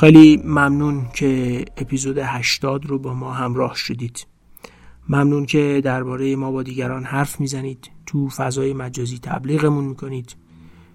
خیلی 0.00 0.42
ممنون 0.44 1.06
که 1.14 1.64
اپیزود 1.76 2.18
80 2.18 2.86
رو 2.86 2.98
با 2.98 3.14
ما 3.14 3.32
همراه 3.32 3.74
شدید. 3.74 4.26
ممنون 5.08 5.46
که 5.46 5.80
درباره 5.84 6.36
ما 6.36 6.50
با 6.50 6.62
دیگران 6.62 7.04
حرف 7.04 7.40
می‌زنید 7.40 7.90
تو 8.06 8.28
فضای 8.28 8.72
مجازی 8.72 9.18
تبلیغمون 9.18 9.84
می‌کنید. 9.84 10.36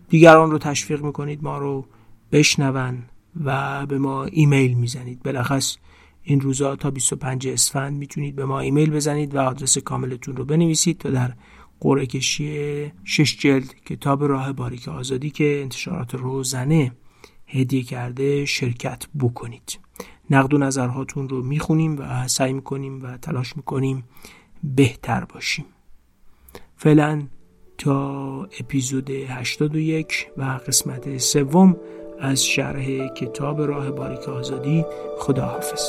دیگران 0.10 0.52
رو 0.52 0.58
تشویق 0.58 1.02
می‌کنید 1.02 1.44
ما 1.44 1.58
رو 1.58 1.86
بشنون 2.32 3.04
و 3.46 3.86
به 3.86 3.98
ما 3.98 4.26
ایمیل 4.26 4.74
می‌زنید. 4.74 5.20
بلخص 5.24 5.78
این 6.24 6.42
روزا 6.42 6.76
تا 6.76 6.92
25 6.92 7.48
اسفند 7.48 7.98
می‌تونید 7.98 8.36
به 8.36 8.46
ما 8.46 8.60
ایمیل 8.60 8.92
بزنید 8.92 9.36
و 9.36 9.40
آدرس 9.40 9.78
کاملتون 9.78 10.36
رو 10.36 10.46
بنویسید 10.46 10.98
تا 10.98 11.10
در 11.10 11.34
قرعه 11.80 12.06
کشی 12.06 12.92
شش 13.04 13.38
جلد 13.38 13.76
کتاب 13.86 14.24
راه 14.24 14.54
باریک 14.54 14.88
آزادی 14.88 15.30
که 15.30 15.60
انتشارات 15.62 16.16
روزنه 16.16 16.92
هدیه 17.56 17.84
کرده 17.84 18.46
شرکت 18.46 19.04
بکنید. 19.20 19.80
نقد 20.30 20.54
و 20.54 20.58
نظرهاتون 20.58 21.30
رو 21.30 21.44
می‌خونیم 21.44 22.00
و 22.00 22.28
سعی 22.28 22.54
می‌کنیم 22.54 23.04
و 23.04 23.18
تلاش 23.18 23.58
می‌کنیم 23.58 24.04
بهتر 24.64 25.26
باشیم. 25.26 25.66
فعلا 26.78 27.28
تا 27.78 28.44
اپیزود 28.44 29.10
81 29.10 30.28
و 30.38 30.44
قسمت 30.68 31.18
سوم 31.18 31.78
از 32.20 32.46
شرح 32.46 33.08
کتاب 33.08 33.62
راه 33.62 33.92
باریک 33.92 34.30
آزادی 34.30 34.86
خداحافظ. 35.20 35.82